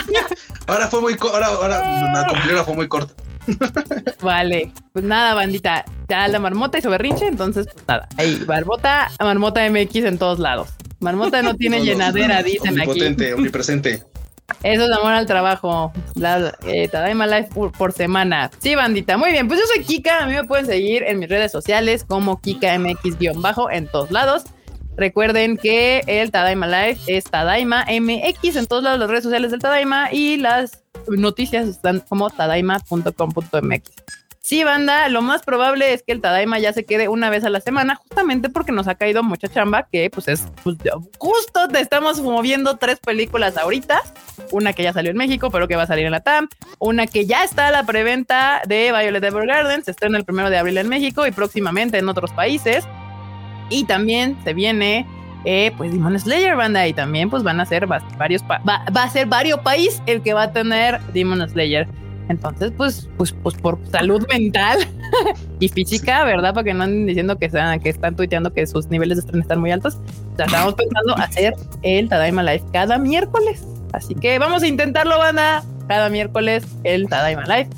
[0.66, 3.12] ahora fue muy ahora, ahora la fue muy corta.
[4.22, 5.84] vale, pues nada, bandita.
[6.08, 8.08] Ya la marmota hizo berrinche, entonces pues nada.
[8.16, 10.68] Ahí, marmota, marmota MX en todos lados.
[11.06, 14.02] Marmota no tiene llenadera, dicen omnipotente, omnipresente.
[14.64, 15.92] Eso es amor al trabajo.
[16.16, 18.50] La, eh, Tadaima Life por, semana.
[18.58, 19.16] Sí, bandita.
[19.16, 19.46] Muy bien.
[19.46, 20.24] Pues yo soy Kika.
[20.24, 24.42] A mí me pueden seguir en mis redes sociales como KikaMX-bajo en todos lados.
[24.96, 30.12] Recuerden que el Tadaima Live es Tadaima MX en todas las redes sociales del Tadaima
[30.12, 33.90] y las noticias están como tadaima.com.mx.
[34.46, 37.50] Sí, banda, lo más probable es que el Tadaima ya se quede una vez a
[37.50, 40.76] la semana, justamente porque nos ha caído mucha chamba, que pues es pues,
[41.18, 44.00] justo te estamos moviendo tres películas ahorita,
[44.52, 47.08] una que ya salió en México, pero que va a salir en la TAM, una
[47.08, 50.78] que ya está a la preventa de Violet Evergarden, se estrena el primero de abril
[50.78, 52.86] en México y próximamente en otros países.
[53.68, 55.08] Y también se viene
[55.44, 59.26] eh, pues Demon Slayer, banda, y también pues van a ser varios, va, a ser
[59.26, 61.88] varios países el que va a tener Demon Slayer.
[62.28, 64.78] Entonces, pues, pues, pues por salud mental
[65.60, 66.54] y física, ¿verdad?
[66.54, 69.70] Para que no anden diciendo que, están tuiteando que sus niveles de estrés están muy
[69.70, 69.98] altos.
[70.38, 73.64] O estamos pensando hacer el Tadaima Live cada miércoles.
[73.92, 75.62] Así que vamos a intentarlo, banda.
[75.88, 77.68] Cada miércoles el Tadaima Live.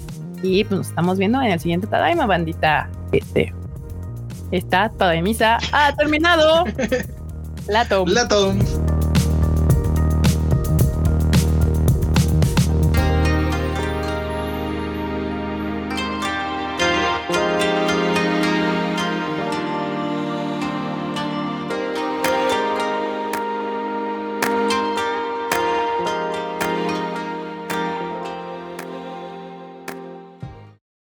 [0.43, 2.89] Y pues nos estamos viendo en el siguiente Tadaima, bandita.
[3.13, 3.53] Este,
[4.51, 4.91] esta
[5.23, 6.65] misa ha terminado.
[7.69, 8.09] La Tom.
[8.09, 8.59] La Tom.